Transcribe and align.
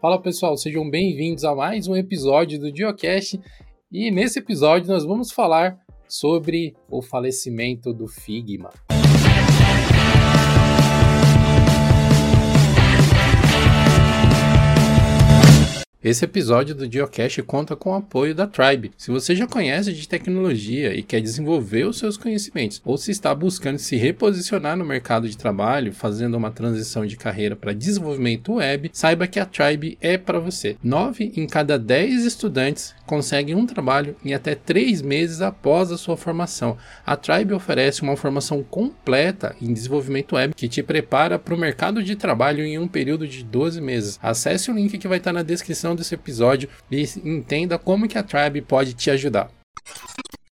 Fala 0.00 0.22
pessoal, 0.22 0.56
sejam 0.56 0.88
bem-vindos 0.88 1.42
a 1.44 1.56
mais 1.56 1.88
um 1.88 1.96
episódio 1.96 2.56
do 2.56 2.74
Geocast 2.74 3.40
e 3.90 4.12
nesse 4.12 4.38
episódio 4.38 4.86
nós 4.86 5.04
vamos 5.04 5.32
falar 5.32 5.76
sobre 6.06 6.76
o 6.88 7.02
falecimento 7.02 7.92
do 7.92 8.06
Figma. 8.06 8.70
Esse 16.02 16.24
episódio 16.24 16.76
do 16.76 16.90
Geocache 16.90 17.42
conta 17.42 17.74
com 17.74 17.90
o 17.90 17.94
apoio 17.94 18.32
da 18.32 18.46
Tribe. 18.46 18.92
Se 18.96 19.10
você 19.10 19.34
já 19.34 19.48
conhece 19.48 19.92
de 19.92 20.06
tecnologia 20.06 20.94
e 20.94 21.02
quer 21.02 21.20
desenvolver 21.20 21.88
os 21.88 21.98
seus 21.98 22.16
conhecimentos, 22.16 22.80
ou 22.84 22.96
se 22.96 23.10
está 23.10 23.34
buscando 23.34 23.78
se 23.78 23.96
reposicionar 23.96 24.76
no 24.76 24.84
mercado 24.84 25.28
de 25.28 25.36
trabalho, 25.36 25.92
fazendo 25.92 26.36
uma 26.36 26.52
transição 26.52 27.04
de 27.04 27.16
carreira 27.16 27.56
para 27.56 27.72
desenvolvimento 27.72 28.54
web, 28.54 28.88
saiba 28.92 29.26
que 29.26 29.40
a 29.40 29.44
Tribe 29.44 29.98
é 30.00 30.16
para 30.16 30.38
você. 30.38 30.76
9 30.84 31.32
em 31.34 31.48
cada 31.48 31.76
10 31.76 32.24
estudantes 32.24 32.94
conseguem 33.04 33.56
um 33.56 33.66
trabalho 33.66 34.14
em 34.24 34.32
até 34.32 34.54
3 34.54 35.02
meses 35.02 35.40
após 35.40 35.90
a 35.90 35.98
sua 35.98 36.16
formação. 36.16 36.76
A 37.04 37.16
Tribe 37.16 37.54
oferece 37.54 38.02
uma 38.02 38.16
formação 38.16 38.62
completa 38.62 39.56
em 39.60 39.72
desenvolvimento 39.72 40.36
web 40.36 40.54
que 40.54 40.68
te 40.68 40.80
prepara 40.80 41.40
para 41.40 41.56
o 41.56 41.58
mercado 41.58 42.04
de 42.04 42.14
trabalho 42.14 42.62
em 42.62 42.78
um 42.78 42.86
período 42.86 43.26
de 43.26 43.42
12 43.42 43.80
meses. 43.80 44.16
Acesse 44.22 44.70
o 44.70 44.74
link 44.74 44.96
que 44.96 45.08
vai 45.08 45.18
estar 45.18 45.32
na 45.32 45.42
descrição 45.42 45.87
descrição 45.88 45.96
desse 45.96 46.14
episódio 46.14 46.68
e 46.90 47.04
entenda 47.24 47.78
como 47.78 48.08
que 48.08 48.18
a 48.18 48.22
Tribe 48.22 48.62
pode 48.62 48.94
te 48.94 49.10
ajudar. 49.10 49.50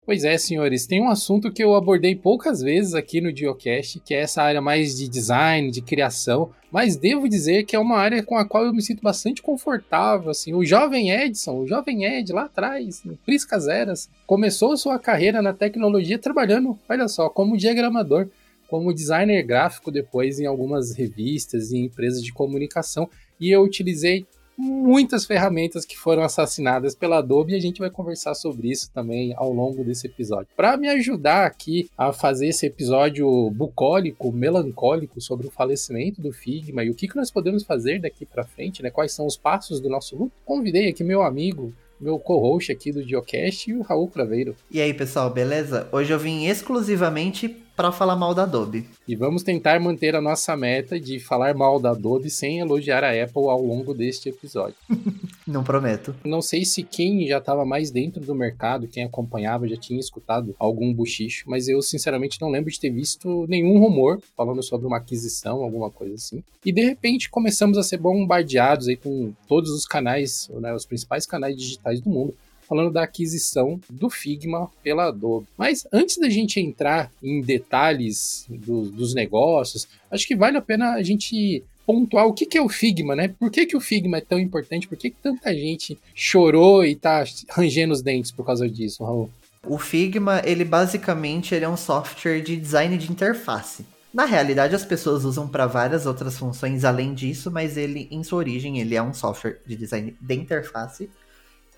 Pois 0.07 0.23
é, 0.23 0.37
senhores, 0.37 0.87
tem 0.87 1.01
um 1.01 1.09
assunto 1.09 1.51
que 1.51 1.65
eu 1.65 1.75
abordei 1.75 2.15
poucas 2.15 2.61
vezes 2.61 2.93
aqui 2.93 3.23
no 3.23 3.35
Geocast, 3.35 4.01
que 4.01 4.15
é 4.15 4.21
essa 4.21 4.43
área 4.43 4.61
mais 4.61 4.99
de 4.99 5.09
design, 5.09 5.71
de 5.71 5.81
criação, 5.81 6.51
mas 6.71 6.95
devo 6.95 7.27
dizer 7.27 7.65
que 7.65 7.75
é 7.75 7.79
uma 7.79 7.97
área 7.97 8.23
com 8.23 8.37
a 8.37 8.45
qual 8.45 8.67
eu 8.67 8.75
me 8.75 8.83
sinto 8.83 9.01
bastante 9.01 9.41
confortável, 9.41 10.29
assim, 10.29 10.53
o 10.53 10.63
jovem 10.63 11.11
Edson, 11.11 11.61
o 11.61 11.67
jovem 11.67 12.05
Ed 12.05 12.35
lá 12.35 12.45
atrás, 12.45 13.03
em 13.07 13.15
Priscas 13.25 13.67
Eras, 13.67 14.11
começou 14.27 14.77
sua 14.77 14.99
carreira 14.99 15.41
na 15.41 15.55
tecnologia 15.55 16.19
trabalhando, 16.19 16.79
olha 16.87 17.09
só, 17.09 17.31
como 17.31 17.57
diagramador, 17.57 18.29
como 18.69 18.93
designer 18.93 19.43
gráfico 19.43 19.91
depois 19.91 20.39
em 20.39 20.45
algumas 20.45 20.95
revistas 20.95 21.73
e 21.73 21.79
empresas 21.79 22.23
de 22.23 22.31
comunicação, 22.31 23.09
e 23.41 23.51
eu 23.51 23.63
utilizei 23.63 24.27
muitas 24.57 25.25
ferramentas 25.25 25.85
que 25.85 25.97
foram 25.97 26.23
assassinadas 26.23 26.95
pela 26.95 27.19
Adobe 27.19 27.53
e 27.53 27.57
a 27.57 27.61
gente 27.61 27.81
vai 27.81 27.91
conversar 27.91 28.35
sobre 28.35 28.71
isso 28.71 28.91
também 28.93 29.35
ao 29.37 29.53
longo 29.53 29.85
desse 29.85 30.07
episódio. 30.07 30.49
Para 30.57 30.77
me 30.77 30.89
ajudar 30.89 31.47
aqui 31.47 31.91
a 31.97 32.13
fazer 32.13 32.49
esse 32.49 32.67
episódio 32.67 33.51
bucólico, 33.51 34.33
melancólico 34.33 35.21
sobre 35.21 35.47
o 35.47 35.51
falecimento 35.51 36.21
do 36.21 36.33
Figma 36.33 36.85
e 36.85 36.91
o 36.91 36.95
que, 36.95 37.09
que 37.09 37.17
nós 37.17 37.31
podemos 37.31 37.63
fazer 37.65 38.01
daqui 38.01 38.25
para 38.25 38.45
frente, 38.45 38.83
né? 38.83 38.91
Quais 38.91 39.13
são 39.13 39.27
os 39.27 39.37
passos 39.37 39.81
do 39.81 39.89
nosso 39.89 40.17
luto? 40.17 40.33
Convidei 40.45 40.89
aqui 40.89 41.03
meu 41.03 41.23
amigo 41.23 41.73
meu 42.01 42.19
co-host 42.19 42.71
aqui 42.71 42.93
do 42.93 43.03
Geocast 43.03 43.71
e 43.71 43.75
o 43.75 43.81
Raul 43.81 44.09
Craveiro. 44.09 44.55
E 44.71 44.81
aí, 44.81 44.93
pessoal, 44.93 45.31
beleza? 45.31 45.89
Hoje 45.93 46.13
eu 46.13 46.19
vim 46.19 46.45
exclusivamente 46.45 47.64
para 47.77 47.91
falar 47.91 48.17
mal 48.17 48.35
da 48.35 48.45
Adobe. 48.45 48.87
E 49.07 49.17
vamos 49.17 49.43
tentar 49.43 49.81
manter 49.81 50.15
a 50.15 50.21
nossa 50.21 50.57
meta 50.57 50.99
de 50.99 51.19
falar 51.19 51.55
mal 51.55 51.81
da 51.81 51.91
Adobe 51.91 52.31
sem 52.31 52.59
elogiar 52.61 53.03
a 53.03 53.11
Apple 53.11 53.49
ao 53.49 53.63
longo 53.63 53.93
deste 53.93 54.29
episódio. 54.29 54.77
Não 55.47 55.63
prometo. 55.63 56.15
Não 56.25 56.41
sei 56.41 56.65
se 56.65 56.83
quem 56.83 57.27
já 57.27 57.39
estava 57.39 57.67
mais 57.67 57.91
dentro 57.91 58.21
do 58.21 58.35
mercado, 58.35 58.89
quem 58.89 59.05
acompanhava, 59.05 59.69
já 59.69 59.77
tinha 59.77 60.01
escutado 60.01 60.55
algum 60.59 60.93
buchicho, 60.93 61.45
mas 61.47 61.69
eu 61.69 61.83
sinceramente 61.83 62.41
não 62.41 62.49
lembro 62.49 62.71
de 62.71 62.81
ter 62.81 62.89
visto 62.89 63.45
nenhum 63.47 63.79
rumor 63.79 64.23
falando 64.35 64.63
sobre 64.63 64.87
uma 64.87 64.97
aquisição, 64.97 65.63
alguma 65.63 65.91
coisa 65.91 66.15
assim. 66.15 66.43
E 66.65 66.73
de 66.73 66.83
repente 66.83 67.29
começamos 67.29 67.77
a 67.77 67.83
ser 67.83 67.99
bombardeados 67.99 68.89
aí 68.89 68.97
com 68.97 69.35
todos 69.47 69.71
os 69.71 69.87
canais, 69.87 70.49
né, 70.55 70.75
os 70.75 70.87
principais 70.87 71.27
canais 71.27 71.55
digitais 71.55 72.01
do 72.01 72.09
mundo 72.09 72.35
falando 72.69 72.93
da 72.93 73.03
aquisição 73.03 73.81
do 73.89 74.11
Figma 74.11 74.71
pela 74.83 75.09
Adobe. 75.09 75.47
Mas 75.57 75.87
antes 75.93 76.19
da 76.19 76.29
gente 76.29 76.61
entrar 76.61 77.11
em 77.23 77.41
detalhes 77.41 78.47
do, 78.49 78.83
dos 78.83 79.15
negócios, 79.15 79.89
acho 80.11 80.27
que 80.27 80.37
vale 80.37 80.57
a 80.57 80.63
pena 80.63 80.95
a 80.95 81.03
gente 81.03 81.63
pontuar 81.87 82.27
o 82.27 82.33
que, 82.33 82.47
que 82.47 82.59
é 82.59 82.63
o 82.63 82.69
Figma, 82.69 83.15
né? 83.15 83.29
Por 83.29 83.51
que, 83.51 83.67
que 83.67 83.77
o 83.77 83.81
Figma 83.81 84.19
é 84.19 84.21
tão 84.21 84.39
importante? 84.39 84.89
Por 84.89 84.97
que, 84.97 85.11
que 85.11 85.17
tanta 85.23 85.53
gente 85.55 85.99
chorou 86.15 86.85
e 86.85 86.95
tá 86.97 87.25
rangendo 87.51 87.93
os 87.93 88.03
dentes 88.03 88.31
por 88.31 88.45
causa 88.45 88.69
disso, 88.69 89.05
Raul? 89.05 89.31
O 89.67 89.79
Figma, 89.79 90.43
ele 90.45 90.65
basicamente 90.65 91.55
ele 91.55 91.65
é 91.65 91.69
um 91.69 91.77
software 91.77 92.41
de 92.41 92.57
design 92.57 92.97
de 92.99 93.11
interface. 93.11 93.85
Na 94.13 94.25
realidade, 94.25 94.75
as 94.75 94.85
pessoas 94.85 95.25
usam 95.25 95.49
para 95.49 95.67
várias 95.67 96.07
outras 96.07 96.39
funções 96.39 96.85
além 96.85 97.15
disso, 97.15 97.51
mas 97.51 97.77
ele, 97.77 98.07
em 98.11 98.23
sua 98.23 98.39
origem, 98.39 98.79
ele 98.79 98.95
é 98.95 99.03
um 99.03 99.13
software 99.13 99.59
de 99.67 99.75
design 99.75 100.17
de 100.21 100.35
interface 100.35 101.11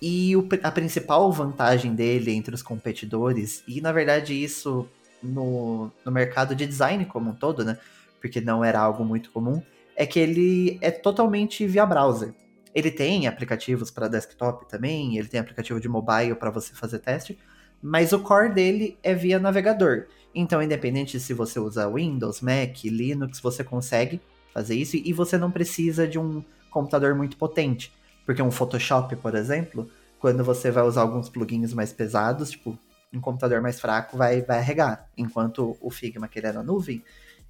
e 0.00 0.36
o, 0.36 0.46
a 0.62 0.70
principal 0.70 1.30
vantagem 1.32 1.94
dele 1.94 2.32
entre 2.32 2.54
os 2.54 2.62
competidores, 2.62 3.62
e 3.66 3.80
na 3.80 3.92
verdade 3.92 4.34
isso 4.34 4.88
no, 5.22 5.90
no 6.04 6.12
mercado 6.12 6.54
de 6.54 6.66
design 6.66 7.04
como 7.06 7.30
um 7.30 7.34
todo, 7.34 7.64
né? 7.64 7.78
Porque 8.20 8.40
não 8.40 8.64
era 8.64 8.80
algo 8.80 9.04
muito 9.04 9.30
comum, 9.30 9.62
é 9.94 10.06
que 10.06 10.18
ele 10.18 10.78
é 10.80 10.90
totalmente 10.90 11.66
via 11.66 11.86
browser. 11.86 12.34
Ele 12.74 12.90
tem 12.90 13.26
aplicativos 13.26 13.90
para 13.90 14.08
desktop 14.08 14.68
também, 14.68 15.16
ele 15.16 15.28
tem 15.28 15.40
aplicativo 15.40 15.80
de 15.80 15.88
mobile 15.88 16.34
para 16.34 16.50
você 16.50 16.74
fazer 16.74 16.98
teste, 16.98 17.38
mas 17.82 18.12
o 18.12 18.20
core 18.20 18.52
dele 18.52 18.98
é 19.02 19.14
via 19.14 19.38
navegador. 19.38 20.06
Então, 20.34 20.62
independente 20.62 21.18
se 21.18 21.32
você 21.32 21.58
usa 21.58 21.90
Windows, 21.90 22.42
Mac, 22.42 22.84
Linux, 22.84 23.40
você 23.40 23.64
consegue 23.64 24.20
fazer 24.52 24.74
isso 24.74 24.96
e 24.96 25.12
você 25.12 25.38
não 25.38 25.50
precisa 25.50 26.06
de 26.06 26.18
um 26.18 26.44
computador 26.70 27.14
muito 27.14 27.38
potente. 27.38 27.90
Porque 28.26 28.42
um 28.42 28.50
Photoshop, 28.50 29.14
por 29.16 29.34
exemplo, 29.34 29.88
quando 30.18 30.44
você 30.44 30.70
vai 30.70 30.82
usar 30.82 31.02
alguns 31.02 31.28
plugins 31.28 31.72
mais 31.72 31.92
pesados, 31.92 32.50
tipo, 32.50 32.76
um 33.12 33.20
computador 33.20 33.62
mais 33.62 33.80
fraco 33.80 34.16
vai, 34.16 34.42
vai 34.42 34.58
arregar. 34.58 35.08
Enquanto 35.16 35.76
o 35.80 35.90
Figma, 35.90 36.26
que 36.26 36.38
ele 36.38 36.48
é 36.48 36.52
na 36.52 36.62
nuvem, 36.62 37.02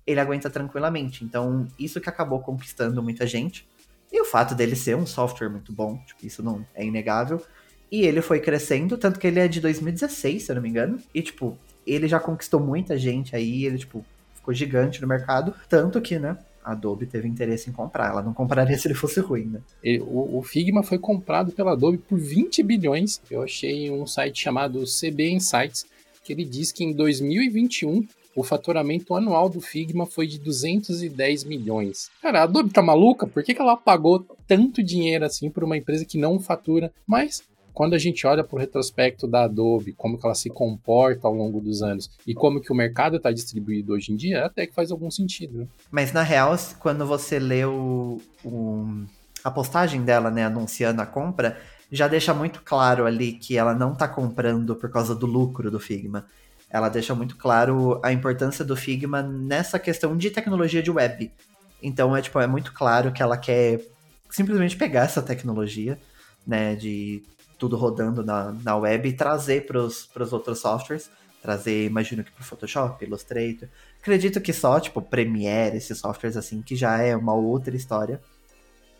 ele 0.07 0.21
aguenta 0.21 0.51
tranquilamente. 0.51 1.25
Então, 1.25 1.67
isso 1.79 2.01
que 2.01 2.09
acabou 2.09 2.41
conquistando 2.41 3.03
muita 3.03 3.27
gente. 3.27 3.67
E 4.13 4.21
o 4.21 4.25
fato 4.25 4.55
dele 4.55 4.77
ser 4.77 4.97
um 4.97 5.07
software 5.07 5.49
muito 5.49 5.73
bom, 5.73 5.99
tipo, 6.07 6.25
isso 6.25 6.43
não 6.43 6.65
é 6.75 6.85
inegável. 6.85 7.43
E 7.91 8.05
ele 8.05 8.21
foi 8.21 8.41
crescendo, 8.41 8.99
tanto 8.99 9.19
que 9.19 9.27
ele 9.27 9.41
é 9.41 9.49
de 9.49 9.61
2016, 9.61 10.43
se 10.45 10.53
eu 10.53 10.57
não 10.57 10.63
me 10.63 10.69
engano. 10.69 11.01
E, 11.15 11.23
tipo, 11.23 11.59
ele 11.87 12.07
já 12.07 12.21
conquistou 12.21 12.61
muita 12.61 12.99
gente 12.99 13.35
aí, 13.35 13.65
ele, 13.65 13.79
tipo, 13.79 14.05
ficou 14.35 14.53
gigante 14.53 15.01
no 15.01 15.09
mercado. 15.09 15.55
Tanto 15.69 16.01
que, 16.01 16.19
né, 16.19 16.37
a 16.67 16.73
Adobe 16.73 17.07
teve 17.07 17.29
interesse 17.29 17.71
em 17.71 17.73
comprar. 17.73 18.11
Ela 18.11 18.23
não 18.23 18.35
compraria 18.35 18.77
se 18.77 18.89
ele 18.89 18.95
fosse 18.95 19.21
ruim, 19.21 19.45
né? 19.45 19.61
O, 20.01 20.39
o, 20.39 20.43
Figma 20.43 20.83
foi 20.83 20.99
comprado 20.99 21.53
pela 21.53 21.73
Adobe 21.73 21.99
por 21.99 22.19
20 22.19 22.61
bilhões. 22.65 23.23
Eu 23.31 23.43
achei 23.43 23.89
um 23.89 24.05
site 24.05 24.43
chamado 24.43 24.83
CB 24.83 25.31
Insights, 25.31 25.87
que 26.25 26.33
ele 26.33 26.45
diz 26.45 26.73
que 26.73 26.83
em 26.83 26.93
2021 26.93 28.05
o 28.35 28.43
faturamento 28.43 29.15
anual 29.15 29.49
do 29.49 29.61
Figma 29.61 30.05
foi 30.07 30.27
de 30.27 30.39
210 30.41 31.45
milhões. 31.45 32.11
Cara, 32.21 32.41
a 32.41 32.43
Adobe 32.43 32.71
tá 32.71 32.83
maluca? 32.83 33.27
Por 33.27 33.45
que, 33.45 33.55
que 33.55 33.63
ela 33.63 33.77
pagou 33.77 34.27
tanto 34.47 34.83
dinheiro 34.83 35.25
assim 35.25 35.49
por 35.49 35.63
uma 35.63 35.77
empresa 35.77 36.05
que 36.05 36.19
não 36.19 36.41
fatura? 36.41 36.93
Mas 37.07 37.43
quando 37.77 37.93
a 37.93 37.99
gente 37.99 38.27
olha 38.27 38.43
para 38.43 38.57
o 38.57 38.59
retrospecto 38.59 39.29
da 39.29 39.45
Adobe, 39.45 39.93
como 39.93 40.19
que 40.19 40.25
ela 40.25 40.35
se 40.35 40.49
comporta 40.49 41.29
ao 41.29 41.35
longo 41.35 41.61
dos 41.61 41.83
anos 41.83 42.11
e 42.27 42.35
como 42.35 42.59
que 42.59 42.73
o 42.73 42.75
mercado 42.75 43.19
está 43.19 43.31
distribuído 43.31 43.93
hoje 43.93 44.15
em 44.15 44.17
dia, 44.17 44.47
até 44.47 44.67
que 44.67 44.75
faz 44.75 44.91
algum 44.91 45.11
sentido. 45.11 45.59
Né? 45.59 45.67
Mas 45.91 46.11
na 46.11 46.23
real, 46.23 46.57
quando 46.79 47.05
você 47.05 47.39
lê 47.39 47.67
o, 47.67 48.19
o, 48.43 49.05
a 49.45 49.51
postagem 49.51 50.01
dela, 50.01 50.31
né, 50.31 50.47
anunciando 50.47 51.03
a 51.03 51.07
compra, 51.07 51.61
já 51.93 52.09
deixa 52.09 52.33
muito 52.33 52.63
claro 52.65 53.05
ali 53.05 53.35
que 53.35 53.59
ela 53.59 53.75
não 53.75 53.93
está 53.93 54.09
comprando 54.09 54.75
por 54.75 54.91
causa 54.91 55.15
do 55.15 55.27
lucro 55.27 55.71
do 55.71 55.79
Figma. 55.79 56.25
Ela 56.71 56.89
deixa 56.89 57.15
muito 57.15 57.37
claro 57.37 58.01
a 58.03 58.11
importância 58.11 58.65
do 58.65 58.75
Figma 58.75 59.21
nessa 59.23 59.79
questão 59.79 60.17
de 60.17 60.31
tecnologia 60.31 60.83
de 60.83 60.91
web. 60.91 61.31
Então 61.83 62.17
é 62.17 62.23
tipo 62.23 62.41
é 62.41 62.47
muito 62.47 62.73
claro 62.73 63.13
que 63.13 63.23
ela 63.23 63.37
quer 63.37 63.83
simplesmente 64.31 64.79
pegar 64.79 65.03
essa 65.03 65.21
tecnologia, 65.21 65.99
né, 66.47 66.75
de 66.75 67.23
tudo 67.59 67.77
rodando 67.77 68.25
na, 68.25 68.53
na 68.53 68.77
web 68.77 69.09
e 69.09 69.13
trazer 69.13 69.67
para 69.67 69.81
os 69.83 70.33
outros 70.33 70.61
softwares. 70.61 71.11
Trazer, 71.43 71.87
imagino 71.87 72.25
que 72.25 72.33
para 72.33 72.45
Photoshop, 72.45 73.05
Illustrator. 73.05 73.69
Acredito 74.01 74.41
que 74.41 74.53
só, 74.53 74.81
tipo, 74.81 75.01
Premiere, 75.01 75.77
esses 75.77 75.99
softwares 75.99 76.37
assim, 76.37 76.61
que 76.63 76.75
já 76.75 76.99
é 77.01 77.17
uma 77.17 77.35
outra 77.35 77.77
história. 77.77 78.21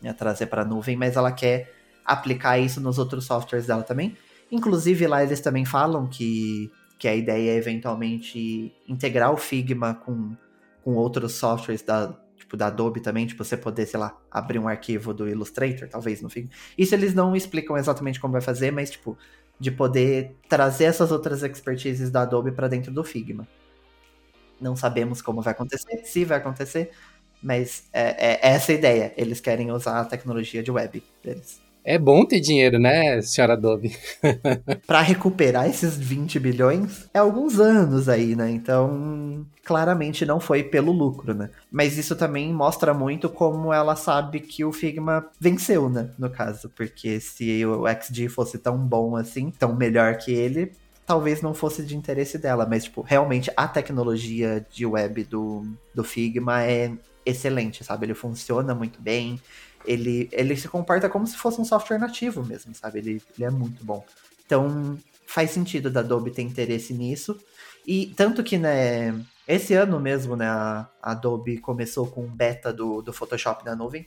Né, 0.01 0.13
trazer 0.13 0.47
para 0.47 0.63
a 0.63 0.65
nuvem, 0.65 0.97
mas 0.97 1.17
ela 1.17 1.33
quer 1.33 1.73
aplicar 2.05 2.59
isso 2.59 2.81
nos 2.81 2.99
outros 2.99 3.25
softwares 3.25 3.67
dela 3.67 3.83
também. 3.83 4.17
Inclusive, 4.51 5.07
lá 5.07 5.25
eles 5.25 5.41
também 5.41 5.65
falam 5.65 6.07
que, 6.07 6.71
que 6.99 7.09
a 7.09 7.15
ideia 7.15 7.53
é 7.53 7.57
eventualmente 7.57 8.73
integrar 8.87 9.33
o 9.33 9.37
Figma 9.37 9.95
com, 9.95 10.37
com 10.85 10.95
outros 10.95 11.33
softwares 11.33 11.83
da, 11.83 12.15
tipo, 12.47 12.57
da 12.57 12.69
Adobe 12.69 13.01
também, 13.01 13.27
tipo, 13.27 13.45
você 13.45 13.57
poder, 13.57 13.87
sei 13.87 13.99
lá, 14.01 14.17
abrir 14.31 14.59
um 14.59 14.69
arquivo 14.69 15.13
do 15.13 15.29
Illustrator, 15.29 15.89
talvez, 15.89 16.23
no 16.23 16.31
fim. 16.31 16.49
Isso 16.79 16.95
eles 16.95 17.13
não 17.15 17.35
explicam 17.37 17.77
exatamente 17.77 18.21
como 18.21 18.33
vai 18.33 18.41
fazer, 18.41 18.71
mas, 18.71 18.91
tipo, 18.91 19.19
de 19.59 19.71
poder 19.71 20.37
trazer 20.49 20.85
essas 20.85 21.11
outras 21.13 21.43
expertises 21.43 22.11
da 22.11 22.23
Adobe 22.23 22.53
para 22.53 22.69
dentro 22.69 22.93
do 22.93 23.05
Figma. 23.05 23.49
Não 24.61 24.77
sabemos 24.77 25.21
como 25.23 25.43
vai 25.43 25.53
acontecer, 25.53 26.05
se 26.05 26.25
vai 26.25 26.39
acontecer, 26.39 26.93
Mas 27.43 27.89
é, 27.93 28.35
é 28.35 28.49
essa 28.55 28.73
a 28.73 28.75
ideia. 28.77 29.15
Eles 29.17 29.41
querem 29.41 29.73
usar 29.73 30.01
a 30.01 30.05
tecnologia 30.07 30.63
de 30.63 30.71
web 30.73 31.05
deles. 31.23 31.66
É 31.89 31.97
bom 31.97 32.25
ter 32.25 32.41
dinheiro, 32.41 32.81
né, 32.81 33.23
senhora 33.23 33.53
Adobe? 33.53 33.97
para 34.89 35.01
recuperar 35.03 35.69
esses 35.69 35.97
20 35.97 36.41
bilhões, 36.41 37.09
é 37.15 37.21
alguns 37.21 37.61
anos 37.61 38.09
aí, 38.09 38.35
né? 38.35 38.51
Então, 38.51 39.47
claramente 39.65 40.27
não 40.27 40.41
foi 40.41 40.65
pelo 40.65 40.91
lucro, 40.91 41.33
né? 41.33 41.49
Mas 41.71 41.97
isso 41.97 42.17
também 42.17 42.53
mostra 42.53 42.93
muito 42.93 43.29
como 43.29 43.73
ela 43.73 43.95
sabe 43.95 44.41
que 44.41 44.65
o 44.65 44.73
Figma 44.73 45.27
venceu, 45.39 45.89
né? 45.89 46.11
No 46.19 46.29
caso, 46.29 46.69
porque 46.75 47.21
se 47.21 47.65
o 47.65 47.85
XG 47.87 48.29
fosse 48.31 48.59
tão 48.59 48.77
bom 48.77 49.15
assim, 49.15 49.53
tão 49.57 49.77
melhor 49.77 50.17
que 50.17 50.33
ele, 50.33 50.73
talvez 51.07 51.41
não 51.41 51.55
fosse 51.55 51.85
de 51.85 51.97
interesse 51.97 52.37
dela, 52.37 52.67
mas, 52.69 52.83
tipo, 52.83 53.01
realmente 53.01 53.49
a 53.57 53.69
tecnologia 53.69 54.67
de 54.69 54.85
web 54.85 55.23
do, 55.23 55.65
do 55.95 56.03
Figma 56.03 56.65
é 56.65 56.91
excelente, 57.25 57.85
sabe? 57.85 58.07
Ele 58.07 58.15
funciona 58.15 58.75
muito 58.75 59.01
bem, 59.01 59.41
ele, 59.87 60.29
ele 60.33 60.57
se 60.57 60.69
comporta 60.69 61.09
como 61.09 61.27
se 61.27 61.37
fosse 61.37 61.61
um 61.61 61.65
software 61.65 61.99
nativo 61.99 62.45
mesmo, 62.45 62.75
sabe? 62.75 62.99
Ele, 62.99 63.23
ele 63.37 63.45
é 63.45 63.51
muito 63.51 63.85
bom. 63.85 64.05
Então, 64.45 64.99
faz 65.27 65.51
sentido 65.51 65.91
da 65.91 66.01
Adobe 66.01 66.31
ter 66.31 66.43
interesse 66.43 66.93
nisso. 66.93 67.39
E 67.87 68.07
tanto 68.17 68.43
que, 68.43 68.59
né, 68.59 69.15
esse 69.47 69.75
ano 69.75 70.01
mesmo, 70.01 70.37
né, 70.37 70.47
a 70.47 70.89
Adobe 71.03 71.59
começou 71.59 72.07
com 72.07 72.25
um 72.25 72.29
beta 72.29 72.73
do, 72.73 73.01
do 73.01 73.13
Photoshop 73.13 73.65
na 73.65 73.77
nuvem. 73.77 74.07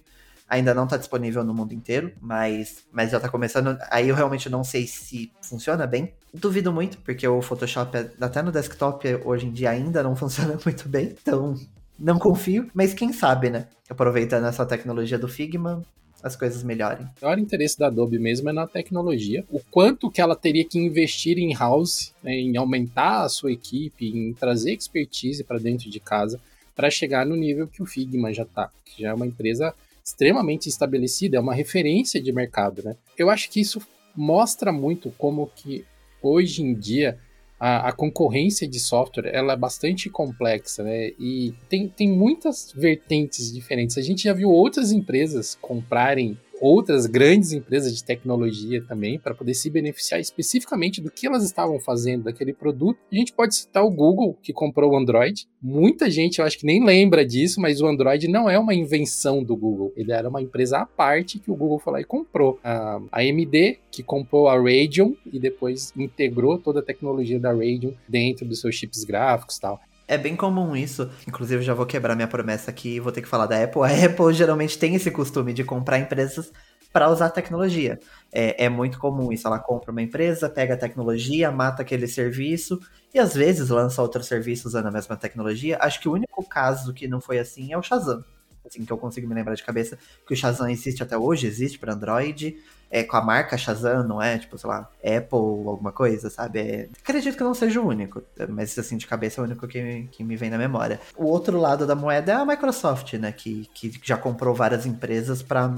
Ainda 0.50 0.74
não 0.74 0.86
está 0.86 0.98
disponível 0.98 1.44
no 1.44 1.54
mundo 1.54 1.74
inteiro, 1.74 2.12
mas, 2.20 2.84
mas 2.92 3.12
já 3.12 3.18
está 3.18 3.30
começando. 3.30 3.78
Aí 3.92 4.10
eu 4.10 4.16
realmente 4.16 4.50
não 4.50 4.64
sei 4.64 4.88
se 4.88 5.32
funciona 5.42 5.86
bem. 5.86 6.14
Duvido 6.34 6.74
muito, 6.74 6.98
porque 7.00 7.28
o 7.28 7.42
Photoshop, 7.42 7.96
até 8.20 8.42
no 8.42 8.52
desktop, 8.52 9.08
hoje 9.24 9.46
em 9.46 9.52
dia 9.52 9.70
ainda 9.70 10.02
não 10.02 10.16
funciona 10.18 10.58
muito 10.66 10.90
bem. 10.90 11.16
Então, 11.22 11.56
não 12.00 12.18
confio, 12.18 12.69
mas 12.74 12.94
quem 12.94 13.12
sabe, 13.12 13.50
né? 13.50 13.68
Aproveitando 13.90 14.46
essa 14.46 14.66
tecnologia 14.66 15.18
do 15.18 15.28
Figma, 15.28 15.84
as 16.22 16.36
coisas 16.36 16.63
melhorem. 16.63 17.06
O 17.22 17.25
maior 17.25 17.40
interesse 17.40 17.78
da 17.78 17.88
Adobe 17.88 18.19
mesmo 18.19 18.50
é 18.50 18.54
na 18.54 18.68
tecnologia. 18.68 19.46
O 19.50 19.60
quanto 19.60 20.10
que 20.12 20.22
ela 20.22 20.36
teria 20.36 20.66
que 20.66 20.78
investir 20.78 21.38
em 21.38 21.54
house, 21.54 22.13
né, 22.22 22.34
em 22.34 22.57
aumentar 22.57 23.24
a 23.24 23.30
sua 23.30 23.51
equipe, 23.51 24.07
em 24.07 24.34
trazer 24.34 24.74
expertise 24.74 25.44
para 25.44 25.60
dentro 25.60 25.90
de 25.90 26.00
casa, 26.00 26.40
para 26.75 26.90
chegar 26.90 27.25
no 27.25 27.36
nível 27.36 27.68
que 27.68 27.81
o 27.81 27.86
Figma 27.86 28.34
já 28.34 28.44
está, 28.44 28.69
que 28.86 29.04
já 29.04 29.10
é 29.10 29.13
uma 29.13 29.28
empresa 29.28 29.74
extremamente 30.04 30.68
estabelecida, 30.68 31.38
é 31.38 31.40
uma 31.40 31.54
referência 31.54 32.22
de 32.22 32.31
mercado, 32.31 32.81
né? 32.84 32.96
Eu 33.18 33.30
acho 33.30 33.50
que 33.50 33.60
isso 33.60 33.81
mostra 34.16 34.72
muito 34.72 35.12
como 35.18 35.50
que 35.56 35.86
hoje 36.22 36.63
em 36.63 36.74
dia 36.74 37.18
a, 37.60 37.90
a, 37.90 37.92
concorrência 37.92 38.68
de 38.68 38.80
software 38.80 39.30
ela 39.34 39.54
é 39.54 39.58
bastante 39.58 40.10
complexa, 40.10 40.84
né? 40.84 41.12
E 41.20 41.54
tem, 41.68 41.88
tem 41.90 42.10
muitas 42.10 42.72
vertentes 42.76 43.52
diferentes. 43.52 43.98
A 43.98 44.02
gente 44.02 44.24
já 44.24 44.34
viu 44.34 44.50
outras 44.50 44.92
empresas 44.92 45.58
comprarem 45.62 46.38
outras 46.62 47.06
grandes 47.06 47.52
empresas 47.52 47.96
de 47.96 48.04
tecnologia 48.04 48.84
também 48.88 49.20
para 49.20 49.34
poder 49.34 49.54
se 49.54 49.70
beneficiar 49.70 50.20
especificamente 50.20 51.02
do 51.02 51.12
que 51.12 51.28
elas 51.28 51.44
estavam 51.44 51.80
fazendo 51.80 52.24
daquele 52.24 52.54
produto. 52.54 53.00
A 53.12 53.16
gente 53.16 53.34
pode 53.34 53.56
citar 53.56 53.84
o 53.84 53.92
Google, 53.92 54.38
que 54.42 54.54
comprou 54.54 54.92
o 54.92 54.98
Android. 54.98 55.48
Muita 55.62 56.10
gente, 56.10 56.40
eu 56.40 56.46
acho 56.46 56.58
que 56.58 56.66
nem 56.66 56.84
lembra 56.84 57.26
disso, 57.26 57.60
mas 57.60 57.82
o 57.82 57.88
Android 57.88 58.28
não 58.28 58.50
é 58.50 58.58
uma 58.58 58.74
invenção 58.74 59.44
do 59.44 59.56
Google. 59.56 59.94
Ele 59.96 60.12
era 60.12 60.30
uma 60.30 60.42
empresa 60.42 60.80
à 60.80 60.86
parte 60.86 61.40
que 61.40 61.52
o 61.52 61.56
Google 61.56 61.80
foi 61.80 61.94
lá 61.94 62.02
e 62.02 62.06
comprou. 62.06 62.60
A 62.64 63.00
AMD, 63.12 63.80
que 63.92 64.04
comprou 64.04 64.48
a 64.48 64.56
Radeon 64.56 65.14
e 65.32 65.40
depois 65.40 65.94
integrou 65.96 66.58
toda 66.58 66.80
a 66.80 66.84
tecnologia 66.84 67.40
da 67.40 67.52
Radeon 67.52 67.92
dentro 68.08 68.46
dos 68.46 68.62
seus 68.62 68.76
chips 68.76 69.04
gráficos 69.04 69.58
e 69.58 69.62
tal. 69.62 69.80
É 70.10 70.18
bem 70.18 70.36
comum 70.36 70.76
isso. 70.76 71.08
Inclusive, 71.28 71.62
já 71.62 71.76
vou 71.76 71.86
quebrar 71.86 72.16
minha 72.16 72.28
promessa 72.28 72.72
aqui 72.72 72.96
e 72.96 73.00
vou 73.00 73.12
ter 73.12 73.22
que 73.22 73.28
falar 73.28 73.46
da 73.46 73.64
Apple. 73.64 73.84
A 73.84 74.06
Apple 74.08 74.34
geralmente 74.34 74.76
tem 74.76 74.96
esse 74.96 75.12
costume 75.12 75.54
de 75.54 75.64
comprar 75.64 76.00
empresas 76.00 76.52
para 76.92 77.12
usar 77.12 77.30
tecnologia. 77.30 78.00
É, 78.32 78.66
é, 78.66 78.70
muito 78.70 78.98
comum 78.98 79.32
isso. 79.32 79.46
Ela 79.46 79.60
compra 79.60 79.92
uma 79.92 80.02
empresa, 80.02 80.50
pega 80.50 80.74
a 80.74 80.78
tecnologia, 80.78 81.52
mata 81.52 81.84
aquele 81.84 82.08
serviço 82.08 82.80
e 83.14 83.20
às 83.20 83.36
vezes 83.36 83.70
lança 83.70 84.02
outro 84.02 84.24
serviço 84.24 84.68
usando 84.68 84.88
a 84.88 84.92
mesma 84.92 85.16
tecnologia. 85.16 85.78
Acho 85.80 86.00
que 86.00 86.10
o 86.10 86.14
único 86.14 86.44
caso 86.44 86.92
que 86.92 87.08
não 87.08 87.22
foi 87.22 87.38
assim 87.38 87.72
é 87.72 87.78
o 87.78 87.84
Shazam 87.84 88.26
assim, 88.66 88.86
que 88.86 88.92
eu 88.92 88.98
consigo 88.98 89.28
me 89.28 89.34
lembrar 89.34 89.56
de 89.56 89.64
cabeça, 89.64 89.98
que 90.28 90.34
o 90.34 90.38
Shazam 90.38 90.70
existe 90.70 91.02
até 91.02 91.18
hoje, 91.18 91.48
existe 91.48 91.80
para 91.80 91.94
Android, 91.94 92.56
é 92.91 93.03
com 93.03 93.18
a 93.18 93.21
marca 93.21 93.57
Shazam, 93.57 94.03
não 94.03 94.21
é? 94.21 94.38
Tipo, 94.38 94.57
sei 94.57 94.69
lá, 94.69 94.89
Apple, 95.03 95.68
alguma 95.68 95.91
coisa, 95.91 96.30
sabe? 96.30 96.59
É... 96.59 96.89
Acredito 97.01 97.38
que 97.38 97.44
não 97.44 97.53
seja 97.53 97.80
o 97.80 97.88
único, 97.88 98.24
mas 98.50 98.77
assim, 98.77 98.97
de 98.97 99.06
cabeça 99.06 99.39
é 99.39 99.41
o 99.41 99.45
único 99.45 99.68
que, 99.68 100.07
que 100.12 100.24
me 100.24 100.36
vem 100.36 100.50
na 100.50 100.57
memória. 100.57 101.00
O 101.15 101.25
outro 101.25 101.59
lado 101.59 101.86
da 101.86 101.95
moeda 101.95 102.31
é 102.31 102.36
a 102.36 102.45
Microsoft, 102.45 103.13
né? 103.13 103.31
Que, 103.31 103.69
que 103.74 103.91
já 104.03 104.18
comprou 104.18 104.56
várias 104.56 104.86
empresas 104.86 105.44
para 105.44 105.74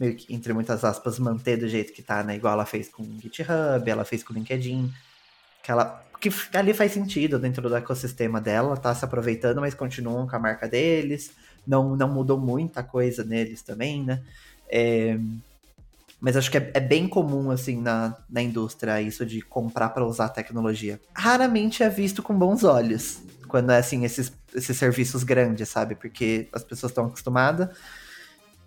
meio 0.00 0.14
que, 0.14 0.34
entre 0.34 0.52
muitas 0.52 0.84
aspas, 0.84 1.18
manter 1.18 1.56
do 1.56 1.68
jeito 1.68 1.92
que 1.92 2.02
tá, 2.02 2.22
né? 2.22 2.36
Igual 2.36 2.54
ela 2.54 2.66
fez 2.66 2.88
com 2.88 3.02
o 3.02 3.20
GitHub, 3.20 3.90
ela 3.90 4.04
fez 4.04 4.22
com 4.22 4.32
o 4.32 4.36
LinkedIn. 4.36 4.92
Que 5.62 5.70
ela. 5.70 6.04
Que 6.18 6.30
ali 6.54 6.72
faz 6.72 6.92
sentido 6.92 7.38
dentro 7.38 7.68
do 7.68 7.76
ecossistema 7.76 8.40
dela, 8.40 8.76
tá 8.76 8.94
se 8.94 9.04
aproveitando, 9.04 9.60
mas 9.60 9.74
continuam 9.74 10.26
com 10.26 10.34
a 10.34 10.38
marca 10.38 10.66
deles 10.66 11.30
não, 11.66 11.96
não 11.96 12.08
mudou 12.08 12.38
muita 12.38 12.82
coisa 12.82 13.24
neles 13.24 13.60
também, 13.62 14.04
né? 14.04 14.22
É, 14.68 15.18
mas 16.20 16.36
acho 16.36 16.50
que 16.50 16.58
é, 16.58 16.70
é, 16.74 16.80
bem 16.80 17.06
comum, 17.06 17.50
assim, 17.50 17.80
na, 17.80 18.16
na 18.28 18.42
indústria, 18.42 19.00
isso 19.00 19.24
de 19.24 19.42
comprar 19.42 19.90
para 19.90 20.04
usar 20.04 20.28
tecnologia. 20.30 21.00
Raramente 21.14 21.82
é 21.82 21.88
visto 21.88 22.22
com 22.22 22.36
bons 22.36 22.64
olhos, 22.64 23.18
quando 23.48 23.70
é, 23.70 23.78
assim, 23.78 24.04
esses, 24.04 24.32
esses 24.54 24.76
serviços 24.76 25.22
grandes, 25.22 25.68
sabe? 25.68 25.94
Porque 25.94 26.48
as 26.52 26.64
pessoas 26.64 26.90
estão 26.90 27.06
acostumadas 27.06 27.68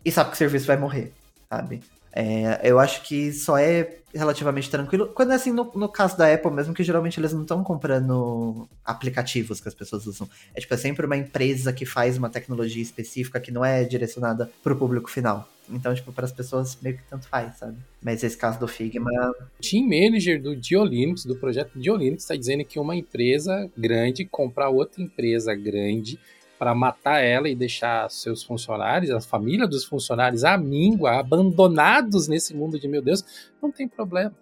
e 0.05 0.11
sabem 0.11 0.31
que 0.31 0.35
o 0.35 0.37
serviço 0.37 0.67
vai 0.67 0.77
morrer, 0.77 1.13
sabe? 1.49 1.81
É, 2.11 2.61
eu 2.63 2.79
acho 2.79 3.03
que 3.03 3.31
só 3.31 3.57
é 3.57 3.99
relativamente 4.13 4.69
tranquilo. 4.69 5.07
Quando 5.07 5.31
é 5.31 5.35
assim, 5.35 5.51
no, 5.51 5.71
no 5.75 5.87
caso 5.87 6.17
da 6.17 6.33
Apple 6.33 6.51
mesmo, 6.51 6.73
que 6.73 6.83
geralmente 6.83 7.19
eles 7.19 7.33
não 7.33 7.43
estão 7.43 7.63
comprando 7.63 8.67
aplicativos 8.83 9.61
que 9.61 9.67
as 9.67 9.73
pessoas 9.73 10.07
usam. 10.07 10.27
É 10.55 10.59
tipo, 10.59 10.73
é 10.73 10.77
sempre 10.77 11.05
uma 11.05 11.17
empresa 11.17 11.71
que 11.71 11.85
faz 11.85 12.17
uma 12.17 12.29
tecnologia 12.29 12.81
específica 12.81 13.39
que 13.39 13.51
não 13.51 13.63
é 13.63 13.83
direcionada 13.83 14.49
para 14.63 14.73
o 14.73 14.75
público 14.75 15.09
final. 15.09 15.47
Então, 15.71 15.93
tipo, 15.93 16.11
para 16.11 16.25
as 16.25 16.31
pessoas 16.31 16.77
meio 16.81 16.97
que 16.97 17.03
tanto 17.03 17.27
faz, 17.27 17.57
sabe? 17.57 17.77
Mas 18.01 18.23
esse 18.23 18.35
caso 18.35 18.59
do 18.59 18.67
Figma. 18.67 19.11
O 19.31 19.61
team 19.61 19.83
manager 19.87 20.41
do 20.41 20.55
Diolinux, 20.55 21.25
do 21.25 21.35
projeto 21.35 21.79
Diolinux, 21.79 22.23
está 22.23 22.35
dizendo 22.35 22.65
que 22.65 22.79
uma 22.79 22.95
empresa 22.95 23.69
grande 23.77 24.25
comprar 24.25 24.69
outra 24.69 25.01
empresa 25.01 25.53
grande 25.53 26.19
para 26.59 26.75
matar 26.75 27.23
ela 27.23 27.47
e 27.47 27.55
deixar 27.55 28.11
seus 28.11 28.43
funcionários, 28.43 29.09
a 29.11 29.21
família 29.21 29.65
dos 29.65 29.85
funcionários, 29.85 30.43
a 30.43 30.57
míngua, 30.57 31.21
abandonados 31.21 32.27
nesse 32.27 32.53
mundo 32.53 32.77
de 32.77 32.85
meu 32.85 33.01
Deus, 33.01 33.23
não 33.63 33.71
tem 33.71 33.87
problema. 33.87 34.35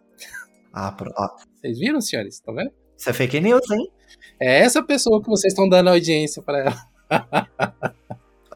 Ah, 0.74 0.92
pro... 0.92 1.14
Vocês 1.56 1.78
viram, 1.78 2.02
senhores? 2.02 2.34
Estão 2.34 2.56
vendo? 2.56 2.72
Isso 2.98 3.10
é 3.12 3.14
fake 3.14 3.40
news, 3.40 3.70
hein? 3.70 3.88
É 4.40 4.60
essa 4.60 4.82
pessoa 4.82 5.22
que 5.22 5.30
vocês 5.30 5.54
estão 5.54 5.70
dando 5.70 5.92
audiência 5.92 6.42
para 6.42 6.60
ela. 6.60 6.88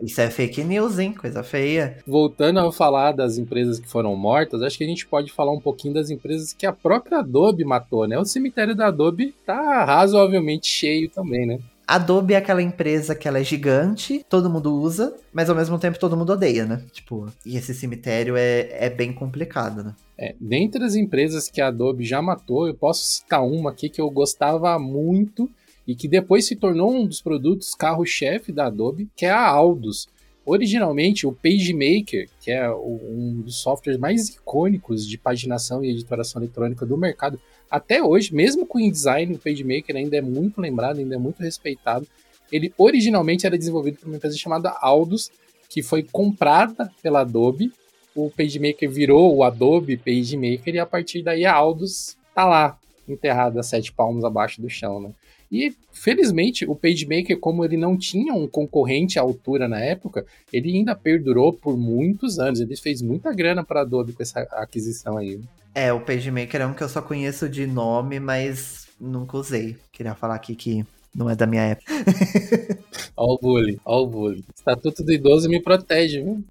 Isso 0.01 0.19
é 0.19 0.31
fake 0.31 0.63
news, 0.63 0.97
hein? 0.97 1.13
Coisa 1.13 1.43
feia. 1.43 1.99
Voltando 2.07 2.59
a 2.59 2.71
falar 2.71 3.11
das 3.11 3.37
empresas 3.37 3.79
que 3.79 3.87
foram 3.87 4.15
mortas, 4.15 4.63
acho 4.63 4.75
que 4.75 4.83
a 4.83 4.87
gente 4.87 5.05
pode 5.05 5.31
falar 5.31 5.51
um 5.51 5.59
pouquinho 5.59 5.93
das 5.93 6.09
empresas 6.09 6.53
que 6.53 6.65
a 6.65 6.73
própria 6.73 7.19
Adobe 7.19 7.63
matou, 7.63 8.07
né? 8.07 8.17
O 8.17 8.25
cemitério 8.25 8.75
da 8.75 8.87
Adobe 8.87 9.35
tá 9.45 9.85
razoavelmente 9.85 10.65
cheio 10.65 11.07
também, 11.07 11.45
né? 11.45 11.59
Adobe 11.95 12.35
é 12.35 12.37
aquela 12.37 12.61
empresa 12.61 13.13
que 13.13 13.27
ela 13.27 13.39
é 13.39 13.43
gigante, 13.43 14.25
todo 14.29 14.49
mundo 14.49 14.73
usa, 14.73 15.13
mas 15.33 15.49
ao 15.49 15.55
mesmo 15.57 15.77
tempo 15.77 15.99
todo 15.99 16.15
mundo 16.15 16.31
odeia, 16.31 16.65
né? 16.65 16.81
Tipo, 16.93 17.27
e 17.45 17.57
esse 17.57 17.73
cemitério 17.73 18.37
é, 18.37 18.69
é 18.71 18.89
bem 18.89 19.11
complicado, 19.11 19.83
né? 19.83 19.93
É, 20.17 20.33
dentre 20.39 20.81
as 20.85 20.95
empresas 20.95 21.49
que 21.49 21.59
a 21.59 21.67
Adobe 21.67 22.05
já 22.05 22.21
matou, 22.21 22.65
eu 22.65 22.73
posso 22.73 23.03
citar 23.03 23.43
uma 23.45 23.71
aqui 23.71 23.89
que 23.89 23.99
eu 23.99 24.09
gostava 24.09 24.79
muito 24.79 25.49
e 25.85 25.93
que 25.93 26.07
depois 26.07 26.45
se 26.45 26.55
tornou 26.55 26.93
um 26.93 27.05
dos 27.05 27.21
produtos 27.21 27.75
carro-chefe 27.75 28.53
da 28.53 28.67
Adobe, 28.67 29.09
que 29.13 29.25
é 29.25 29.31
a 29.31 29.45
Aldus. 29.45 30.07
Originalmente, 30.45 31.27
o 31.27 31.33
PageMaker, 31.33 32.29
que 32.39 32.51
é 32.51 32.73
um 32.73 33.41
dos 33.43 33.57
softwares 33.57 33.99
mais 33.99 34.29
icônicos 34.29 35.05
de 35.05 35.17
paginação 35.17 35.83
e 35.83 35.91
editoração 35.91 36.41
eletrônica 36.41 36.85
do 36.85 36.97
mercado, 36.97 37.37
até 37.71 38.03
hoje, 38.03 38.35
mesmo 38.35 38.65
com 38.65 38.77
o 38.77 38.81
InDesign, 38.81 39.33
o 39.33 39.39
PageMaker 39.39 39.95
ainda 39.95 40.17
é 40.17 40.21
muito 40.21 40.59
lembrado, 40.59 40.99
ainda 40.99 41.15
é 41.15 41.17
muito 41.17 41.41
respeitado. 41.41 42.05
Ele 42.51 42.73
originalmente 42.77 43.45
era 43.45 43.57
desenvolvido 43.57 43.99
por 43.99 44.07
uma 44.07 44.17
empresa 44.17 44.37
chamada 44.37 44.75
Aldus, 44.81 45.31
que 45.69 45.81
foi 45.81 46.03
comprada 46.03 46.91
pela 47.01 47.21
Adobe. 47.21 47.71
O 48.13 48.29
PageMaker 48.29 48.89
virou 48.91 49.33
o 49.33 49.41
Adobe 49.41 49.95
PageMaker 49.95 50.75
e 50.75 50.79
a 50.79 50.85
partir 50.85 51.23
daí 51.23 51.45
a 51.45 51.53
Aldus 51.53 52.17
tá 52.35 52.45
lá, 52.45 52.77
enterrada 53.07 53.63
sete 53.63 53.93
palmos 53.93 54.25
abaixo 54.25 54.61
do 54.61 54.69
chão, 54.69 54.99
né? 54.99 55.11
E, 55.49 55.73
felizmente, 55.91 56.65
o 56.65 56.75
PageMaker, 56.75 57.37
como 57.37 57.65
ele 57.65 57.75
não 57.75 57.97
tinha 57.97 58.33
um 58.33 58.47
concorrente 58.47 59.19
à 59.19 59.21
altura 59.21 59.67
na 59.67 59.79
época, 59.81 60.25
ele 60.51 60.73
ainda 60.73 60.95
perdurou 60.95 61.51
por 61.51 61.77
muitos 61.77 62.39
anos. 62.39 62.61
Ele 62.61 62.75
fez 62.77 63.01
muita 63.01 63.33
grana 63.33 63.61
para 63.61 63.81
a 63.81 63.83
Adobe 63.83 64.13
com 64.13 64.23
essa 64.23 64.41
aquisição 64.51 65.17
aí. 65.17 65.41
É, 65.73 65.91
o 65.93 66.01
PageMaker 66.01 66.61
é 66.61 66.65
um 66.67 66.73
que 66.73 66.83
eu 66.83 66.89
só 66.89 67.01
conheço 67.01 67.47
de 67.47 67.65
nome, 67.65 68.19
mas 68.19 68.87
nunca 68.99 69.37
usei. 69.37 69.77
Queria 69.91 70.13
falar 70.15 70.35
aqui 70.35 70.55
que 70.55 70.85
Não 71.13 71.29
é 71.29 71.35
da 71.35 71.45
minha 71.45 71.63
época. 71.63 71.91
Ó 73.15 73.33
o 73.33 73.37
bullying, 73.37 73.77
ó 73.85 74.01
o 74.01 74.07
bullying. 74.07 74.43
Estatuto 74.55 75.03
do 75.03 75.11
idoso 75.11 75.47
me 75.47 75.61
protege, 75.61 76.23
viu? 76.23 76.43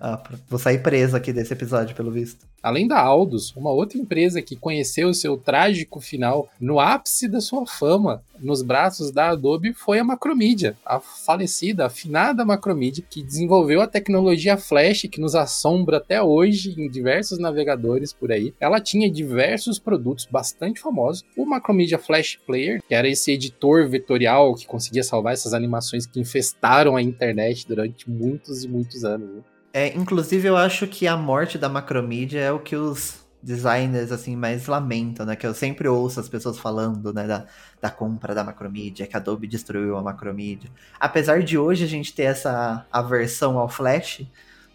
Ah, 0.00 0.22
vou 0.48 0.58
sair 0.58 0.82
preso 0.82 1.16
aqui 1.16 1.32
desse 1.32 1.52
episódio, 1.52 1.94
pelo 1.94 2.10
visto. 2.10 2.46
Além 2.62 2.88
da 2.88 2.98
Aldus, 2.98 3.54
uma 3.54 3.70
outra 3.70 3.98
empresa 3.98 4.42
que 4.42 4.56
conheceu 4.56 5.12
seu 5.14 5.36
trágico 5.36 6.00
final 6.00 6.48
no 6.60 6.80
ápice 6.80 7.28
da 7.28 7.40
sua 7.40 7.66
fama 7.66 8.22
nos 8.40 8.62
braços 8.62 9.10
da 9.10 9.30
Adobe 9.30 9.72
foi 9.72 9.98
a 9.98 10.04
Macromedia, 10.04 10.76
a 10.84 11.00
falecida, 11.00 11.86
afinada 11.86 12.44
Macromedia, 12.44 13.04
que 13.08 13.22
desenvolveu 13.22 13.80
a 13.80 13.86
tecnologia 13.86 14.56
Flash 14.56 15.06
que 15.10 15.20
nos 15.20 15.34
assombra 15.34 15.98
até 15.98 16.20
hoje 16.22 16.74
em 16.78 16.88
diversos 16.88 17.38
navegadores 17.38 18.12
por 18.12 18.30
aí. 18.32 18.52
Ela 18.60 18.80
tinha 18.80 19.10
diversos 19.10 19.78
produtos 19.78 20.26
bastante 20.30 20.80
famosos. 20.80 21.24
O 21.36 21.46
Macromedia 21.46 21.98
Flash 21.98 22.38
Player, 22.46 22.82
que 22.86 22.94
era 22.94 23.08
esse 23.08 23.32
editor 23.32 23.88
vetorial 24.06 24.54
que 24.54 24.66
conseguia 24.66 25.02
salvar 25.02 25.32
essas 25.32 25.52
animações 25.52 26.06
que 26.06 26.20
infestaram 26.20 26.96
a 26.96 27.02
internet 27.02 27.66
durante 27.66 28.08
muitos 28.08 28.62
e 28.62 28.68
muitos 28.68 29.04
anos. 29.04 29.28
Né? 29.28 29.42
É, 29.72 29.94
inclusive, 29.96 30.48
eu 30.48 30.56
acho 30.56 30.86
que 30.86 31.08
a 31.08 31.16
morte 31.16 31.58
da 31.58 31.68
Macromedia 31.68 32.40
é 32.40 32.52
o 32.52 32.60
que 32.60 32.76
os 32.76 33.26
designers 33.42 34.10
assim 34.10 34.34
mais 34.34 34.66
lamentam, 34.66 35.26
né? 35.26 35.36
Que 35.36 35.46
eu 35.46 35.54
sempre 35.54 35.86
ouço 35.86 36.18
as 36.18 36.28
pessoas 36.28 36.58
falando, 36.58 37.12
né, 37.12 37.26
da, 37.26 37.46
da 37.80 37.90
compra 37.90 38.34
da 38.34 38.42
Macromedia, 38.42 39.06
que 39.06 39.14
a 39.14 39.20
Adobe 39.20 39.46
destruiu 39.46 39.96
a 39.96 40.02
Macromedia. 40.02 40.70
Apesar 40.98 41.42
de 41.42 41.58
hoje 41.58 41.84
a 41.84 41.86
gente 41.86 42.14
ter 42.14 42.24
essa 42.24 42.86
aversão 42.90 43.58
ao 43.58 43.68
Flash, 43.68 44.26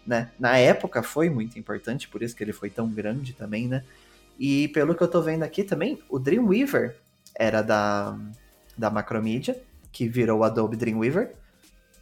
né? 0.06 0.30
Na 0.38 0.56
época 0.56 1.02
foi 1.02 1.28
muito 1.28 1.58
importante, 1.58 2.08
por 2.08 2.22
isso 2.22 2.36
que 2.36 2.44
ele 2.44 2.52
foi 2.52 2.70
tão 2.70 2.88
grande 2.88 3.32
também, 3.32 3.66
né? 3.66 3.82
E 4.38 4.68
pelo 4.68 4.94
que 4.94 5.02
eu 5.02 5.08
tô 5.08 5.20
vendo 5.20 5.42
aqui 5.42 5.64
também, 5.64 5.98
o 6.08 6.18
Dreamweaver 6.18 6.96
era 7.34 7.60
da, 7.60 8.16
da 8.76 8.90
Macromedia, 8.90 9.60
que 9.90 10.08
virou 10.08 10.40
o 10.40 10.44
Adobe 10.44 10.76
Dreamweaver, 10.76 11.34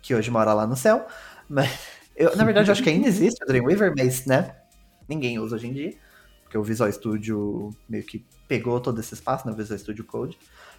que 0.00 0.14
hoje 0.14 0.30
mora 0.30 0.52
lá 0.54 0.66
no 0.66 0.76
céu, 0.76 1.06
mas 1.48 2.00
eu, 2.20 2.36
na 2.36 2.44
verdade, 2.44 2.68
eu 2.68 2.72
acho 2.72 2.82
que 2.82 2.90
ainda 2.90 3.08
existe 3.08 3.42
o 3.42 3.46
Dreamweaver, 3.46 3.94
mas, 3.96 4.26
né, 4.26 4.54
ninguém 5.08 5.38
usa 5.38 5.56
hoje 5.56 5.68
em 5.68 5.72
dia. 5.72 5.94
Porque 6.42 6.58
o 6.58 6.62
Visual 6.62 6.90
Studio 6.92 7.70
meio 7.88 8.04
que 8.04 8.24
pegou 8.46 8.78
todo 8.80 9.00
esse 9.00 9.14
espaço 9.14 9.48
no 9.48 9.54
Visual 9.54 9.78
Studio 9.78 10.04
Code. 10.04 10.36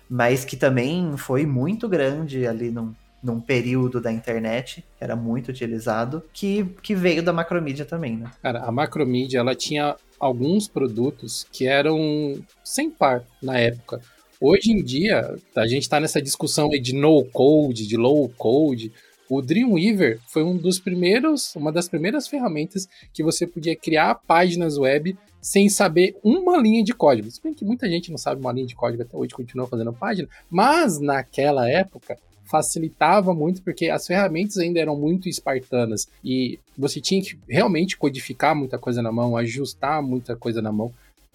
Mas 0.10 0.46
que 0.46 0.56
também 0.56 1.16
foi 1.18 1.46
muito 1.46 1.88
grande 1.90 2.46
ali 2.46 2.70
num, 2.70 2.94
num 3.24 3.40
período 3.40 4.00
da 4.00 4.12
internet, 4.12 4.86
que 4.98 5.04
era 5.04 5.16
muito 5.16 5.50
utilizado, 5.50 6.22
que, 6.34 6.66
que 6.84 6.94
veio 6.94 7.24
da 7.24 7.34
Macromedia 7.34 7.86
também, 7.86 8.18
né? 8.18 8.30
Cara, 8.44 8.60
a 8.60 8.72
Macromedia, 8.72 9.40
ela 9.40 9.56
tinha 9.56 9.96
alguns 10.20 10.68
produtos 10.68 11.48
que 11.52 11.66
eram 11.66 12.44
sem 12.64 12.92
par 12.92 13.24
na 13.42 13.58
época. 13.58 14.02
Hoje 14.44 14.72
em 14.72 14.84
dia, 14.84 15.38
a 15.56 15.68
gente 15.68 15.84
está 15.84 16.00
nessa 16.00 16.20
discussão 16.20 16.68
de 16.68 16.96
no 16.96 17.24
code, 17.26 17.86
de 17.86 17.96
low 17.96 18.28
code, 18.28 18.92
o 19.30 19.40
Dreamweaver 19.40 20.20
foi 20.28 20.44
um 20.44 20.58
dos 20.58 20.80
primeiros, 20.80 21.56
uma 21.56 21.72
das 21.72 21.88
primeiras 21.88 22.28
ferramentas 22.28 22.90
que 23.14 23.22
você 23.22 23.46
podia 23.46 23.76
criar 23.76 24.16
páginas 24.16 24.80
web 24.80 25.16
sem 25.40 25.70
saber 25.70 26.18
uma 26.24 26.58
linha 26.58 26.84
de 26.84 26.92
código. 26.92 27.30
Se 27.30 27.40
bem 27.40 27.54
que 27.54 27.64
muita 27.64 27.88
gente 27.88 28.10
não 28.10 28.18
sabe 28.18 28.42
uma 28.42 28.52
linha 28.52 28.66
de 28.66 28.74
código 28.74 29.04
até 29.04 29.16
hoje, 29.16 29.32
continua 29.32 29.68
fazendo 29.68 29.94
página, 29.94 30.28
mas 30.50 31.00
naquela 31.00 31.70
época 31.70 32.18
facilitava 32.44 33.36
muito 33.36 33.62
porque 33.62 33.90
as 33.90 34.08
ferramentas 34.08 34.58
ainda 34.58 34.80
eram 34.80 34.98
muito 34.98 35.30
espartanas 35.30 36.08
e 36.26 36.60
você 36.76 37.00
tinha 37.00 37.22
que 37.22 37.38
realmente 37.48 37.96
codificar 37.96 38.56
muita 38.56 38.80
coisa 38.80 39.04
na 39.04 39.12
mão, 39.12 39.38
ajustar 39.38 40.02
muita 40.02 40.36
coisa 40.36 40.64
na 40.64 40.72
mão. 40.72 40.92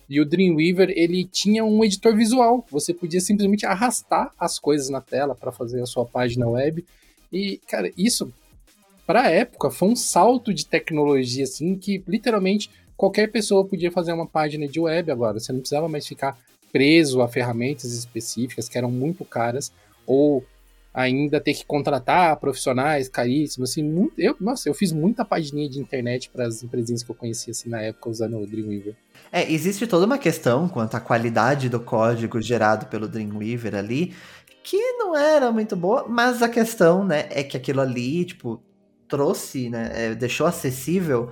E 0.08 0.20
o 0.20 0.24
Dreamweaver, 0.24 0.92
ele 0.94 1.24
tinha 1.24 1.64
um 1.64 1.84
editor 1.84 2.14
visual. 2.16 2.64
Você 2.70 2.94
podia 2.94 3.20
simplesmente 3.20 3.66
arrastar 3.66 4.32
as 4.38 4.58
coisas 4.58 4.88
na 4.88 5.00
tela 5.00 5.34
para 5.34 5.50
fazer 5.50 5.82
a 5.82 5.86
sua 5.86 6.04
página 6.04 6.48
web 6.48 6.84
e, 7.32 7.60
cara, 7.68 7.90
isso, 7.96 8.32
pra 9.06 9.30
época, 9.30 9.70
foi 9.70 9.88
um 9.88 9.96
salto 9.96 10.54
de 10.54 10.66
tecnologia, 10.66 11.44
assim, 11.44 11.76
que 11.76 12.02
literalmente 12.06 12.70
qualquer 12.96 13.30
pessoa 13.30 13.66
podia 13.66 13.90
fazer 13.90 14.12
uma 14.12 14.26
página 14.26 14.66
de 14.66 14.80
web 14.80 15.10
agora. 15.10 15.38
Você 15.38 15.52
não 15.52 15.60
precisava 15.60 15.88
mais 15.88 16.06
ficar 16.06 16.38
preso 16.72 17.20
a 17.20 17.28
ferramentas 17.28 17.92
específicas 17.92 18.68
que 18.68 18.78
eram 18.78 18.90
muito 18.90 19.24
caras, 19.24 19.72
ou 20.06 20.44
ainda 20.96 21.38
ter 21.38 21.52
que 21.52 21.66
contratar 21.66 22.34
profissionais 22.38 23.06
caríssimos, 23.06 23.70
assim, 23.70 23.82
muito, 23.82 24.14
eu, 24.18 24.34
nossa, 24.40 24.66
eu 24.66 24.72
fiz 24.72 24.92
muita 24.92 25.26
página 25.26 25.68
de 25.68 25.78
internet 25.78 26.30
para 26.30 26.46
as 26.46 26.62
empresas 26.62 27.02
que 27.02 27.10
eu 27.10 27.14
conhecia 27.14 27.50
assim 27.50 27.68
na 27.68 27.82
época 27.82 28.08
usando 28.08 28.38
o 28.38 28.46
Dreamweaver. 28.46 28.96
É, 29.30 29.52
existe 29.52 29.86
toda 29.86 30.06
uma 30.06 30.16
questão 30.16 30.66
quanto 30.66 30.96
à 30.96 31.00
qualidade 31.00 31.68
do 31.68 31.78
código 31.78 32.40
gerado 32.40 32.86
pelo 32.86 33.06
Dreamweaver 33.06 33.74
ali, 33.74 34.14
que 34.64 34.78
não 34.92 35.14
era 35.14 35.52
muito 35.52 35.76
boa, 35.76 36.06
mas 36.08 36.42
a 36.42 36.48
questão, 36.48 37.04
né, 37.04 37.26
é 37.28 37.42
que 37.42 37.58
aquilo 37.58 37.82
ali, 37.82 38.24
tipo, 38.24 38.62
trouxe, 39.06 39.68
né, 39.68 39.90
é, 39.92 40.14
deixou 40.14 40.46
acessível 40.46 41.30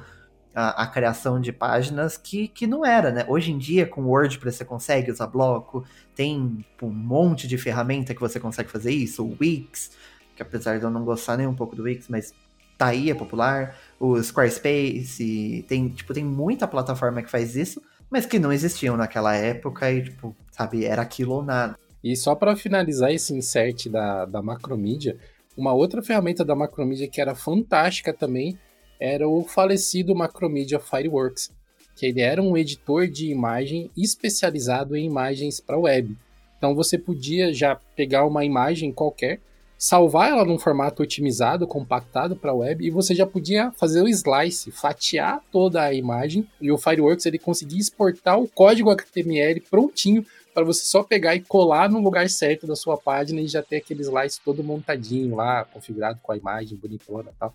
a, 0.55 0.85
a, 0.85 0.87
criação 0.87 1.41
de 1.41 1.53
páginas 1.53 2.17
que, 2.17 2.49
que 2.49 2.67
não 2.67 2.85
era, 2.85 3.11
né? 3.11 3.25
Hoje 3.29 3.51
em 3.51 3.59
dia, 3.59 3.87
com 3.87 4.05
WordPress 4.05 4.59
você 4.59 4.65
consegue 4.65 5.11
usar 5.11 5.27
bloco, 5.27 5.85
tem 6.15 6.57
tipo, 6.59 6.87
um 6.87 6.93
monte 6.93 7.49
de 7.49 7.59
ferramenta 7.59 8.15
que 8.15 8.21
você 8.21 8.39
consegue 8.39 8.71
fazer 8.71 8.93
isso, 8.93 9.25
o 9.25 9.37
Wix, 9.41 9.91
que 10.37 10.43
apesar 10.43 10.79
de 10.79 10.85
eu 10.85 10.91
não 10.91 11.05
gostar 11.05 11.37
nem 11.37 11.47
um 11.47 11.55
pouco 11.55 11.75
do 11.75 11.83
Wix, 11.83 12.09
mas 12.09 12.33
tá 12.79 12.87
aí, 12.87 13.11
é 13.11 13.15
popular, 13.15 13.77
o 13.99 14.21
Squarespace, 14.23 15.65
tem, 15.69 15.89
tipo, 15.89 16.13
tem 16.15 16.25
muita 16.25 16.69
plataforma 16.69 17.23
que 17.23 17.31
faz 17.31 17.57
isso, 17.57 17.83
mas 18.11 18.27
que 18.27 18.39
não 18.39 18.53
existiam 18.53 18.97
naquela 18.97 19.35
época 19.35 19.91
e, 19.91 20.03
tipo, 20.03 20.37
sabe, 20.53 20.85
era 20.85 21.03
aquilo 21.03 21.35
ou 21.35 21.43
nada. 21.43 21.77
E 22.03 22.15
só 22.17 22.35
para 22.35 22.55
finalizar 22.55 23.11
esse 23.11 23.35
insert 23.35 23.89
da, 23.89 24.25
da 24.25 24.43
Macromedia, 24.43 25.17
uma 25.57 25.73
outra 25.73 26.03
ferramenta 26.03 26.45
da 26.45 26.55
Macromedia 26.55 27.09
que 27.09 27.21
era 27.21 27.35
fantástica 27.35 28.13
também 28.13 28.59
era 29.05 29.29
o 29.29 29.45
falecido 29.45 30.15
Macromedia 30.15 30.81
Fireworks, 30.81 31.53
que 31.95 32.07
ele 32.07 32.23
era 32.23 32.43
um 32.43 32.57
editor 32.57 33.07
de 33.07 33.31
imagem 33.31 33.91
especializado 33.95 34.97
em 34.97 35.05
imagens 35.05 35.61
para 35.61 35.79
web. 35.79 36.17
Então 36.57 36.75
você 36.75 36.97
podia 36.97 37.53
já 37.53 37.77
pegar 37.95 38.25
uma 38.25 38.47
imagem 38.47 38.91
qualquer, 38.91 39.41
salvar 39.77 40.31
ela 40.31 40.43
num 40.43 40.59
formato 40.59 41.03
otimizado, 41.03 41.67
compactado 41.67 42.35
para 42.35 42.55
web, 42.55 42.83
e 42.83 42.89
você 42.89 43.15
já 43.15 43.27
podia 43.27 43.71
fazer 43.73 44.01
o 44.01 44.09
slice, 44.09 44.73
fatiar 44.73 45.45
toda 45.53 45.83
a 45.83 45.93
imagem, 45.93 46.49
e 46.59 46.73
o 46.73 46.79
Fireworks 46.79 47.27
ele 47.27 47.39
conseguia 47.39 47.81
exportar 47.81 48.41
o 48.41 48.49
código 48.49 48.91
HTML 48.91 49.61
prontinho 49.61 50.25
para 50.55 50.65
você 50.65 50.87
só 50.87 51.03
pegar 51.03 51.35
e 51.35 51.43
colar 51.43 51.91
no 51.91 52.01
lugar 52.01 52.31
certo 52.31 52.67
da 52.67 52.75
sua 52.75 52.97
página 52.97 53.43
e 53.43 53.49
já 53.49 53.63
ter 53.63 53.77
aquele 53.77 54.03
slice 54.03 54.41
todo 54.43 54.65
montadinho 54.65 55.37
lá, 55.37 55.67
configurado 55.67 56.19
com 56.23 56.33
a 56.33 56.37
imagem 56.39 56.79
bonitona 56.79 57.31
e 57.31 57.39
tal. 57.39 57.55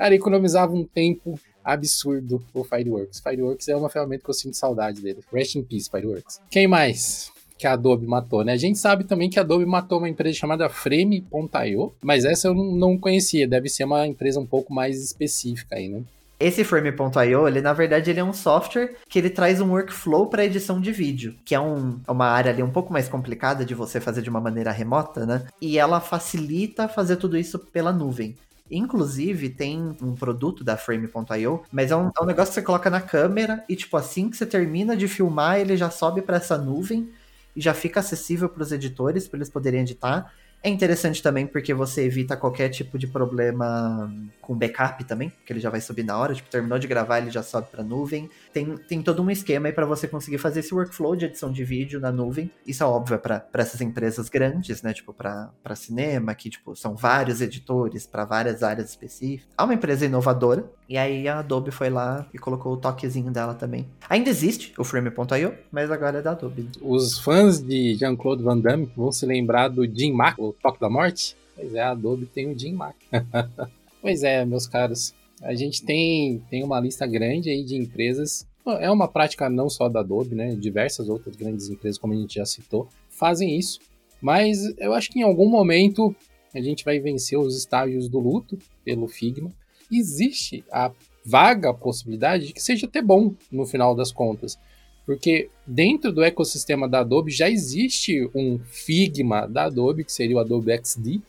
Cara, 0.00 0.14
economizava 0.14 0.72
um 0.72 0.82
tempo 0.82 1.38
absurdo 1.62 2.42
o 2.54 2.64
Fireworks. 2.64 3.20
Fireworks 3.20 3.68
é 3.68 3.76
uma 3.76 3.90
ferramenta 3.90 4.24
que 4.24 4.30
eu 4.30 4.34
sinto 4.34 4.56
saudade 4.56 5.02
dele. 5.02 5.18
Rest 5.30 5.56
in 5.56 5.62
peace, 5.62 5.90
Fireworks. 5.90 6.40
Quem 6.50 6.66
mais? 6.66 7.30
que 7.58 7.66
a 7.66 7.74
Adobe 7.74 8.06
matou, 8.06 8.42
né? 8.42 8.54
A 8.54 8.56
gente 8.56 8.78
sabe 8.78 9.04
também 9.04 9.28
que 9.28 9.38
a 9.38 9.42
Adobe 9.42 9.66
matou 9.66 9.98
uma 9.98 10.08
empresa 10.08 10.38
chamada 10.38 10.70
Frame.io, 10.70 11.92
mas 12.02 12.24
essa 12.24 12.48
eu 12.48 12.54
não 12.54 12.96
conhecia, 12.96 13.46
deve 13.46 13.68
ser 13.68 13.84
uma 13.84 14.06
empresa 14.06 14.40
um 14.40 14.46
pouco 14.46 14.72
mais 14.72 14.98
específica 15.04 15.76
aí, 15.76 15.86
né? 15.86 16.00
Esse 16.40 16.64
Frame.io, 16.64 17.46
ele 17.46 17.60
na 17.60 17.74
verdade 17.74 18.08
ele 18.08 18.20
é 18.20 18.24
um 18.24 18.32
software 18.32 18.94
que 19.06 19.18
ele 19.18 19.28
traz 19.28 19.60
um 19.60 19.68
workflow 19.68 20.26
para 20.28 20.46
edição 20.46 20.80
de 20.80 20.90
vídeo, 20.90 21.34
que 21.44 21.54
é 21.54 21.60
um, 21.60 22.00
uma 22.08 22.28
área 22.28 22.50
ali 22.50 22.62
um 22.62 22.70
pouco 22.70 22.90
mais 22.90 23.10
complicada 23.10 23.62
de 23.62 23.74
você 23.74 24.00
fazer 24.00 24.22
de 24.22 24.30
uma 24.30 24.40
maneira 24.40 24.72
remota, 24.72 25.26
né? 25.26 25.44
E 25.60 25.78
ela 25.78 26.00
facilita 26.00 26.88
fazer 26.88 27.16
tudo 27.16 27.36
isso 27.36 27.58
pela 27.58 27.92
nuvem. 27.92 28.34
Inclusive, 28.70 29.48
tem 29.50 29.96
um 30.00 30.14
produto 30.14 30.62
da 30.62 30.76
Frame.io, 30.76 31.62
mas 31.72 31.90
é 31.90 31.96
um, 31.96 32.08
é 32.08 32.22
um 32.22 32.26
negócio 32.26 32.52
que 32.52 32.54
você 32.54 32.62
coloca 32.62 32.88
na 32.88 33.00
câmera 33.00 33.64
e, 33.68 33.74
tipo, 33.74 33.96
assim 33.96 34.30
que 34.30 34.36
você 34.36 34.46
termina 34.46 34.96
de 34.96 35.08
filmar, 35.08 35.58
ele 35.58 35.76
já 35.76 35.90
sobe 35.90 36.22
para 36.22 36.36
essa 36.36 36.56
nuvem 36.56 37.10
e 37.56 37.60
já 37.60 37.74
fica 37.74 38.00
acessível 38.00 38.48
para 38.48 38.62
os 38.62 38.70
editores, 38.70 39.26
para 39.26 39.38
eles 39.38 39.50
poderem 39.50 39.80
editar. 39.80 40.32
É 40.62 40.68
interessante 40.68 41.22
também 41.22 41.46
porque 41.46 41.72
você 41.72 42.04
evita 42.04 42.36
qualquer 42.36 42.68
tipo 42.68 42.98
de 42.98 43.06
problema 43.06 44.12
com 44.42 44.54
backup 44.54 45.02
também, 45.04 45.32
que 45.46 45.52
ele 45.52 45.60
já 45.60 45.70
vai 45.70 45.80
subir 45.80 46.02
na 46.02 46.18
hora, 46.18 46.34
tipo, 46.34 46.50
terminou 46.50 46.78
de 46.78 46.86
gravar, 46.86 47.18
ele 47.18 47.30
já 47.30 47.42
sobe 47.42 47.68
para 47.70 47.82
nuvem. 47.82 48.28
Tem, 48.52 48.76
tem 48.76 49.02
todo 49.02 49.22
um 49.22 49.30
esquema 49.30 49.68
aí 49.68 49.72
para 49.72 49.86
você 49.86 50.06
conseguir 50.06 50.36
fazer 50.36 50.60
esse 50.60 50.74
workflow 50.74 51.16
de 51.16 51.24
edição 51.24 51.50
de 51.50 51.64
vídeo 51.64 51.98
na 51.98 52.12
nuvem. 52.12 52.50
Isso 52.66 52.82
é 52.82 52.86
óbvio 52.86 53.18
para 53.18 53.46
essas 53.54 53.80
empresas 53.80 54.28
grandes, 54.28 54.82
né, 54.82 54.92
tipo 54.92 55.14
para 55.14 55.74
cinema, 55.74 56.34
que 56.34 56.50
tipo 56.50 56.76
são 56.76 56.94
vários 56.94 57.40
editores 57.40 58.06
para 58.06 58.26
várias 58.26 58.62
áreas 58.62 58.90
específicas. 58.90 59.48
É 59.58 59.62
uma 59.62 59.74
empresa 59.74 60.04
inovadora 60.04 60.70
e 60.90 60.98
aí 60.98 61.28
a 61.28 61.38
Adobe 61.38 61.70
foi 61.70 61.88
lá 61.88 62.28
e 62.34 62.38
colocou 62.38 62.72
o 62.72 62.76
toquezinho 62.76 63.30
dela 63.30 63.54
também. 63.54 63.86
Ainda 64.08 64.28
existe 64.28 64.72
o 64.76 64.82
Frame.io, 64.82 65.54
mas 65.70 65.88
agora 65.88 66.18
é 66.18 66.22
da 66.22 66.32
Adobe. 66.32 66.68
Os 66.82 67.16
fãs 67.20 67.62
de 67.62 67.94
Jean-Claude 67.94 68.42
Van 68.42 68.58
Damme 68.58 68.90
vão 68.96 69.12
se 69.12 69.24
lembrar 69.24 69.68
do 69.68 69.86
Jim 69.86 70.10
Mack, 70.10 70.40
o 70.40 70.52
Toque 70.52 70.80
da 70.80 70.90
Morte? 70.90 71.36
Pois 71.54 71.72
é, 71.74 71.80
a 71.80 71.92
Adobe 71.92 72.26
tem 72.26 72.50
o 72.50 72.58
Jim 72.58 72.72
Mack. 72.72 72.96
pois 74.02 74.24
é, 74.24 74.44
meus 74.44 74.66
caros. 74.66 75.14
A 75.40 75.54
gente 75.54 75.80
tem, 75.84 76.42
tem 76.50 76.64
uma 76.64 76.80
lista 76.80 77.06
grande 77.06 77.50
aí 77.50 77.62
de 77.62 77.76
empresas. 77.76 78.44
É 78.66 78.90
uma 78.90 79.06
prática 79.06 79.48
não 79.48 79.70
só 79.70 79.88
da 79.88 80.00
Adobe, 80.00 80.34
né? 80.34 80.56
Diversas 80.56 81.08
outras 81.08 81.36
grandes 81.36 81.68
empresas, 81.68 81.98
como 81.98 82.14
a 82.14 82.16
gente 82.16 82.34
já 82.34 82.44
citou, 82.44 82.88
fazem 83.08 83.56
isso. 83.56 83.78
Mas 84.20 84.58
eu 84.76 84.92
acho 84.92 85.08
que 85.08 85.20
em 85.20 85.22
algum 85.22 85.48
momento 85.48 86.12
a 86.52 86.60
gente 86.60 86.84
vai 86.84 86.98
vencer 86.98 87.38
os 87.38 87.56
estágios 87.56 88.08
do 88.08 88.18
luto 88.18 88.58
pelo 88.84 89.06
Figma. 89.06 89.52
Existe 89.90 90.64
a 90.70 90.90
vaga 91.24 91.72
possibilidade 91.74 92.48
de 92.48 92.52
que 92.52 92.62
seja 92.62 92.86
até 92.86 93.02
bom 93.02 93.34
no 93.50 93.66
final 93.66 93.94
das 93.94 94.12
contas. 94.12 94.58
Porque 95.04 95.48
dentro 95.66 96.12
do 96.12 96.22
ecossistema 96.22 96.88
da 96.88 97.00
Adobe 97.00 97.30
já 97.30 97.50
existe 97.50 98.30
um 98.34 98.58
Figma 98.58 99.46
da 99.46 99.64
Adobe, 99.64 100.04
que 100.04 100.12
seria 100.12 100.36
o 100.36 100.38
Adobe 100.38 100.72
XD, 100.72 101.20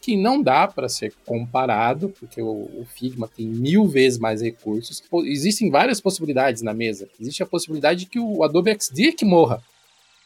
que 0.00 0.16
não 0.16 0.42
dá 0.42 0.66
para 0.66 0.88
ser 0.88 1.12
comparado, 1.26 2.08
porque 2.18 2.40
o, 2.40 2.86
Figma 2.94 3.28
tem 3.28 3.46
mil 3.46 3.86
vezes 3.86 4.18
mais 4.18 4.40
recursos. 4.40 5.02
Existem 5.24 5.70
várias 5.70 6.00
possibilidades 6.00 6.62
na 6.62 6.72
mesa. 6.72 7.08
Existe 7.20 7.42
a 7.42 7.46
possibilidade 7.46 8.00
de 8.00 8.06
que 8.06 8.18
o 8.18 8.42
Adobe 8.42 8.76
XD 8.80 9.08
é 9.08 9.12
que 9.12 9.24
morra 9.24 9.62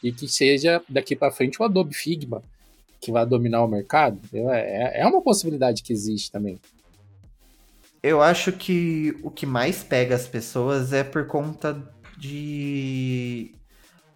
e 0.01 0.11
que 0.11 0.27
seja 0.27 0.81
daqui 0.87 1.15
para 1.15 1.31
frente 1.31 1.61
o 1.61 1.65
Adobe 1.65 1.93
Figma 1.93 2.41
que 2.99 3.11
vai 3.11 3.25
dominar 3.25 3.63
o 3.63 3.67
mercado. 3.67 4.17
É, 4.33 5.01
é 5.01 5.05
uma 5.05 5.21
possibilidade 5.21 5.83
que 5.83 5.91
existe 5.91 6.31
também. 6.31 6.57
Eu 8.03 8.21
acho 8.21 8.51
que 8.51 9.17
o 9.23 9.31
que 9.31 9.45
mais 9.45 9.81
pega 9.81 10.13
as 10.13 10.27
pessoas 10.27 10.91
é 10.91 11.05
por 11.05 11.25
conta 11.25 11.81
de 12.17 13.55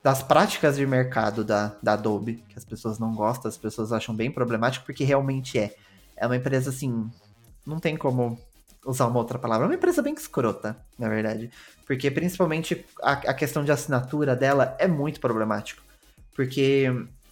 das 0.03 0.21
práticas 0.21 0.75
de 0.75 0.85
mercado 0.85 1.43
da, 1.43 1.75
da 1.81 1.93
Adobe, 1.93 2.43
que 2.47 2.57
as 2.57 2.63
pessoas 2.63 2.99
não 2.99 3.13
gostam, 3.13 3.49
as 3.49 3.57
pessoas 3.57 3.91
acham 3.91 4.15
bem 4.15 4.29
problemático, 4.31 4.85
porque 4.85 5.03
realmente 5.03 5.57
é. 5.57 5.73
É 6.15 6.25
uma 6.25 6.35
empresa 6.35 6.69
assim, 6.69 7.09
não 7.65 7.79
tem 7.79 7.95
como 7.97 8.39
usar 8.85 9.07
uma 9.07 9.19
outra 9.19 9.37
palavra, 9.37 9.65
é 9.65 9.69
uma 9.69 9.75
empresa 9.75 10.01
bem 10.01 10.13
escrota, 10.13 10.77
na 10.97 11.09
verdade. 11.09 11.49
Porque 11.85 12.09
principalmente 12.09 12.85
a, 13.01 13.13
a 13.13 13.33
questão 13.33 13.63
de 13.63 13.71
assinatura 13.71 14.35
dela 14.35 14.75
é 14.79 14.87
muito 14.87 15.19
problemático. 15.19 15.81
Porque 16.33 16.87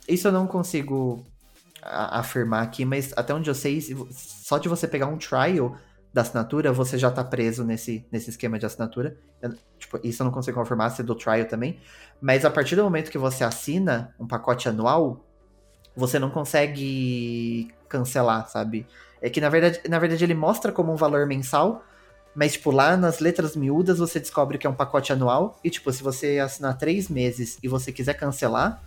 isso 0.07 0.27
eu 0.27 0.31
não 0.31 0.47
consigo 0.47 1.25
a, 1.81 2.19
afirmar 2.19 2.63
aqui, 2.63 2.83
mas 2.83 3.13
até 3.15 3.33
onde 3.33 3.49
eu 3.49 3.55
sei, 3.55 3.81
só 4.11 4.57
de 4.57 4.67
você 4.67 4.87
pegar 4.87 5.07
um 5.07 5.17
trial 5.17 5.77
da 6.15 6.21
assinatura, 6.21 6.71
você 6.71 6.97
já 6.97 7.11
tá 7.11 7.25
preso 7.25 7.65
nesse, 7.65 8.05
nesse 8.09 8.29
esquema 8.29 8.57
de 8.57 8.65
assinatura. 8.65 9.17
Eu, 9.41 9.53
tipo, 9.77 9.99
isso 10.01 10.21
eu 10.21 10.23
não 10.23 10.31
consigo 10.31 10.57
confirmar 10.57 10.89
se 10.91 11.01
é 11.01 11.03
do 11.03 11.13
trial 11.13 11.43
também. 11.43 11.77
Mas 12.21 12.45
a 12.45 12.49
partir 12.49 12.77
do 12.77 12.85
momento 12.85 13.11
que 13.11 13.17
você 13.17 13.43
assina 13.43 14.15
um 14.17 14.25
pacote 14.25 14.69
anual, 14.69 15.25
você 15.93 16.17
não 16.17 16.29
consegue 16.29 17.69
cancelar, 17.89 18.47
sabe? 18.47 18.87
É 19.21 19.29
que 19.29 19.41
na 19.41 19.49
verdade, 19.49 19.81
na 19.89 19.99
verdade 19.99 20.23
ele 20.23 20.33
mostra 20.33 20.71
como 20.71 20.93
um 20.93 20.95
valor 20.95 21.27
mensal, 21.27 21.83
mas 22.33 22.53
tipo 22.53 22.71
lá 22.71 22.95
nas 22.95 23.19
letras 23.19 23.53
miúdas 23.53 23.99
você 23.99 24.17
descobre 24.17 24.57
que 24.57 24.65
é 24.65 24.69
um 24.69 24.73
pacote 24.73 25.11
anual 25.11 25.59
e 25.65 25.69
tipo 25.69 25.91
se 25.91 26.01
você 26.01 26.39
assinar 26.39 26.77
três 26.77 27.09
meses 27.09 27.57
e 27.61 27.67
você 27.67 27.91
quiser 27.91 28.13
cancelar, 28.13 28.81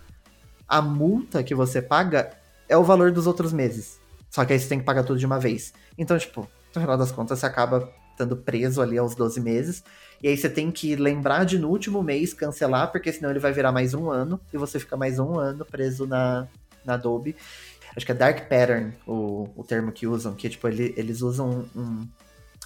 a 0.67 0.81
multa 0.81 1.43
que 1.43 1.53
você 1.53 1.79
paga 1.79 2.31
é 2.67 2.75
o 2.75 2.83
valor 2.83 3.11
dos 3.11 3.27
outros 3.27 3.53
meses. 3.53 3.99
Só 4.31 4.43
que 4.43 4.53
aí 4.53 4.59
você 4.59 4.67
tem 4.67 4.79
que 4.79 4.85
pagar 4.85 5.03
tudo 5.03 5.19
de 5.19 5.27
uma 5.27 5.39
vez. 5.39 5.71
Então 5.95 6.17
tipo 6.17 6.49
no 6.75 6.81
final 6.81 6.97
das 6.97 7.11
contas, 7.11 7.39
você 7.39 7.45
acaba 7.45 7.91
estando 8.11 8.35
preso 8.35 8.81
ali 8.81 8.97
aos 8.97 9.15
12 9.15 9.39
meses. 9.39 9.83
E 10.21 10.27
aí 10.27 10.37
você 10.37 10.49
tem 10.49 10.69
que 10.71 10.95
lembrar 10.95 11.45
de 11.45 11.57
no 11.57 11.69
último 11.69 12.03
mês 12.03 12.33
cancelar, 12.33 12.91
porque 12.91 13.11
senão 13.11 13.29
ele 13.29 13.39
vai 13.39 13.53
virar 13.53 13.71
mais 13.71 13.93
um 13.93 14.09
ano 14.09 14.39
e 14.53 14.57
você 14.57 14.79
fica 14.79 14.97
mais 14.97 15.17
um 15.19 15.39
ano 15.39 15.65
preso 15.65 16.05
na, 16.05 16.47
na 16.85 16.95
Adobe. 16.95 17.35
Acho 17.95 18.05
que 18.05 18.11
é 18.11 18.15
Dark 18.15 18.41
Pattern 18.41 18.93
o, 19.07 19.49
o 19.55 19.63
termo 19.63 19.91
que 19.91 20.05
usam, 20.05 20.35
que 20.35 20.49
tipo, 20.49 20.67
ele, 20.67 20.93
eles 20.97 21.21
usam 21.21 21.65
um, 21.75 22.07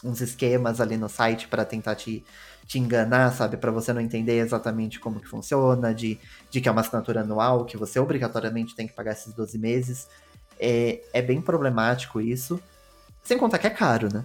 uns 0.04 0.20
esquemas 0.20 0.82
ali 0.82 0.98
no 0.98 1.08
site 1.08 1.48
para 1.48 1.64
tentar 1.64 1.96
te, 1.96 2.26
te 2.68 2.80
enganar, 2.80 3.32
sabe? 3.32 3.56
Para 3.56 3.72
você 3.72 3.94
não 3.94 4.02
entender 4.02 4.40
exatamente 4.40 5.00
como 5.00 5.20
que 5.20 5.28
funciona, 5.28 5.94
de, 5.94 6.20
de 6.50 6.60
que 6.60 6.68
é 6.68 6.72
uma 6.72 6.82
assinatura 6.82 7.22
anual, 7.22 7.66
que 7.66 7.78
você 7.78 8.00
obrigatoriamente 8.00 8.76
tem 8.76 8.88
que 8.88 8.94
pagar 8.94 9.14
esses 9.14 9.34
12 9.34 9.58
meses. 9.58 10.08
É, 10.60 11.02
é 11.14 11.22
bem 11.22 11.42
problemático 11.42 12.20
isso. 12.20 12.60
Sem 13.24 13.38
contar 13.38 13.58
que 13.58 13.68
é 13.68 13.70
caro, 13.70 14.10
né? 14.14 14.24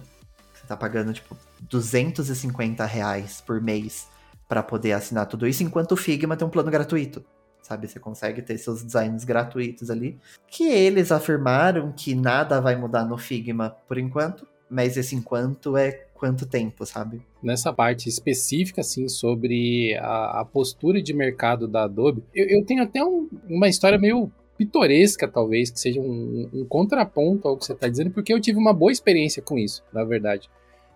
Você 0.53 0.67
tá 0.67 0.75
pagando, 0.75 1.13
tipo, 1.13 1.35
250 1.61 2.85
reais 2.85 3.41
por 3.41 3.61
mês 3.61 4.07
para 4.47 4.61
poder 4.61 4.93
assinar 4.93 5.25
tudo 5.27 5.47
isso, 5.47 5.63
enquanto 5.63 5.93
o 5.93 5.97
Figma 5.97 6.35
tem 6.35 6.47
um 6.47 6.51
plano 6.51 6.69
gratuito. 6.69 7.23
Sabe, 7.61 7.87
você 7.87 7.99
consegue 7.99 8.41
ter 8.41 8.57
seus 8.57 8.83
designs 8.83 9.23
gratuitos 9.23 9.89
ali. 9.91 10.17
Que 10.47 10.67
eles 10.67 11.11
afirmaram 11.11 11.91
que 11.91 12.15
nada 12.15 12.59
vai 12.59 12.75
mudar 12.75 13.05
no 13.05 13.17
Figma 13.17 13.75
por 13.87 13.97
enquanto, 13.97 14.47
mas 14.69 14.97
esse 14.97 15.15
enquanto 15.15 15.77
é 15.77 16.07
quanto 16.15 16.45
tempo, 16.45 16.85
sabe? 16.85 17.21
Nessa 17.41 17.71
parte 17.71 18.09
específica, 18.09 18.81
assim, 18.81 19.07
sobre 19.07 19.95
a, 20.01 20.41
a 20.41 20.45
postura 20.45 21.01
de 21.01 21.13
mercado 21.13 21.67
da 21.67 21.83
Adobe, 21.83 22.23
eu, 22.35 22.45
eu 22.47 22.65
tenho 22.65 22.83
até 22.83 23.03
um, 23.03 23.29
uma 23.47 23.69
história 23.69 23.97
meio 23.97 24.31
pitoresca, 24.59 25.25
talvez, 25.25 25.71
que 25.71 25.79
seja 25.79 26.01
um, 26.01 26.49
um 26.53 26.65
contraponto 26.65 27.47
ao 27.47 27.55
que 27.55 27.65
você 27.65 27.71
está 27.71 27.87
dizendo, 27.87 28.11
porque 28.11 28.33
eu 28.33 28.41
tive 28.41 28.59
uma 28.59 28.73
boa 28.73 28.91
experiência 28.91 29.41
com 29.41 29.57
isso, 29.57 29.81
na 29.93 30.03
verdade. 30.03 30.49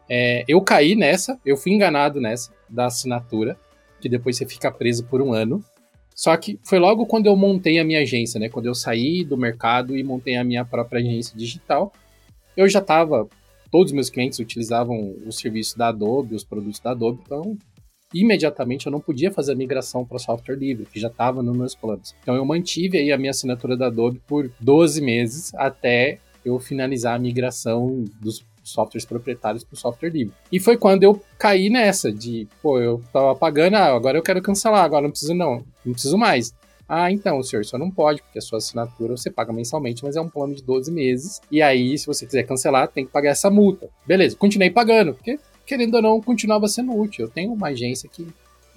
É, 0.10 0.44
eu 0.50 0.60
caí 0.60 0.96
nessa, 0.96 1.40
eu 1.46 1.56
fui 1.56 1.72
enganado 1.72 2.20
nessa, 2.20 2.52
da 2.68 2.88
assinatura, 2.88 3.58
que 4.02 4.10
depois 4.10 4.36
você 4.36 4.46
fica 4.46 4.70
preso 4.70 5.06
por 5.06 5.22
um 5.22 5.32
ano. 5.32 5.64
Só 6.14 6.36
que 6.36 6.60
foi 6.62 6.78
logo 6.78 7.06
quando 7.06 7.28
eu 7.28 7.38
montei 7.38 7.80
a 7.80 7.86
minha 7.86 8.02
agência, 8.02 8.38
né? 8.38 8.50
Quando 8.50 8.66
eu 8.66 8.76
saí 8.76 9.24
do 9.24 9.38
mercado 9.38 9.96
e 9.96 10.04
montei 10.04 10.36
a 10.36 10.44
minha 10.44 10.66
própria 10.66 11.00
agência 11.00 11.36
digital, 11.38 11.94
eu 12.58 12.68
já 12.68 12.80
estava. 12.80 13.30
Todos 13.72 13.92
os 13.92 13.96
meus 13.96 14.10
clientes 14.10 14.38
utilizavam 14.40 15.16
o 15.26 15.32
serviço 15.32 15.78
da 15.78 15.88
Adobe, 15.88 16.36
os 16.36 16.44
produtos 16.44 16.82
da 16.82 16.92
Adobe, 16.92 17.22
então 17.26 17.58
imediatamente 18.14 18.86
eu 18.86 18.92
não 18.92 19.00
podia 19.00 19.32
fazer 19.32 19.54
a 19.54 19.56
migração 19.56 20.06
para 20.06 20.20
software 20.20 20.56
livre, 20.56 20.86
que 20.86 21.00
já 21.00 21.08
estava 21.08 21.42
nos 21.42 21.56
meus 21.56 21.76
planos. 21.76 22.16
Então 22.22 22.36
eu 22.36 22.46
mantive 22.46 22.98
aí 22.98 23.12
a 23.12 23.18
minha 23.18 23.32
assinatura 23.32 23.76
da 23.76 23.88
Adobe 23.88 24.22
por 24.28 24.50
12 24.60 25.02
meses 25.02 25.54
até 25.56 26.20
eu 26.46 26.60
finalizar 26.60 27.16
a 27.16 27.20
migração 27.20 28.04
dos 28.22 28.46
softwares 28.64 29.06
proprietários 29.06 29.64
para 29.64 29.76
o 29.76 29.78
software 29.78 30.10
livre. 30.10 30.34
E 30.52 30.60
foi 30.60 30.78
quando 30.78 31.04
eu 31.04 31.22
caí 31.38 31.70
nessa 31.70 32.12
de, 32.12 32.48
pô, 32.62 32.80
eu 32.80 33.02
tava 33.12 33.36
pagando, 33.36 33.76
ah, 33.76 33.94
agora 33.94 34.18
eu 34.18 34.24
quero 34.24 34.42
cancelar, 34.42 34.84
agora 34.84 35.04
não 35.04 35.12
preciso 35.12 35.34
não, 35.34 35.64
não 35.86 35.94
preciso 35.94 36.18
mais. 36.18 36.54
Ah, 36.88 37.12
então, 37.12 37.42
senhor, 37.42 37.66
só 37.66 37.78
não 37.78 37.90
pode, 37.90 38.22
porque 38.22 38.40
a 38.40 38.42
sua 38.42 38.58
assinatura 38.58 39.16
você 39.16 39.32
paga 39.32 39.54
mensalmente, 39.54 40.04
mas 40.04 40.16
é 40.16 40.22
um 40.22 40.30
plano 40.30 40.54
de 40.54 40.64
12 40.64 40.92
meses. 40.92 41.42
E 41.50 41.62
aí, 41.62 41.98
se 41.98 42.06
você 42.06 42.26
quiser 42.26 42.44
cancelar, 42.44 42.88
tem 42.88 43.06
que 43.06 43.12
pagar 43.12 43.32
essa 43.32 43.50
multa. 43.50 43.90
Beleza, 44.06 44.36
continuei 44.36 44.70
pagando, 44.70 45.14
porque 45.14 45.40
querendo 45.66 45.96
ou 45.96 46.02
não, 46.02 46.22
continuava 46.22 46.68
sendo 46.68 46.96
útil. 46.98 47.26
Eu 47.26 47.32
tenho 47.32 47.54
uma 47.54 47.68
agência 47.68 48.10
que 48.10 48.28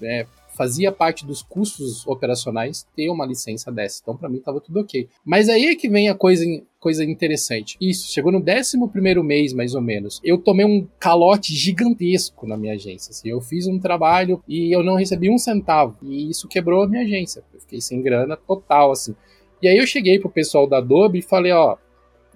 é, 0.03 0.27
fazia 0.57 0.91
parte 0.91 1.27
dos 1.27 1.43
custos 1.43 2.07
operacionais 2.07 2.87
ter 2.97 3.11
uma 3.11 3.27
licença 3.27 3.71
dessa. 3.71 4.01
Então, 4.03 4.17
para 4.17 4.29
mim, 4.29 4.39
estava 4.39 4.61
tudo 4.61 4.81
ok. 4.81 5.09
Mas 5.25 5.49
aí 5.49 5.67
é 5.67 5.75
que 5.75 5.89
vem 5.89 6.09
a 6.09 6.15
coisa, 6.15 6.45
coisa 6.81 7.05
interessante. 7.05 7.77
Isso, 7.81 8.11
chegou 8.11 8.33
no 8.33 8.39
11 8.39 9.23
mês, 9.23 9.53
mais 9.53 9.75
ou 9.75 9.83
menos. 9.83 10.21
Eu 10.25 10.39
tomei 10.39 10.65
um 10.65 10.89
calote 10.99 11.55
gigantesco 11.55 12.47
na 12.47 12.57
minha 12.57 12.73
agência. 12.73 13.11
Assim, 13.11 13.29
eu 13.29 13.41
fiz 13.41 13.67
um 13.67 13.79
trabalho 13.79 14.43
e 14.49 14.75
eu 14.75 14.83
não 14.83 14.95
recebi 14.95 15.31
um 15.31 15.39
centavo. 15.39 15.97
E 16.03 16.31
isso 16.31 16.49
quebrou 16.49 16.83
a 16.83 16.89
minha 16.89 17.03
agência. 17.03 17.45
Eu 17.53 17.61
fiquei 17.61 17.81
sem 17.81 18.01
grana 18.01 18.37
total, 18.37 18.93
assim. 18.93 19.15
E 19.61 19.69
aí 19.69 19.77
eu 19.77 19.87
cheguei 19.87 20.19
pro 20.19 20.31
pessoal 20.31 20.67
da 20.67 20.79
Adobe 20.79 21.19
e 21.19 21.23
falei, 21.23 21.53
ó, 21.53 21.77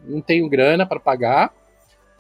não 0.07 0.21
tenho 0.21 0.49
grana 0.49 0.87
para 0.87 1.01
pagar, 1.01 1.55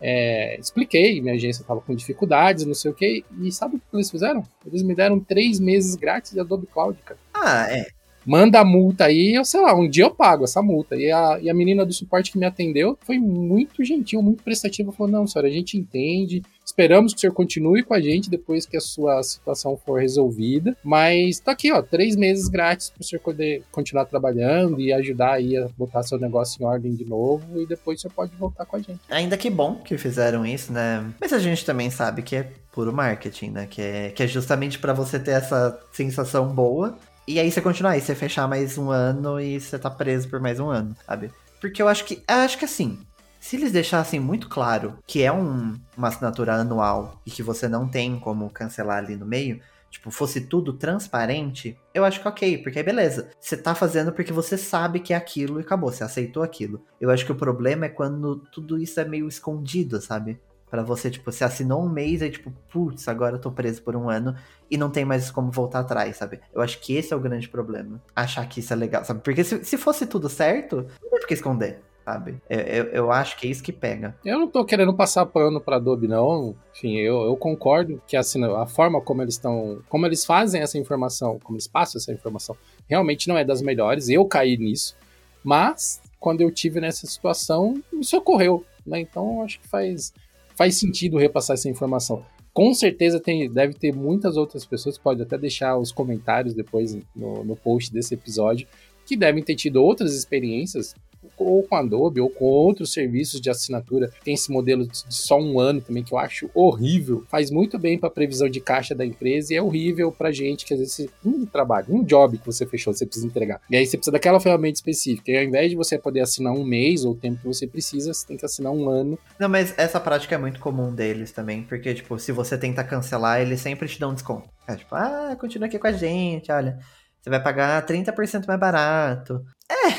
é, 0.01 0.59
expliquei, 0.59 1.21
minha 1.21 1.35
agência 1.35 1.63
estava 1.63 1.81
com 1.81 1.95
dificuldades, 1.95 2.65
não 2.65 2.75
sei 2.75 2.91
o 2.91 2.95
que, 2.95 3.25
e 3.41 3.53
sabe 3.53 3.77
o 3.77 3.79
que 3.79 3.85
eles 3.93 4.11
fizeram? 4.11 4.43
Eles 4.67 4.83
me 4.83 4.95
deram 4.95 5.21
três 5.21 5.61
meses 5.61 5.95
grátis 5.95 6.33
de 6.33 6.41
Adobe 6.41 6.67
Cloud, 6.67 6.99
cara. 7.05 7.21
Ah, 7.35 7.67
é 7.71 7.89
manda 8.25 8.61
a 8.61 8.65
multa 8.65 9.07
aí, 9.07 9.35
eu 9.35 9.45
sei 9.45 9.61
lá, 9.61 9.75
um 9.75 9.89
dia 9.89 10.05
eu 10.05 10.11
pago 10.11 10.45
essa 10.45 10.63
multa. 10.63 10.97
E 10.97 11.11
a, 11.11 11.39
e 11.41 11.51
a 11.51 11.55
menina 11.55 11.85
do 11.85 11.93
suporte 11.93 12.31
que 12.31 12.39
me 12.39 12.47
atendeu 12.47 12.99
foi 13.01 13.19
muito 13.19 13.85
gentil, 13.85 14.23
muito 14.23 14.43
prestativa. 14.43 14.93
Falou: 14.93 15.11
não, 15.11 15.27
senhora, 15.27 15.49
a 15.49 15.53
gente 15.53 15.77
entende. 15.77 16.43
Esperamos 16.81 17.13
que 17.13 17.19
o 17.19 17.21
senhor 17.21 17.35
continue 17.35 17.83
com 17.83 17.93
a 17.93 18.01
gente 18.01 18.31
depois 18.31 18.65
que 18.65 18.75
a 18.75 18.81
sua 18.81 19.23
situação 19.23 19.77
for 19.77 20.01
resolvida. 20.01 20.75
Mas 20.83 21.39
tá 21.39 21.53
aqui, 21.53 21.71
ó, 21.71 21.83
três 21.83 22.17
meses 22.17 22.49
grátis 22.49 22.89
para 22.89 23.03
o 23.03 23.05
senhor 23.05 23.21
poder 23.21 23.63
continuar 23.71 24.07
trabalhando 24.07 24.81
e 24.81 24.91
ajudar 24.91 25.33
aí 25.33 25.59
a 25.59 25.69
botar 25.77 26.03
seu 26.03 26.19
negócio 26.19 26.63
em 26.63 26.65
ordem 26.65 26.95
de 26.95 27.05
novo. 27.05 27.61
E 27.61 27.67
depois 27.67 27.99
o 27.99 28.01
senhor 28.01 28.15
pode 28.15 28.35
voltar 28.35 28.65
com 28.65 28.77
a 28.77 28.79
gente. 28.79 28.99
Ainda 29.11 29.37
que 29.37 29.51
bom 29.51 29.75
que 29.75 29.99
fizeram 29.99 30.47
isso, 30.47 30.73
né? 30.73 31.05
Mas 31.21 31.35
a 31.35 31.39
gente 31.39 31.67
também 31.67 31.91
sabe 31.91 32.23
que 32.23 32.35
é 32.35 32.51
puro 32.73 32.95
marketing, 32.95 33.51
né? 33.51 33.67
Que 33.69 33.83
é, 33.83 34.09
que 34.09 34.23
é 34.23 34.27
justamente 34.27 34.79
para 34.79 34.95
você 34.95 35.19
ter 35.19 35.33
essa 35.33 35.79
sensação 35.93 36.49
boa 36.49 36.97
e 37.29 37.39
aí 37.39 37.51
você 37.51 37.61
continuar, 37.61 37.91
aí 37.91 38.01
você 38.01 38.15
fechar 38.15 38.49
mais 38.49 38.79
um 38.79 38.91
ano 38.91 39.39
e 39.39 39.61
você 39.61 39.79
tá 39.79 39.91
preso 39.91 40.31
por 40.31 40.41
mais 40.41 40.59
um 40.59 40.71
ano, 40.71 40.97
sabe? 41.07 41.31
Porque 41.61 41.83
eu 41.83 41.89
acho 41.89 42.05
que. 42.07 42.23
Eu 42.27 42.37
acho 42.37 42.59
que 42.59 42.65
assim. 42.65 42.99
Se 43.41 43.57
eles 43.57 43.73
deixassem 43.73 44.21
muito 44.21 44.51
claro 44.51 44.99
que 45.07 45.23
é 45.23 45.33
um, 45.33 45.81
uma 45.97 46.09
assinatura 46.09 46.55
anual 46.55 47.21
e 47.25 47.31
que 47.31 47.43
você 47.43 47.67
não 47.67 47.89
tem 47.89 48.21
como 48.21 48.51
cancelar 48.51 48.99
ali 48.99 49.17
no 49.17 49.25
meio, 49.25 49.61
tipo, 49.91 50.11
fosse 50.11 50.43
tudo 50.43 50.75
transparente, 50.75 51.77
eu 51.95 52.05
acho 52.05 52.21
que 52.21 52.29
ok, 52.29 52.59
porque 52.59 52.79
aí 52.79 52.85
beleza. 52.85 53.31
Você 53.41 53.57
tá 53.57 53.75
fazendo 53.75 54.13
porque 54.13 54.31
você 54.31 54.59
sabe 54.59 55.01
que 55.01 55.15
é 55.15 55.17
aquilo 55.17 55.59
e 55.59 55.63
acabou, 55.63 55.91
você 55.91 56.05
aceitou 56.05 56.43
aquilo. 56.43 56.85
Eu 57.01 57.11
acho 57.11 57.25
que 57.25 57.33
o 57.33 57.35
problema 57.35 57.87
é 57.87 57.89
quando 57.89 58.37
tudo 58.53 58.79
isso 58.79 59.01
é 59.01 59.07
meio 59.07 59.27
escondido, 59.27 60.03
sabe? 60.03 60.39
Para 60.71 60.83
você, 60.85 61.11
tipo, 61.11 61.33
você 61.33 61.43
assinou 61.43 61.83
um 61.83 61.89
mês 61.89 62.21
e 62.21 62.31
tipo, 62.31 62.53
putz, 62.71 63.09
agora 63.09 63.37
eu 63.37 63.41
tô 63.41 63.51
preso 63.51 63.83
por 63.83 63.97
um 63.97 64.11
ano 64.11 64.37
e 64.71 64.77
não 64.77 64.91
tem 64.91 65.05
mais 65.05 65.31
como 65.31 65.51
voltar 65.51 65.81
atrás, 65.81 66.19
sabe? 66.19 66.41
Eu 66.53 66.61
acho 66.61 66.79
que 66.79 66.95
esse 66.95 67.13
é 67.13 67.17
o 67.17 67.21
grande 67.21 67.49
problema. 67.49 68.01
Achar 68.15 68.47
que 68.47 68.61
isso 68.61 68.73
é 68.73 68.77
legal, 68.77 69.03
sabe? 69.03 69.21
Porque 69.25 69.43
se, 69.43 69.65
se 69.65 69.79
fosse 69.79 70.07
tudo 70.07 70.29
certo, 70.29 70.77
não 70.77 71.11
tem 71.11 71.21
por 71.21 71.27
que 71.27 71.35
esconder 71.35 71.90
sabe? 72.05 72.37
Eu, 72.49 72.59
eu, 72.61 72.85
eu, 72.87 73.13
acho 73.13 73.37
que 73.37 73.47
é 73.47 73.51
isso 73.51 73.63
que 73.63 73.73
pega. 73.73 74.17
Eu 74.25 74.39
não 74.39 74.49
tô 74.49 74.65
querendo 74.65 74.95
passar 74.95 75.27
pano 75.27 75.61
pra 75.61 75.77
Adobe, 75.77 76.09
não. 76.09 76.55
Enfim, 76.75 76.97
eu, 76.97 77.23
eu 77.23 77.37
concordo 77.37 78.03
que 78.07 78.17
assim, 78.17 78.43
a 78.45 78.67
forma 78.67 79.01
como 79.01 79.23
eles 79.23 79.35
estão. 79.35 79.81
Como 79.89 80.07
eles 80.07 80.25
fazem 80.25 80.63
essa 80.63 80.79
informação, 80.79 81.39
como 81.43 81.57
eles 81.57 81.69
passam 81.69 81.99
essa 81.99 82.13
informação, 82.13 82.57
realmente 82.89 83.29
não 83.29 83.37
é 83.37 83.45
das 83.45 83.63
melhores. 83.63 84.09
Eu 84.09 84.25
caí 84.25 84.57
nisso. 84.57 84.97
Mas, 85.43 86.01
quando 86.19 86.41
eu 86.41 86.51
tive 86.51 86.81
nessa 86.81 87.07
situação, 87.07 87.83
isso 87.93 88.17
ocorreu. 88.17 88.65
Né? 88.87 89.01
Então, 89.01 89.43
acho 89.43 89.61
que 89.61 89.69
faz, 89.69 90.13
faz 90.55 90.77
sentido 90.77 91.19
repassar 91.19 91.55
essa 91.55 91.69
informação. 91.69 92.25
Com 92.53 92.75
certeza 92.75 93.21
tem, 93.21 93.51
deve 93.51 93.75
ter 93.75 93.95
muitas 93.95 94.37
outras 94.37 94.67
pessoas, 94.67 94.99
pode 94.99 95.23
até 95.23 95.39
deixar 95.39 95.79
os 95.79 95.93
comentários 95.93 96.53
depois 96.53 96.99
no, 97.15 97.45
no 97.45 97.57
post 97.57 97.93
desse 97.93 98.15
episódio, 98.15 98.67
que 99.07 99.17
devem 99.17 99.43
ter 99.43 99.55
tido 99.55 99.83
outras 99.83 100.15
experiências 100.15 100.95
ou 101.45 101.63
com 101.63 101.77
Adobe, 101.77 102.21
ou 102.21 102.31
com 102.31 102.45
outros 102.45 102.93
serviços 102.93 103.41
de 103.41 103.51
assinatura. 103.51 104.11
Tem 104.25 104.35
esse 104.35 104.51
modelo 104.51 104.87
de 104.87 105.05
só 105.09 105.39
um 105.39 105.59
ano 105.59 105.81
também, 105.81 106.03
que 106.03 106.13
eu 106.13 106.19
acho 106.19 106.51
horrível. 106.55 107.25
Faz 107.29 107.51
muito 107.51 107.79
bem 107.79 107.99
para 107.99 108.09
a 108.09 108.13
previsão 108.13 108.49
de 108.49 108.61
caixa 108.61 108.95
da 108.95 109.05
empresa 109.05 109.53
e 109.53 109.57
é 109.57 109.63
horrível 109.63 110.13
para 110.13 110.31
gente 110.33 110.65
que 110.65 110.75
às 110.75 110.81
vezes 110.81 111.09
um 111.25 111.47
trabalho, 111.47 111.87
um 111.91 112.03
job 112.05 112.39
que 112.39 112.47
você 112.47 112.67
fechou, 112.67 112.93
você 112.93 113.07
precisa 113.07 113.27
entregar. 113.27 113.61
E 113.71 113.77
aí 113.77 113.87
você 113.87 113.97
precisa 113.97 114.13
daquela 114.13 114.41
ferramenta 114.41 114.75
específica. 114.75 115.31
E 115.31 115.39
ao 115.39 115.45
invés 115.45 115.71
de 115.71 115.77
você 115.77 115.99
poder 115.99 116.21
assinar 116.21 116.53
um 116.53 116.65
mês 116.65 117.05
ou 117.05 117.13
o 117.13 117.17
tempo 117.17 117.39
que 117.39 117.47
você 117.47 117.67
precisa, 117.67 118.13
você 118.13 118.27
tem 118.27 118.37
que 118.37 118.45
assinar 118.45 118.73
um 118.73 118.89
ano. 118.89 119.19
Não, 119.39 119.49
mas 119.49 119.75
essa 119.79 120.01
prática 120.01 120.35
é 120.35 120.39
muito 120.39 120.61
comum 120.61 120.95
deles 120.95 121.33
também, 121.33 121.63
porque, 121.63 121.95
tipo, 121.95 122.19
se 122.19 122.33
você 122.33 122.57
tenta 122.57 122.85
cancelar, 122.85 123.41
eles 123.41 123.61
sempre 123.61 123.89
te 123.89 123.99
dão 123.99 124.15
desconto. 124.15 124.49
É 124.67 124.77
tipo, 124.77 124.95
ah, 124.95 125.37
continua 125.39 125.67
aqui 125.67 125.79
com 125.79 125.87
a 125.87 125.93
gente, 125.93 126.51
olha. 126.53 126.79
Você 127.21 127.29
vai 127.29 127.43
pagar 127.43 127.85
30% 127.85 128.47
mais 128.47 128.59
barato. 128.59 129.45
É, 129.71 129.91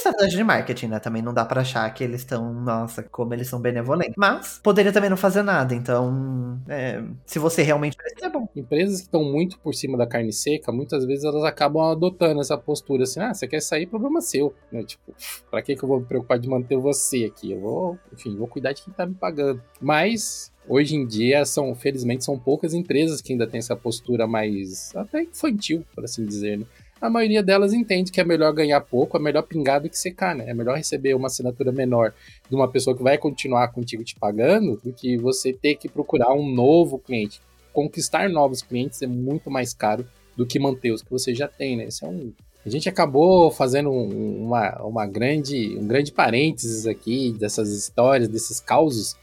estratégia 0.00 0.36
de 0.36 0.44
marketing, 0.44 0.86
né? 0.88 0.98
Também 0.98 1.22
não 1.22 1.32
dá 1.32 1.44
para 1.44 1.60
achar 1.60 1.92
que 1.92 2.02
eles 2.02 2.20
estão, 2.20 2.52
nossa, 2.52 3.02
como 3.02 3.32
eles 3.34 3.48
são 3.48 3.60
benevolentes. 3.60 4.14
Mas 4.16 4.60
poderia 4.62 4.92
também 4.92 5.10
não 5.10 5.16
fazer 5.16 5.42
nada. 5.42 5.74
Então, 5.74 6.60
é, 6.68 7.02
se 7.24 7.38
você 7.38 7.62
realmente 7.62 7.96
é 8.20 8.28
bom. 8.28 8.48
Empresas 8.54 8.96
que 9.00 9.06
estão 9.06 9.24
muito 9.24 9.58
por 9.58 9.74
cima 9.74 9.96
da 9.96 10.06
carne 10.06 10.32
seca, 10.32 10.72
muitas 10.72 11.04
vezes 11.04 11.24
elas 11.24 11.44
acabam 11.44 11.82
adotando 11.90 12.40
essa 12.40 12.56
postura 12.56 13.04
assim: 13.04 13.20
ah, 13.20 13.32
você 13.32 13.46
quer 13.46 13.60
sair, 13.60 13.86
problema 13.86 14.20
seu. 14.20 14.54
Né? 14.72 14.82
Tipo, 14.82 15.14
pra 15.50 15.62
que, 15.62 15.76
que 15.76 15.82
eu 15.82 15.88
vou 15.88 16.00
me 16.00 16.06
preocupar 16.06 16.38
de 16.38 16.48
manter 16.48 16.76
você 16.76 17.24
aqui? 17.24 17.52
Eu 17.52 17.60
vou, 17.60 17.98
enfim, 18.12 18.36
vou 18.36 18.48
cuidar 18.48 18.72
de 18.72 18.82
quem 18.82 18.92
tá 18.92 19.06
me 19.06 19.14
pagando. 19.14 19.62
Mas 19.80 20.52
hoje 20.68 20.96
em 20.96 21.06
dia 21.06 21.44
são, 21.44 21.74
felizmente, 21.74 22.24
são 22.24 22.38
poucas 22.38 22.74
empresas 22.74 23.20
que 23.20 23.32
ainda 23.32 23.46
têm 23.46 23.58
essa 23.58 23.76
postura 23.76 24.26
mais 24.26 24.94
até 24.94 25.22
infantil, 25.22 25.84
por 25.94 26.04
assim 26.04 26.24
dizer, 26.24 26.58
né? 26.58 26.66
A 27.00 27.08
maioria 27.08 27.42
delas 27.42 27.72
entende 27.72 28.12
que 28.12 28.20
é 28.20 28.24
melhor 28.24 28.52
ganhar 28.52 28.80
pouco, 28.80 29.16
é 29.16 29.20
melhor 29.20 29.42
pingar 29.42 29.80
do 29.80 29.88
que 29.88 29.98
secar, 29.98 30.34
né? 30.34 30.50
É 30.50 30.54
melhor 30.54 30.76
receber 30.76 31.14
uma 31.14 31.28
assinatura 31.28 31.72
menor 31.72 32.12
de 32.48 32.54
uma 32.54 32.68
pessoa 32.68 32.96
que 32.96 33.02
vai 33.02 33.16
continuar 33.16 33.68
contigo 33.68 34.04
te 34.04 34.14
pagando 34.14 34.80
do 34.84 34.92
que 34.92 35.16
você 35.16 35.52
ter 35.52 35.76
que 35.76 35.88
procurar 35.88 36.32
um 36.34 36.46
novo 36.46 36.98
cliente. 36.98 37.40
Conquistar 37.72 38.28
novos 38.28 38.62
clientes 38.62 39.00
é 39.00 39.06
muito 39.06 39.50
mais 39.50 39.72
caro 39.72 40.06
do 40.36 40.46
que 40.46 40.58
manter 40.58 40.92
os 40.92 41.02
que 41.02 41.10
você 41.10 41.34
já 41.34 41.48
tem, 41.48 41.76
né? 41.76 41.84
Esse 41.84 42.04
é 42.04 42.08
um 42.08 42.32
a 42.64 42.68
gente 42.68 42.88
acabou 42.90 43.50
fazendo 43.50 43.90
uma, 43.90 44.82
uma 44.82 45.06
grande, 45.06 45.78
um 45.78 45.86
grande 45.86 46.12
parênteses 46.12 46.86
aqui 46.86 47.32
dessas 47.32 47.70
histórias, 47.70 48.28
desses 48.28 48.60
causos, 48.60 49.16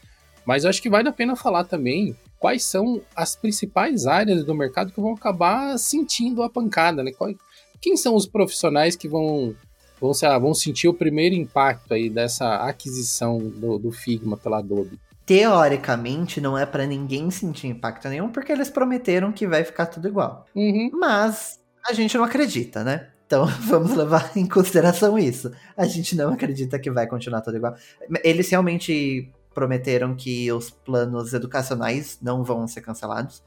mas 0.44 0.64
eu 0.64 0.70
acho 0.70 0.82
que 0.82 0.90
vale 0.90 1.08
a 1.08 1.12
pena 1.12 1.36
falar 1.36 1.62
também 1.64 2.16
quais 2.38 2.64
são 2.64 3.00
as 3.14 3.36
principais 3.36 4.06
áreas 4.06 4.44
do 4.44 4.54
mercado 4.54 4.92
que 4.92 5.00
vão 5.00 5.12
acabar 5.12 5.78
sentindo 5.78 6.42
a 6.42 6.50
pancada, 6.50 7.02
né? 7.02 7.12
Quem 7.80 7.96
são 7.96 8.14
os 8.14 8.26
profissionais 8.26 8.96
que 8.96 9.08
vão, 9.08 9.54
vão, 10.00 10.12
lá, 10.22 10.38
vão 10.38 10.54
sentir 10.54 10.88
o 10.88 10.94
primeiro 10.94 11.34
impacto 11.34 11.94
aí 11.94 12.08
dessa 12.08 12.56
aquisição 12.56 13.38
do, 13.38 13.78
do 13.78 13.92
Figma 13.92 14.36
pela 14.36 14.58
Adobe? 14.58 14.98
Teoricamente, 15.24 16.40
não 16.40 16.56
é 16.56 16.64
para 16.64 16.86
ninguém 16.86 17.30
sentir 17.30 17.66
impacto 17.66 18.08
nenhum, 18.08 18.30
porque 18.30 18.50
eles 18.50 18.70
prometeram 18.70 19.30
que 19.30 19.46
vai 19.46 19.62
ficar 19.62 19.86
tudo 19.86 20.08
igual. 20.08 20.46
Uhum. 20.54 20.90
Mas 20.94 21.60
a 21.86 21.92
gente 21.92 22.16
não 22.16 22.24
acredita, 22.24 22.82
né? 22.82 23.08
Então 23.26 23.44
vamos 23.68 23.94
levar 23.94 24.32
em 24.36 24.46
consideração 24.46 25.18
isso. 25.18 25.52
A 25.76 25.86
gente 25.86 26.16
não 26.16 26.32
acredita 26.32 26.78
que 26.78 26.90
vai 26.90 27.06
continuar 27.06 27.42
tudo 27.42 27.58
igual. 27.58 27.76
Eles 28.24 28.48
realmente 28.48 29.30
prometeram 29.54 30.14
que 30.14 30.50
os 30.50 30.70
planos 30.70 31.34
educacionais 31.34 32.18
não 32.22 32.42
vão 32.42 32.66
ser 32.66 32.80
cancelados. 32.80 33.42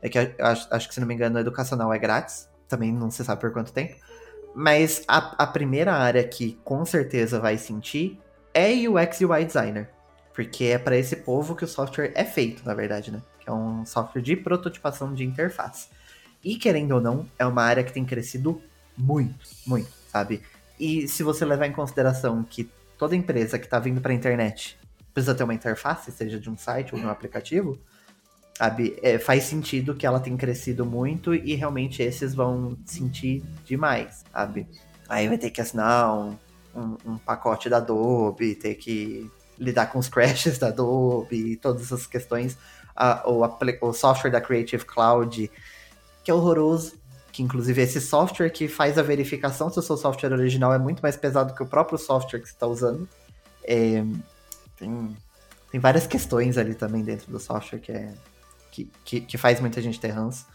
É 0.00 0.08
que 0.08 0.18
acho, 0.18 0.66
acho 0.70 0.88
que, 0.88 0.94
se 0.94 1.00
não 1.00 1.06
me 1.06 1.14
engano, 1.14 1.36
o 1.36 1.40
educacional 1.40 1.92
é 1.92 1.98
grátis 1.98 2.48
também 2.68 2.92
não 2.92 3.10
se 3.10 3.24
sabe 3.24 3.40
por 3.40 3.52
quanto 3.52 3.72
tempo. 3.72 3.96
Mas 4.54 5.02
a, 5.06 5.42
a 5.42 5.46
primeira 5.46 5.94
área 5.94 6.26
que 6.26 6.58
com 6.64 6.84
certeza 6.84 7.38
vai 7.38 7.56
sentir 7.56 8.18
é 8.52 8.72
UX 8.88 9.20
e 9.20 9.26
UI 9.26 9.44
designer. 9.44 9.88
Porque 10.34 10.64
é 10.64 10.78
para 10.78 10.96
esse 10.96 11.16
povo 11.16 11.54
que 11.54 11.64
o 11.64 11.68
software 11.68 12.12
é 12.14 12.24
feito, 12.24 12.64
na 12.64 12.74
verdade, 12.74 13.10
né? 13.10 13.22
Que 13.40 13.48
é 13.48 13.52
um 13.52 13.84
software 13.84 14.22
de 14.22 14.36
prototipação 14.36 15.12
de 15.12 15.24
interface. 15.24 15.88
E 16.44 16.56
querendo 16.56 16.92
ou 16.92 17.00
não, 17.00 17.26
é 17.38 17.44
uma 17.44 17.62
área 17.62 17.82
que 17.82 17.92
tem 17.92 18.04
crescido 18.04 18.62
muito, 18.96 19.48
muito, 19.66 19.90
sabe? 20.08 20.42
E 20.78 21.08
se 21.08 21.22
você 21.22 21.44
levar 21.44 21.66
em 21.66 21.72
consideração 21.72 22.42
que 22.42 22.70
toda 22.96 23.16
empresa 23.16 23.58
que 23.58 23.64
está 23.64 23.78
vindo 23.78 24.00
para 24.00 24.12
a 24.12 24.14
internet 24.14 24.78
precisa 25.12 25.34
ter 25.34 25.42
uma 25.42 25.54
interface, 25.54 26.12
seja 26.12 26.38
de 26.38 26.48
um 26.48 26.56
site 26.56 26.94
ou 26.94 27.00
de 27.00 27.06
um 27.06 27.10
aplicativo, 27.10 27.78
Sabe? 28.58 28.98
É, 29.02 29.20
faz 29.20 29.44
sentido 29.44 29.94
que 29.94 30.04
ela 30.04 30.18
tem 30.18 30.36
crescido 30.36 30.84
muito 30.84 31.32
e 31.32 31.54
realmente 31.54 32.02
esses 32.02 32.34
vão 32.34 32.76
sentir 32.84 33.44
demais, 33.64 34.24
sabe? 34.32 34.66
Aí 35.08 35.28
vai 35.28 35.38
ter 35.38 35.50
que 35.50 35.60
assinar 35.60 36.12
um, 36.12 36.36
um, 36.74 36.96
um 37.06 37.18
pacote 37.18 37.68
da 37.68 37.76
Adobe, 37.76 38.56
ter 38.56 38.74
que 38.74 39.30
lidar 39.56 39.86
com 39.92 40.00
os 40.00 40.08
crashes 40.10 40.58
da 40.58 40.66
Adobe, 40.68 41.54
todas 41.54 41.82
essas 41.82 42.04
questões. 42.04 42.58
o, 43.26 43.44
o 43.86 43.92
software 43.92 44.32
da 44.32 44.40
Creative 44.40 44.84
Cloud, 44.84 45.48
que 46.24 46.28
é 46.28 46.34
horroroso. 46.34 46.98
Que 47.30 47.44
inclusive 47.44 47.80
esse 47.80 48.00
software 48.00 48.50
que 48.50 48.66
faz 48.66 48.98
a 48.98 49.02
verificação 49.02 49.70
se 49.70 49.78
o 49.78 49.82
seu 49.82 49.96
software 49.96 50.32
original 50.32 50.74
é 50.74 50.78
muito 50.78 51.00
mais 51.00 51.16
pesado 51.16 51.54
que 51.54 51.62
o 51.62 51.66
próprio 51.66 51.96
software 51.96 52.40
que 52.40 52.48
você 52.48 52.54
está 52.54 52.66
usando. 52.66 53.08
É, 53.62 54.02
tem, 54.76 55.16
tem 55.70 55.78
várias 55.78 56.08
questões 56.08 56.58
ali 56.58 56.74
também 56.74 57.04
dentro 57.04 57.30
do 57.30 57.38
software 57.38 57.78
que 57.78 57.92
é 57.92 58.12
que, 58.70 58.90
que, 59.04 59.20
que 59.20 59.38
faz 59.38 59.60
muita 59.60 59.80
gente 59.80 60.00
ter 60.00 60.08
ranço. 60.08 60.46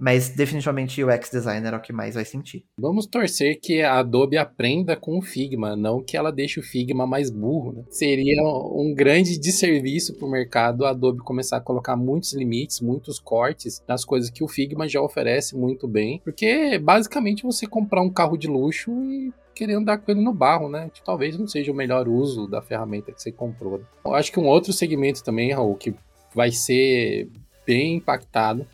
Mas 0.00 0.30
definitivamente 0.30 1.04
o 1.04 1.14
UX 1.14 1.30
designer 1.30 1.74
é 1.74 1.76
o 1.76 1.80
que 1.80 1.92
mais 1.92 2.14
vai 2.14 2.24
sentir. 2.24 2.64
Vamos 2.78 3.04
torcer 3.04 3.60
que 3.60 3.82
a 3.82 3.98
Adobe 3.98 4.38
aprenda 4.38 4.96
com 4.96 5.18
o 5.18 5.22
Figma, 5.22 5.76
não 5.76 6.02
que 6.02 6.16
ela 6.16 6.32
deixe 6.32 6.58
o 6.58 6.62
Figma 6.62 7.06
mais 7.06 7.28
burro. 7.28 7.74
Né? 7.74 7.84
Seria 7.90 8.42
um 8.42 8.94
grande 8.96 9.38
desserviço 9.38 10.14
para 10.14 10.26
o 10.26 10.30
mercado 10.30 10.86
a 10.86 10.90
Adobe 10.90 11.18
começar 11.18 11.58
a 11.58 11.60
colocar 11.60 11.96
muitos 11.96 12.32
limites, 12.32 12.80
muitos 12.80 13.18
cortes 13.18 13.82
nas 13.86 14.02
coisas 14.02 14.30
que 14.30 14.42
o 14.42 14.48
Figma 14.48 14.88
já 14.88 15.02
oferece 15.02 15.54
muito 15.54 15.86
bem. 15.86 16.18
Porque 16.24 16.78
basicamente 16.78 17.42
você 17.42 17.66
comprar 17.66 18.00
um 18.00 18.10
carro 18.10 18.38
de 18.38 18.48
luxo 18.48 18.90
e 19.04 19.30
querer 19.54 19.74
andar 19.74 19.98
com 19.98 20.10
ele 20.10 20.22
no 20.22 20.32
barro, 20.32 20.70
né? 20.70 20.90
Que 20.94 21.04
talvez 21.04 21.38
não 21.38 21.46
seja 21.46 21.70
o 21.70 21.74
melhor 21.74 22.08
uso 22.08 22.46
da 22.46 22.62
ferramenta 22.62 23.12
que 23.12 23.20
você 23.20 23.30
comprou. 23.30 23.76
Né? 23.78 23.84
Eu 24.06 24.14
acho 24.14 24.32
que 24.32 24.40
um 24.40 24.46
outro 24.46 24.72
segmento 24.72 25.22
também, 25.22 25.52
Raul, 25.52 25.76
que 25.76 25.94
vai 26.34 26.50
ser 26.50 27.28
bem 27.66 27.96
impactado 27.96 28.66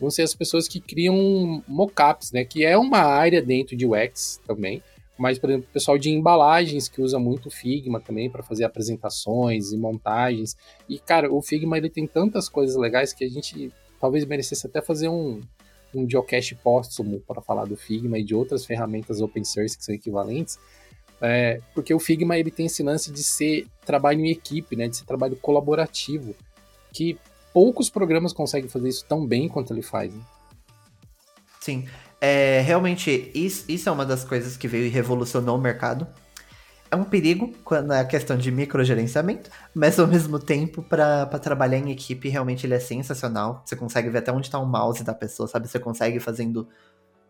vão 0.00 0.10
ser 0.10 0.22
as 0.22 0.34
pessoas 0.34 0.68
que 0.68 0.80
criam 0.80 1.62
mockups, 1.66 2.32
né? 2.32 2.44
Que 2.44 2.64
é 2.64 2.76
uma 2.76 2.98
área 2.98 3.40
dentro 3.42 3.76
de 3.76 3.86
UX 3.86 4.40
também. 4.46 4.82
Mas, 5.18 5.38
por 5.38 5.48
exemplo, 5.48 5.66
o 5.70 5.72
pessoal 5.72 5.96
de 5.96 6.10
embalagens 6.10 6.88
que 6.88 7.00
usa 7.00 7.18
muito 7.18 7.46
o 7.46 7.50
Figma 7.50 8.00
também 8.00 8.28
para 8.28 8.42
fazer 8.42 8.64
apresentações 8.64 9.72
e 9.72 9.76
montagens. 9.76 10.56
E, 10.88 10.98
cara, 10.98 11.32
o 11.32 11.40
Figma 11.40 11.78
ele 11.78 11.88
tem 11.88 12.06
tantas 12.06 12.48
coisas 12.48 12.76
legais 12.76 13.14
que 13.14 13.24
a 13.24 13.28
gente 13.28 13.72
talvez 13.98 14.26
merecesse 14.26 14.66
até 14.66 14.82
fazer 14.82 15.08
um, 15.08 15.40
um 15.94 16.08
geocache 16.08 16.54
póstumo 16.54 17.20
para 17.20 17.40
falar 17.40 17.64
do 17.64 17.76
Figma 17.76 18.18
e 18.18 18.24
de 18.24 18.34
outras 18.34 18.66
ferramentas 18.66 19.22
open 19.22 19.44
source 19.44 19.78
que 19.78 19.84
são 19.84 19.94
equivalentes. 19.94 20.58
É, 21.18 21.62
porque 21.74 21.94
o 21.94 21.98
Figma 21.98 22.36
ele 22.36 22.50
tem 22.50 22.66
esse 22.66 22.82
lance 22.82 23.10
de 23.10 23.22
ser 23.22 23.66
trabalho 23.86 24.20
em 24.20 24.30
equipe, 24.30 24.76
né? 24.76 24.86
De 24.86 24.98
ser 24.98 25.06
trabalho 25.06 25.36
colaborativo. 25.36 26.34
Que 26.92 27.18
poucos 27.56 27.88
programas 27.88 28.34
conseguem 28.34 28.68
fazer 28.68 28.90
isso 28.90 29.06
tão 29.08 29.26
bem 29.26 29.48
quanto 29.48 29.72
ele 29.72 29.80
faz. 29.80 30.12
Né? 30.12 30.20
Sim. 31.58 31.88
É, 32.20 32.60
realmente, 32.60 33.30
isso, 33.34 33.64
isso 33.66 33.88
é 33.88 33.92
uma 33.92 34.04
das 34.04 34.24
coisas 34.24 34.58
que 34.58 34.68
veio 34.68 34.84
e 34.84 34.90
revolucionou 34.90 35.56
o 35.56 35.58
mercado. 35.58 36.06
É 36.90 36.96
um 36.96 37.02
perigo 37.02 37.54
quando 37.64 37.94
é 37.94 38.04
questão 38.04 38.36
de 38.36 38.52
microgerenciamento, 38.52 39.48
mas 39.74 39.98
ao 39.98 40.06
mesmo 40.06 40.38
tempo, 40.38 40.82
para 40.82 41.24
trabalhar 41.38 41.78
em 41.78 41.90
equipe, 41.90 42.28
realmente 42.28 42.66
ele 42.66 42.74
é 42.74 42.78
sensacional. 42.78 43.62
Você 43.64 43.74
consegue 43.74 44.10
ver 44.10 44.18
até 44.18 44.30
onde 44.30 44.48
está 44.48 44.58
o 44.58 44.66
mouse 44.66 45.02
da 45.02 45.14
pessoa, 45.14 45.48
sabe? 45.48 45.66
Você 45.66 45.78
consegue 45.78 46.20
fazendo 46.20 46.68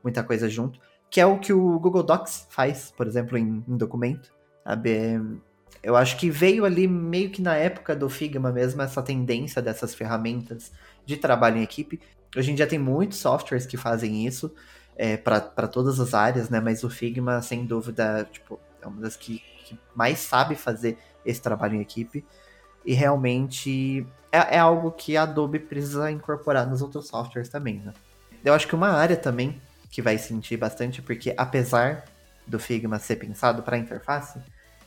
muita 0.02 0.24
coisa 0.24 0.48
junto. 0.48 0.80
Que 1.08 1.20
é 1.20 1.26
o 1.26 1.38
que 1.38 1.52
o 1.52 1.78
Google 1.78 2.02
Docs 2.02 2.48
faz, 2.50 2.92
por 2.96 3.06
exemplo, 3.06 3.38
em, 3.38 3.62
em 3.68 3.76
documento. 3.76 4.34
Sabe? 4.64 5.20
Eu 5.86 5.94
acho 5.94 6.16
que 6.16 6.28
veio 6.28 6.64
ali 6.64 6.88
meio 6.88 7.30
que 7.30 7.40
na 7.40 7.54
época 7.54 7.94
do 7.94 8.10
Figma 8.10 8.50
mesmo 8.50 8.82
essa 8.82 9.00
tendência 9.00 9.62
dessas 9.62 9.94
ferramentas 9.94 10.72
de 11.04 11.16
trabalho 11.16 11.58
em 11.58 11.62
equipe. 11.62 12.00
Hoje 12.36 12.50
em 12.50 12.56
dia 12.56 12.66
tem 12.66 12.76
muitos 12.76 13.18
softwares 13.18 13.66
que 13.66 13.76
fazem 13.76 14.26
isso 14.26 14.52
é, 14.96 15.16
para 15.16 15.68
todas 15.68 16.00
as 16.00 16.12
áreas, 16.12 16.50
né? 16.50 16.58
Mas 16.58 16.82
o 16.82 16.90
Figma, 16.90 17.40
sem 17.40 17.64
dúvida, 17.64 18.28
tipo, 18.32 18.58
é 18.82 18.86
uma 18.88 19.00
das 19.00 19.14
que, 19.14 19.40
que 19.64 19.78
mais 19.94 20.18
sabe 20.18 20.56
fazer 20.56 20.98
esse 21.24 21.40
trabalho 21.40 21.76
em 21.76 21.82
equipe. 21.82 22.24
E 22.84 22.92
realmente 22.92 24.04
é, 24.32 24.56
é, 24.56 24.58
algo 24.58 24.90
que 24.90 25.16
a 25.16 25.22
Adobe 25.22 25.60
precisa 25.60 26.10
incorporar 26.10 26.66
nos 26.66 26.82
outros 26.82 27.06
softwares 27.06 27.48
também, 27.48 27.78
né? 27.78 27.92
Eu 28.44 28.54
acho 28.54 28.66
que 28.66 28.74
uma 28.74 28.90
área 28.90 29.16
também 29.16 29.62
que 29.88 30.02
vai 30.02 30.18
sentir 30.18 30.56
bastante, 30.56 31.00
porque 31.00 31.32
apesar 31.36 32.06
do 32.44 32.58
Figma 32.58 32.98
ser 32.98 33.14
pensado 33.16 33.62
para 33.62 33.78
interface, 33.78 34.40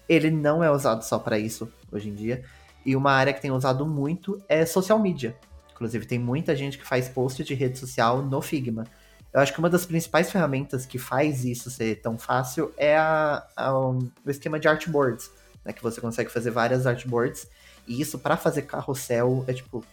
ele 0.10 0.32
não 0.32 0.64
é 0.64 0.72
usado 0.72 1.04
só 1.04 1.20
para 1.20 1.38
isso 1.38 1.72
hoje 1.92 2.10
em 2.10 2.16
dia. 2.16 2.44
E 2.84 2.96
uma 2.96 3.12
área 3.12 3.32
que 3.32 3.42
tem 3.42 3.52
usado 3.52 3.86
muito 3.86 4.42
é 4.50 4.66
social 4.66 4.98
media. 4.98 5.38
Inclusive, 5.72 6.06
tem 6.06 6.18
muita 6.18 6.56
gente 6.56 6.78
que 6.78 6.86
faz 6.86 7.08
post 7.08 7.44
de 7.44 7.54
rede 7.54 7.78
social 7.78 8.22
no 8.22 8.42
Figma. 8.42 8.86
Eu 9.32 9.40
acho 9.40 9.54
que 9.54 9.60
uma 9.60 9.70
das 9.70 9.86
principais 9.86 10.32
ferramentas 10.32 10.86
que 10.86 10.98
faz 10.98 11.46
isso 11.46 11.70
ser 11.70 12.02
tão 12.02 12.18
fácil 12.18 12.74
é 12.76 12.98
a, 12.98 13.46
a, 13.56 13.78
o 13.78 14.10
esquema 14.26 14.60
de 14.60 14.68
artboards, 14.68 15.30
né? 15.64 15.72
Que 15.72 15.84
você 15.84 16.02
consegue 16.02 16.32
fazer 16.32 16.50
várias 16.50 16.88
artboards. 16.88 17.48
E 17.88 18.02
isso, 18.02 18.18
para 18.18 18.36
fazer 18.36 18.64
carrossel, 18.64 19.46
é 19.48 19.54
tipo 19.54 19.86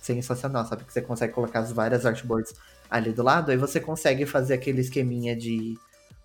sensacional, 0.00 0.64
sabe? 0.64 0.84
Que 0.84 0.92
você 0.92 1.02
consegue 1.02 1.34
colocar 1.34 1.60
as 1.60 1.70
várias 1.70 2.06
artboards 2.06 2.54
ali 2.90 3.12
do 3.12 3.22
lado, 3.22 3.50
aí 3.50 3.58
você 3.58 3.78
consegue 3.78 4.24
fazer 4.24 4.54
aquele 4.54 4.80
esqueminha 4.80 5.36
de 5.36 5.78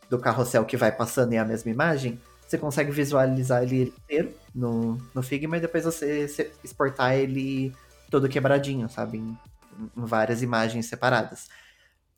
do 0.09 0.17
carrossel 0.17 0.63
que 0.63 0.77
vai 0.77 0.91
passando 0.91 1.33
em 1.33 1.39
a 1.39 1.45
mesma 1.45 1.69
imagem. 1.69 2.19
Você 2.47 2.57
consegue 2.57 2.91
visualizar 2.91 3.63
ele 3.63 3.93
inteiro 3.97 4.33
no, 4.53 4.97
no 5.13 5.23
Figma 5.23 5.57
e 5.57 5.61
depois 5.61 5.85
você, 5.85 6.51
exportar 6.63 7.15
ele 7.15 7.73
todo 8.09 8.29
quebradinho, 8.29 8.87
sabe? 8.89 9.17
Em, 9.17 9.37
em 9.97 10.05
várias 10.05 10.41
imagens 10.41 10.85
separadas. 10.85 11.47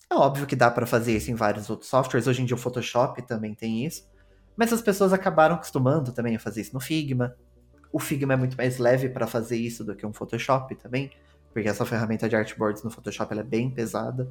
É 0.09 0.15
óbvio 0.15 0.45
que 0.45 0.55
dá 0.55 0.69
para 0.69 0.85
fazer 0.85 1.15
isso 1.15 1.31
em 1.31 1.35
vários 1.35 1.69
outros 1.69 1.89
softwares. 1.89 2.27
Hoje 2.27 2.41
em 2.41 2.45
dia 2.45 2.55
o 2.55 2.59
Photoshop 2.59 3.21
também 3.23 3.55
tem 3.55 3.85
isso. 3.85 4.07
Mas 4.55 4.71
as 4.71 4.81
pessoas 4.81 5.11
acabaram 5.11 5.55
acostumando 5.55 6.11
também 6.11 6.35
a 6.35 6.39
fazer 6.39 6.61
isso 6.61 6.73
no 6.73 6.79
Figma. 6.79 7.35
O 7.91 7.99
Figma 7.99 8.33
é 8.33 8.37
muito 8.37 8.57
mais 8.57 8.77
leve 8.77 9.09
para 9.09 9.27
fazer 9.27 9.57
isso 9.57 9.83
do 9.83 9.95
que 9.95 10.05
um 10.05 10.13
Photoshop 10.13 10.75
também, 10.75 11.11
porque 11.53 11.67
essa 11.67 11.85
ferramenta 11.85 12.27
de 12.27 12.35
artboards 12.35 12.83
no 12.83 12.89
Photoshop 12.89 13.37
é 13.37 13.43
bem 13.43 13.69
pesada. 13.69 14.29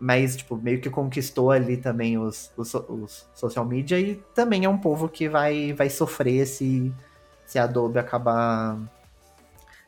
Mas, 0.00 0.34
tipo, 0.34 0.56
meio 0.56 0.80
que 0.80 0.88
conquistou 0.88 1.50
ali 1.50 1.76
também 1.76 2.16
os, 2.16 2.50
os, 2.56 2.72
os 2.72 3.28
social 3.34 3.66
media 3.66 4.00
e 4.00 4.14
também 4.34 4.64
é 4.64 4.68
um 4.68 4.78
povo 4.78 5.10
que 5.10 5.28
vai, 5.28 5.74
vai 5.74 5.90
sofrer 5.90 6.46
se, 6.46 6.90
se 7.44 7.58
a 7.58 7.64
Adobe 7.64 7.98
acabar 7.98 8.80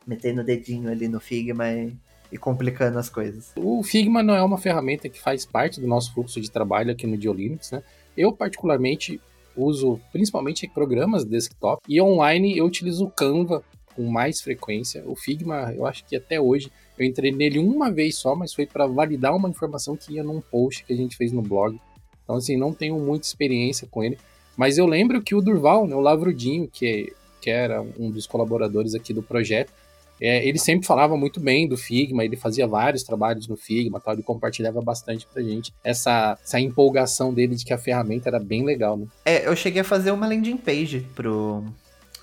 metendo 0.06 0.42
o 0.42 0.44
dedinho 0.44 0.90
ali 0.90 1.08
no 1.08 1.18
Figma 1.18 1.70
e, 1.70 1.96
e 2.30 2.36
complicando 2.36 2.98
as 2.98 3.08
coisas. 3.08 3.52
O 3.56 3.82
Figma 3.82 4.22
não 4.22 4.34
é 4.34 4.42
uma 4.42 4.58
ferramenta 4.58 5.08
que 5.08 5.18
faz 5.18 5.46
parte 5.46 5.80
do 5.80 5.86
nosso 5.86 6.12
fluxo 6.12 6.42
de 6.42 6.50
trabalho 6.50 6.92
aqui 6.92 7.06
no 7.06 7.16
Diolinux, 7.16 7.70
né? 7.70 7.82
Eu, 8.14 8.34
particularmente, 8.34 9.18
uso 9.56 9.98
principalmente 10.12 10.68
programas 10.68 11.24
desktop 11.24 11.82
e 11.88 12.00
online 12.02 12.58
eu 12.58 12.66
utilizo 12.66 13.06
o 13.06 13.10
Canva 13.10 13.64
com 13.94 14.04
mais 14.04 14.40
frequência. 14.40 15.02
O 15.06 15.14
Figma, 15.14 15.72
eu 15.74 15.86
acho 15.86 16.04
que 16.04 16.16
até 16.16 16.40
hoje 16.40 16.70
eu 17.02 17.08
entrei 17.08 17.32
nele 17.32 17.58
uma 17.58 17.90
vez 17.90 18.16
só, 18.16 18.34
mas 18.34 18.54
foi 18.54 18.66
para 18.66 18.86
validar 18.86 19.34
uma 19.34 19.48
informação 19.48 19.96
que 19.96 20.14
ia 20.14 20.22
num 20.22 20.40
post 20.40 20.84
que 20.84 20.92
a 20.92 20.96
gente 20.96 21.16
fez 21.16 21.32
no 21.32 21.42
blog. 21.42 21.78
Então 22.24 22.36
assim, 22.36 22.56
não 22.56 22.72
tenho 22.72 22.98
muita 22.98 23.26
experiência 23.26 23.86
com 23.90 24.02
ele, 24.02 24.18
mas 24.56 24.78
eu 24.78 24.86
lembro 24.86 25.22
que 25.22 25.34
o 25.34 25.40
Durval, 25.40 25.86
né, 25.86 25.94
o 25.94 26.00
Lavrudinho, 26.00 26.68
que 26.68 27.12
que 27.40 27.50
era 27.50 27.82
um 27.98 28.08
dos 28.08 28.24
colaboradores 28.24 28.94
aqui 28.94 29.12
do 29.12 29.20
projeto, 29.20 29.72
é, 30.20 30.46
ele 30.46 30.58
sempre 30.58 30.86
falava 30.86 31.16
muito 31.16 31.40
bem 31.40 31.66
do 31.66 31.76
Figma, 31.76 32.24
ele 32.24 32.36
fazia 32.36 32.64
vários 32.64 33.02
trabalhos 33.02 33.48
no 33.48 33.56
Figma, 33.56 33.98
tal, 33.98 34.14
ele 34.14 34.22
compartilhava 34.22 34.80
bastante 34.80 35.26
pra 35.26 35.42
gente 35.42 35.74
essa, 35.82 36.38
essa 36.40 36.60
empolgação 36.60 37.34
dele 37.34 37.56
de 37.56 37.64
que 37.64 37.72
a 37.72 37.78
ferramenta 37.78 38.28
era 38.28 38.38
bem 38.38 38.64
legal, 38.64 38.96
né? 38.96 39.08
É, 39.24 39.48
eu 39.48 39.56
cheguei 39.56 39.80
a 39.80 39.84
fazer 39.84 40.12
uma 40.12 40.28
landing 40.28 40.56
page 40.56 41.04
pro, 41.16 41.64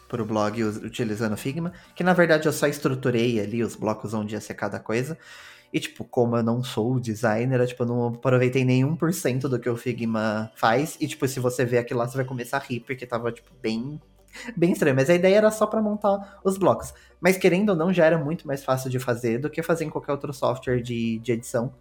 pro 0.10 0.26
blog 0.26 0.62
utilizando 0.62 1.34
o 1.34 1.38
Figma, 1.38 1.72
que 1.95 2.04
na 2.04 2.13
verdade 2.13 2.48
eu 2.48 2.52
só 2.52 2.67
estruturei 2.67 3.39
ali 3.39 3.63
os 3.63 3.76
blocos 3.76 4.13
onde 4.13 4.36
ia 4.36 4.41
ser 4.41 4.56
cada 4.56 4.80
coisa. 4.80 5.17
E, 5.72 5.80
tipo, 5.80 6.04
como 6.04 6.36
eu 6.36 6.41
não 6.41 6.63
sou 6.63 7.00
designer, 7.00 7.60
eu, 7.60 7.67
tipo, 7.67 7.86
não 7.86 8.08
aproveitei 8.08 8.65
nenhum 8.65 8.95
por 8.95 9.13
cento 9.13 9.48
do 9.48 9.60
que 9.60 9.69
o 9.69 9.78
Figma 9.78 10.52
faz. 10.56 10.98
E, 11.00 11.08
tipo, 11.08 11.28
se 11.28 11.39
você 11.39 11.63
ver 11.63 11.78
aquilo 11.78 12.00
lá, 12.00 12.08
você 12.08 12.17
vai 12.17 12.26
começar 12.26 12.58
a 12.58 12.60
rir, 12.60 12.80
porque 12.80 13.06
tava, 13.06 13.32
tipo, 13.32 13.52
bem 13.62 14.02
bem 14.56 14.72
estranho, 14.72 14.95
mas 14.95 15.10
a 15.10 15.15
ideia 15.15 15.38
era 15.38 15.52
só 15.52 15.65
para 15.65 15.82
montar 15.82 16.39
os 16.43 16.58
blocos. 16.58 16.93
Mas 17.19 17.38
querendo 17.38 17.69
ou 17.69 17.76
não, 17.76 17.91
já 17.91 18.06
era 18.06 18.17
muito 18.17 18.48
mais 18.48 18.63
fácil 18.63 18.89
de 18.89 19.00
fazer 19.00 19.39
do 19.39 19.50
que 19.50 19.62
fazer 19.63 19.86
em 19.86 19.89
qualquer 19.89 20.12
outro 20.12 20.32
software 20.34 20.82
de, 20.82 21.19
de 21.19 21.32
edição. 21.32 21.74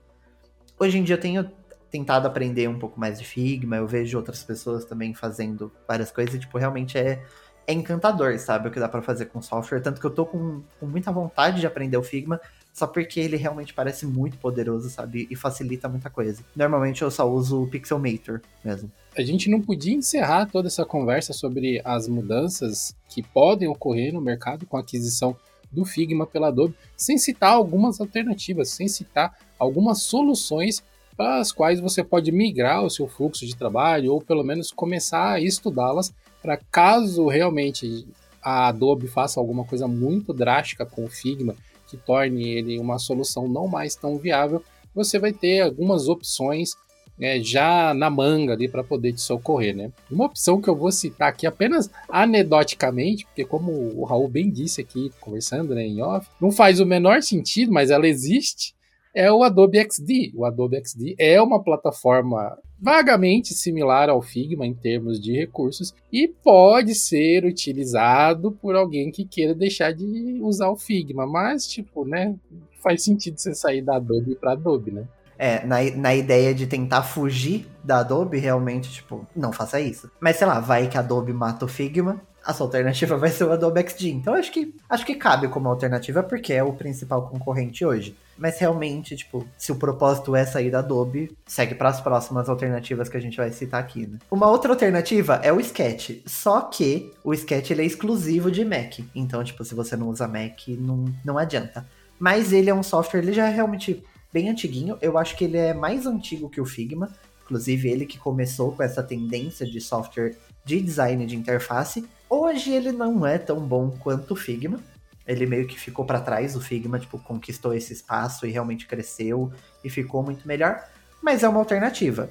Hoje 0.78 0.98
em 0.98 1.04
dia 1.04 1.16
eu 1.16 1.20
tenho 1.20 1.50
tentado 1.90 2.26
aprender 2.26 2.68
um 2.68 2.78
pouco 2.78 2.98
mais 2.98 3.18
de 3.18 3.24
Figma, 3.24 3.76
eu 3.76 3.86
vejo 3.86 4.16
outras 4.16 4.42
pessoas 4.42 4.84
também 4.84 5.14
fazendo 5.14 5.72
várias 5.86 6.10
coisas 6.10 6.34
e, 6.34 6.38
tipo, 6.38 6.58
realmente 6.58 6.98
é, 6.98 7.22
é 7.68 7.74
encantador, 7.74 8.38
sabe, 8.38 8.66
o 8.68 8.70
que 8.70 8.80
dá 8.80 8.88
para 8.88 9.02
fazer 9.02 9.26
com 9.26 9.42
software. 9.42 9.80
Tanto 9.80 10.00
que 10.00 10.06
eu 10.06 10.10
tô 10.10 10.24
com, 10.24 10.62
com 10.80 10.86
muita 10.86 11.12
vontade 11.12 11.60
de 11.60 11.66
aprender 11.66 11.98
o 11.98 12.02
Figma, 12.02 12.40
só 12.72 12.86
porque 12.86 13.20
ele 13.20 13.36
realmente 13.36 13.74
parece 13.74 14.06
muito 14.06 14.38
poderoso, 14.38 14.88
sabe? 14.88 15.28
E 15.30 15.36
facilita 15.36 15.86
muita 15.86 16.08
coisa. 16.08 16.42
Normalmente 16.56 17.02
eu 17.02 17.10
só 17.10 17.30
uso 17.30 17.62
o 17.62 17.68
Pixelmator 17.68 18.40
mesmo. 18.64 18.90
A 19.14 19.20
gente 19.20 19.50
não 19.50 19.60
podia 19.60 19.94
encerrar 19.94 20.46
toda 20.46 20.68
essa 20.68 20.86
conversa 20.86 21.34
sobre 21.34 21.82
as 21.84 22.08
mudanças 22.08 22.96
que 23.06 23.22
podem 23.22 23.68
ocorrer 23.68 24.14
no 24.14 24.20
mercado 24.20 24.64
com 24.64 24.78
a 24.78 24.80
aquisição 24.80 25.36
do 25.70 25.84
Figma 25.84 26.26
pela 26.26 26.48
Adobe, 26.48 26.74
sem 26.96 27.18
citar 27.18 27.52
algumas 27.52 28.00
alternativas, 28.00 28.70
sem 28.70 28.88
citar 28.88 29.36
algumas 29.58 30.00
soluções 30.04 30.82
para 31.14 31.38
as 31.38 31.52
quais 31.52 31.80
você 31.80 32.02
pode 32.02 32.32
migrar 32.32 32.82
o 32.82 32.88
seu 32.88 33.06
fluxo 33.06 33.44
de 33.44 33.54
trabalho 33.54 34.14
ou 34.14 34.22
pelo 34.22 34.42
menos 34.42 34.72
começar 34.72 35.32
a 35.32 35.40
estudá-las 35.40 36.14
para 36.42 36.56
caso 36.70 37.26
realmente 37.28 38.06
a 38.42 38.68
Adobe 38.68 39.08
faça 39.08 39.40
alguma 39.40 39.64
coisa 39.64 39.86
muito 39.88 40.32
drástica 40.32 40.86
com 40.86 41.04
o 41.04 41.08
Figma 41.08 41.54
que 41.88 41.96
torne 41.96 42.48
ele 42.48 42.78
uma 42.78 42.98
solução 42.98 43.48
não 43.48 43.66
mais 43.66 43.96
tão 43.96 44.18
viável, 44.18 44.62
você 44.94 45.18
vai 45.18 45.32
ter 45.32 45.62
algumas 45.62 46.08
opções 46.08 46.72
né, 47.18 47.40
já 47.40 47.92
na 47.94 48.08
manga 48.08 48.52
ali 48.52 48.68
para 48.68 48.84
poder 48.84 49.12
te 49.12 49.20
socorrer, 49.20 49.74
né? 49.74 49.90
Uma 50.08 50.26
opção 50.26 50.60
que 50.60 50.68
eu 50.68 50.76
vou 50.76 50.92
citar 50.92 51.28
aqui 51.28 51.46
apenas 51.46 51.90
anedoticamente, 52.08 53.26
porque 53.26 53.44
como 53.44 53.72
o 53.72 54.04
Raul 54.04 54.28
bem 54.28 54.48
disse 54.48 54.80
aqui, 54.80 55.10
conversando 55.20 55.74
né, 55.74 55.84
em 55.84 56.00
off, 56.00 56.28
não 56.40 56.52
faz 56.52 56.78
o 56.78 56.86
menor 56.86 57.22
sentido, 57.22 57.72
mas 57.72 57.90
ela 57.90 58.06
existe, 58.06 58.72
é 59.12 59.32
o 59.32 59.42
Adobe 59.42 59.78
XD. 59.78 60.32
O 60.36 60.44
Adobe 60.44 60.76
XD 60.76 61.16
é 61.18 61.42
uma 61.42 61.62
plataforma 61.62 62.56
vagamente 62.80 63.54
similar 63.54 64.08
ao 64.08 64.22
Figma 64.22 64.66
em 64.66 64.74
termos 64.74 65.20
de 65.20 65.32
recursos 65.32 65.94
e 66.12 66.28
pode 66.28 66.94
ser 66.94 67.44
utilizado 67.44 68.52
por 68.52 68.76
alguém 68.76 69.10
que 69.10 69.24
queira 69.24 69.54
deixar 69.54 69.92
de 69.92 70.38
usar 70.42 70.68
o 70.70 70.76
Figma, 70.76 71.26
mas 71.26 71.66
tipo, 71.66 72.04
né, 72.04 72.34
faz 72.82 73.02
sentido 73.02 73.38
você 73.38 73.54
sair 73.54 73.82
da 73.82 73.96
Adobe 73.96 74.34
para 74.36 74.52
Adobe, 74.52 74.90
né? 74.90 75.04
É, 75.40 75.64
na, 75.64 75.76
na 75.96 76.14
ideia 76.16 76.52
de 76.52 76.66
tentar 76.66 77.04
fugir 77.04 77.64
da 77.84 78.00
Adobe, 78.00 78.38
realmente, 78.38 78.90
tipo, 78.90 79.24
não 79.36 79.52
faça 79.52 79.80
isso. 79.80 80.10
Mas 80.18 80.34
sei 80.36 80.48
lá, 80.48 80.58
vai 80.58 80.88
que 80.88 80.96
a 80.96 81.00
Adobe 81.00 81.32
mata 81.32 81.64
o 81.64 81.68
Figma, 81.68 82.20
a 82.48 82.54
sua 82.54 82.66
alternativa 82.66 83.14
vai 83.18 83.28
ser 83.28 83.44
o 83.44 83.52
Adobe 83.52 83.86
XD. 83.86 84.08
Então 84.08 84.32
acho 84.32 84.50
que 84.50 84.74
acho 84.88 85.04
que 85.04 85.14
cabe 85.14 85.48
como 85.48 85.68
alternativa 85.68 86.22
porque 86.22 86.54
é 86.54 86.62
o 86.62 86.72
principal 86.72 87.28
concorrente 87.28 87.84
hoje. 87.84 88.16
Mas 88.38 88.58
realmente, 88.58 89.16
tipo, 89.16 89.46
se 89.58 89.72
o 89.72 89.76
propósito 89.76 90.34
é 90.34 90.46
sair 90.46 90.70
da 90.70 90.78
Adobe, 90.78 91.36
segue 91.44 91.74
para 91.74 91.88
as 91.88 92.00
próximas 92.00 92.48
alternativas 92.48 93.08
que 93.08 93.16
a 93.16 93.20
gente 93.20 93.36
vai 93.36 93.50
citar 93.50 93.80
aqui, 93.80 94.06
né? 94.06 94.18
Uma 94.30 94.48
outra 94.48 94.72
alternativa 94.72 95.40
é 95.42 95.52
o 95.52 95.60
Sketch, 95.60 96.22
só 96.24 96.60
que 96.62 97.12
o 97.24 97.34
Sketch 97.34 97.70
ele 97.70 97.82
é 97.82 97.84
exclusivo 97.84 98.48
de 98.48 98.64
Mac. 98.64 99.00
Então, 99.12 99.42
tipo, 99.42 99.64
se 99.64 99.74
você 99.74 99.96
não 99.96 100.08
usa 100.08 100.28
Mac, 100.28 100.68
não, 100.68 101.12
não 101.24 101.36
adianta. 101.36 101.84
Mas 102.16 102.52
ele 102.52 102.70
é 102.70 102.74
um 102.74 102.82
software, 102.82 103.20
ele 103.20 103.32
já 103.32 103.48
é 103.48 103.50
realmente 103.50 104.04
bem 104.32 104.48
antiguinho. 104.48 104.96
Eu 105.02 105.18
acho 105.18 105.36
que 105.36 105.44
ele 105.44 105.58
é 105.58 105.74
mais 105.74 106.06
antigo 106.06 106.48
que 106.48 106.60
o 106.60 106.64
Figma. 106.64 107.12
Inclusive, 107.44 107.88
ele 107.88 108.06
que 108.06 108.18
começou 108.18 108.70
com 108.70 108.84
essa 108.84 109.02
tendência 109.02 109.66
de 109.66 109.80
software 109.80 110.36
de 110.64 110.80
design 110.80 111.26
de 111.26 111.34
interface. 111.34 112.04
Hoje 112.30 112.72
ele 112.72 112.92
não 112.92 113.26
é 113.26 113.38
tão 113.38 113.60
bom 113.60 113.90
quanto 113.90 114.32
o 114.32 114.36
Figma. 114.36 114.80
Ele 115.26 115.46
meio 115.46 115.66
que 115.66 115.78
ficou 115.78 116.04
para 116.04 116.20
trás, 116.20 116.56
o 116.56 116.60
Figma, 116.60 116.98
tipo, 116.98 117.18
conquistou 117.18 117.74
esse 117.74 117.92
espaço 117.92 118.46
e 118.46 118.50
realmente 118.50 118.86
cresceu 118.86 119.52
e 119.82 119.90
ficou 119.90 120.22
muito 120.22 120.46
melhor. 120.46 120.82
Mas 121.22 121.42
é 121.42 121.48
uma 121.48 121.58
alternativa. 121.58 122.30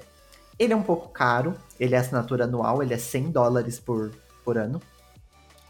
Ele 0.58 0.74
é 0.74 0.76
um 0.76 0.84
pouco 0.84 1.10
caro, 1.10 1.56
ele 1.80 1.96
é 1.96 1.98
assinatura 1.98 2.46
anual, 2.46 2.82
ele 2.82 2.94
é 2.94 2.98
100 2.98 3.32
dólares 3.32 3.80
por, 3.80 4.12
por 4.44 4.58
ano. 4.58 4.82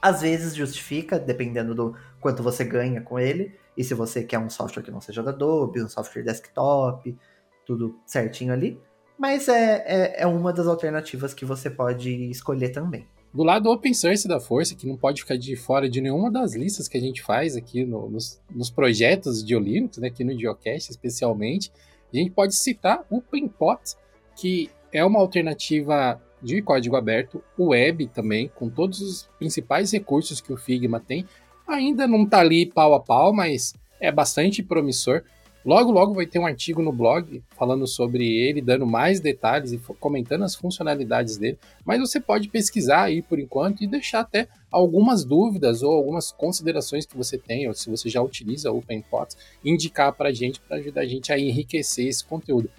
Às 0.01 0.21
vezes 0.21 0.55
justifica, 0.55 1.19
dependendo 1.19 1.73
do 1.75 1.95
quanto 2.19 2.43
você 2.43 2.63
ganha 2.63 3.01
com 3.01 3.19
ele. 3.19 3.57
E 3.75 3.83
se 3.83 3.93
você 3.93 4.23
quer 4.23 4.39
um 4.39 4.49
software 4.49 4.83
que 4.83 4.91
não 4.91 5.01
seja 5.01 5.23
da 5.23 5.31
Adobe, 5.31 5.83
um 5.83 5.89
software 5.89 6.23
desktop, 6.23 7.17
tudo 7.65 7.99
certinho 8.05 8.53
ali. 8.53 8.79
Mas 9.17 9.47
é, 9.47 9.83
é, 9.85 10.21
é 10.21 10.27
uma 10.27 10.53
das 10.53 10.67
alternativas 10.67 11.33
que 11.33 11.45
você 11.45 11.69
pode 11.69 12.09
escolher 12.29 12.69
também. 12.69 13.07
Do 13.33 13.43
lado 13.43 13.69
open 13.69 13.93
source 13.93 14.27
da 14.27 14.39
Força, 14.39 14.75
que 14.75 14.87
não 14.87 14.97
pode 14.97 15.21
ficar 15.21 15.37
de 15.37 15.55
fora 15.55 15.89
de 15.89 16.01
nenhuma 16.01 16.31
das 16.31 16.55
listas 16.55 16.87
que 16.87 16.97
a 16.97 17.01
gente 17.01 17.21
faz 17.21 17.55
aqui 17.55 17.85
no, 17.85 18.09
nos, 18.09 18.41
nos, 18.49 18.69
projetos 18.69 19.43
de 19.43 19.57
Linux, 19.57 19.97
né, 19.97 20.07
aqui 20.07 20.23
no 20.23 20.37
Geocast 20.37 20.89
especialmente, 20.89 21.71
a 22.11 22.17
gente 22.17 22.31
pode 22.31 22.55
citar 22.55 23.05
o 23.09 23.21
Penpot, 23.21 23.79
que 24.35 24.69
é 24.91 25.03
uma 25.03 25.19
alternativa 25.19 26.21
de 26.41 26.61
código 26.61 26.95
aberto, 26.95 27.43
web 27.57 28.07
também, 28.07 28.49
com 28.55 28.69
todos 28.69 29.01
os 29.01 29.29
principais 29.37 29.91
recursos 29.91 30.39
que 30.39 30.53
o 30.53 30.57
Figma 30.57 30.99
tem. 30.99 31.25
Ainda 31.67 32.07
não 32.07 32.23
está 32.23 32.39
ali 32.39 32.65
pau 32.65 32.93
a 32.93 32.99
pau, 32.99 33.33
mas 33.33 33.73
é 33.99 34.11
bastante 34.11 34.63
promissor. 34.63 35.23
Logo, 35.67 35.91
logo 35.91 36.13
vai 36.13 36.25
ter 36.25 36.39
um 36.39 36.45
artigo 36.45 36.81
no 36.81 36.93
blog 36.93 37.43
falando 37.57 37.85
sobre 37.85 38.25
ele, 38.25 38.61
dando 38.61 38.87
mais 38.87 39.19
detalhes 39.19 39.73
e 39.73 39.77
comentando 39.99 40.45
as 40.45 40.55
funcionalidades 40.55 41.35
dele. 41.35 41.57
Mas 41.83 41.99
você 41.99 42.21
pode 42.21 42.47
pesquisar 42.47 43.01
aí 43.01 43.21
por 43.21 43.37
enquanto 43.37 43.83
e 43.83 43.87
deixar 43.87 44.21
até 44.21 44.47
algumas 44.71 45.25
dúvidas 45.25 45.83
ou 45.83 45.91
algumas 45.91 46.31
considerações 46.31 47.05
que 47.05 47.17
você 47.17 47.37
tem, 47.37 47.67
ou 47.67 47.73
se 47.73 47.89
você 47.89 48.07
já 48.07 48.21
utiliza 48.21 48.71
o 48.71 48.77
OpenPots, 48.77 49.35
indicar 49.61 50.13
para 50.13 50.29
a 50.29 50.33
gente, 50.33 50.61
para 50.61 50.77
ajudar 50.77 51.01
a 51.01 51.05
gente 51.05 51.33
a 51.33 51.37
enriquecer 51.37 52.07
esse 52.07 52.23
conteúdo 52.23 52.71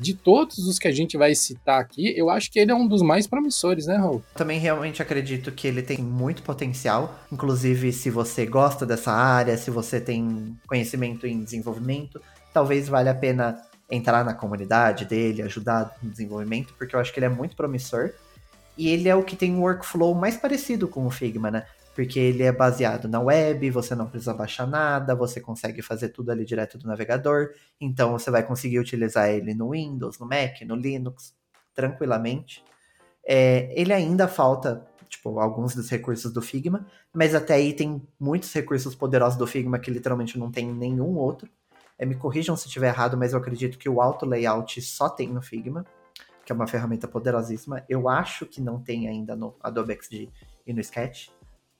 de 0.00 0.14
todos 0.14 0.58
os 0.66 0.78
que 0.78 0.88
a 0.88 0.92
gente 0.92 1.18
vai 1.18 1.34
citar 1.34 1.78
aqui, 1.78 2.16
eu 2.16 2.30
acho 2.30 2.50
que 2.50 2.58
ele 2.58 2.70
é 2.70 2.74
um 2.74 2.88
dos 2.88 3.02
mais 3.02 3.26
promissores, 3.26 3.86
né, 3.86 3.96
Raul? 3.96 4.24
Também 4.34 4.58
realmente 4.58 5.02
acredito 5.02 5.52
que 5.52 5.68
ele 5.68 5.82
tem 5.82 5.98
muito 5.98 6.42
potencial. 6.42 7.18
Inclusive, 7.30 7.92
se 7.92 8.08
você 8.08 8.46
gosta 8.46 8.86
dessa 8.86 9.12
área, 9.12 9.58
se 9.58 9.70
você 9.70 10.00
tem 10.00 10.56
conhecimento 10.66 11.26
em 11.26 11.44
desenvolvimento, 11.44 12.20
talvez 12.52 12.88
valha 12.88 13.10
a 13.10 13.14
pena 13.14 13.60
entrar 13.90 14.24
na 14.24 14.32
comunidade 14.32 15.04
dele, 15.04 15.42
ajudar 15.42 15.94
no 16.02 16.10
desenvolvimento, 16.10 16.72
porque 16.78 16.96
eu 16.96 17.00
acho 17.00 17.12
que 17.12 17.18
ele 17.18 17.26
é 17.26 17.30
muito 17.30 17.54
promissor. 17.54 18.10
E 18.78 18.88
ele 18.88 19.08
é 19.08 19.14
o 19.14 19.22
que 19.22 19.36
tem 19.36 19.54
um 19.54 19.60
workflow 19.60 20.14
mais 20.14 20.38
parecido 20.38 20.88
com 20.88 21.06
o 21.06 21.10
Figma, 21.10 21.50
né? 21.50 21.66
Porque 22.00 22.18
ele 22.18 22.42
é 22.44 22.50
baseado 22.50 23.06
na 23.06 23.20
web, 23.20 23.70
você 23.70 23.94
não 23.94 24.06
precisa 24.06 24.32
baixar 24.32 24.66
nada, 24.66 25.14
você 25.14 25.38
consegue 25.38 25.82
fazer 25.82 26.08
tudo 26.08 26.30
ali 26.30 26.46
direto 26.46 26.78
do 26.78 26.88
navegador, 26.88 27.50
então 27.78 28.12
você 28.12 28.30
vai 28.30 28.42
conseguir 28.42 28.78
utilizar 28.78 29.28
ele 29.28 29.52
no 29.52 29.72
Windows, 29.72 30.18
no 30.18 30.24
Mac, 30.24 30.62
no 30.62 30.74
Linux, 30.74 31.34
tranquilamente. 31.74 32.64
É, 33.22 33.70
ele 33.78 33.92
ainda 33.92 34.26
falta, 34.26 34.82
tipo, 35.10 35.38
alguns 35.38 35.74
dos 35.74 35.90
recursos 35.90 36.32
do 36.32 36.40
Figma, 36.40 36.86
mas 37.12 37.34
até 37.34 37.52
aí 37.52 37.74
tem 37.74 38.00
muitos 38.18 38.50
recursos 38.50 38.94
poderosos 38.94 39.38
do 39.38 39.46
Figma 39.46 39.78
que 39.78 39.90
literalmente 39.90 40.38
não 40.38 40.50
tem 40.50 40.72
nenhum 40.72 41.18
outro. 41.18 41.50
É, 41.98 42.06
me 42.06 42.14
corrijam 42.14 42.56
se 42.56 42.66
estiver 42.66 42.88
errado, 42.88 43.14
mas 43.14 43.34
eu 43.34 43.38
acredito 43.38 43.76
que 43.76 43.90
o 43.90 44.00
auto 44.00 44.24
layout 44.24 44.80
só 44.80 45.10
tem 45.10 45.28
no 45.28 45.42
Figma, 45.42 45.84
que 46.46 46.50
é 46.50 46.54
uma 46.54 46.66
ferramenta 46.66 47.06
poderosíssima. 47.06 47.84
Eu 47.86 48.08
acho 48.08 48.46
que 48.46 48.58
não 48.58 48.80
tem 48.80 49.06
ainda 49.06 49.36
no 49.36 49.54
Adobe 49.62 49.98
XD 50.00 50.30
e 50.66 50.72
no 50.72 50.80
Sketch. 50.80 51.28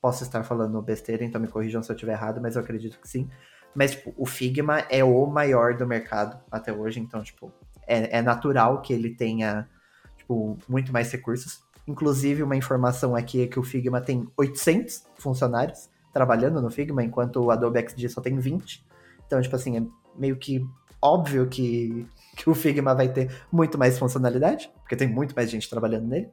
Posso 0.00 0.22
estar 0.22 0.42
falando 0.44 0.80
besteira, 0.80 1.24
então 1.24 1.40
me 1.40 1.48
corrijam 1.48 1.82
se 1.82 1.90
eu 1.90 1.94
estiver 1.94 2.12
errado, 2.12 2.40
mas 2.40 2.56
eu 2.56 2.62
acredito 2.62 2.98
que 2.98 3.08
sim. 3.08 3.28
Mas, 3.74 3.92
tipo, 3.92 4.14
o 4.16 4.26
Figma 4.26 4.80
é 4.90 5.04
o 5.04 5.26
maior 5.26 5.76
do 5.76 5.86
mercado 5.86 6.40
até 6.50 6.72
hoje, 6.72 7.00
então, 7.00 7.22
tipo, 7.22 7.52
é, 7.86 8.18
é 8.18 8.22
natural 8.22 8.80
que 8.82 8.92
ele 8.92 9.14
tenha, 9.14 9.68
tipo, 10.16 10.58
muito 10.68 10.92
mais 10.92 11.10
recursos. 11.12 11.62
Inclusive, 11.86 12.42
uma 12.42 12.56
informação 12.56 13.14
aqui 13.14 13.42
é 13.42 13.46
que 13.46 13.58
o 13.58 13.62
Figma 13.62 14.00
tem 14.00 14.28
800 14.36 15.04
funcionários 15.16 15.88
trabalhando 16.12 16.60
no 16.60 16.70
Figma, 16.70 17.02
enquanto 17.02 17.36
o 17.36 17.50
Adobe 17.50 17.80
XD 17.80 18.08
só 18.08 18.20
tem 18.20 18.38
20. 18.38 18.84
Então, 19.26 19.40
tipo 19.40 19.54
assim, 19.54 19.78
é 19.78 19.82
meio 20.16 20.36
que 20.36 20.66
óbvio 21.00 21.46
que, 21.46 22.06
que 22.36 22.50
o 22.50 22.54
Figma 22.54 22.94
vai 22.94 23.08
ter 23.08 23.30
muito 23.50 23.78
mais 23.78 23.98
funcionalidade, 23.98 24.70
porque 24.80 24.96
tem 24.96 25.08
muito 25.08 25.34
mais 25.34 25.50
gente 25.50 25.68
trabalhando 25.70 26.06
nele. 26.08 26.28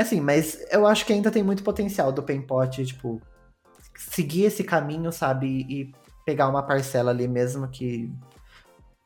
Assim, 0.00 0.20
mas 0.20 0.58
eu 0.70 0.86
acho 0.86 1.04
que 1.04 1.12
ainda 1.12 1.30
tem 1.30 1.42
muito 1.42 1.62
potencial 1.62 2.10
do 2.10 2.22
Painpot, 2.22 2.84
tipo, 2.84 3.20
seguir 3.96 4.44
esse 4.44 4.64
caminho, 4.64 5.12
sabe? 5.12 5.66
E 5.68 5.92
pegar 6.24 6.48
uma 6.48 6.62
parcela 6.62 7.10
ali 7.10 7.28
mesmo 7.28 7.68
que 7.68 8.10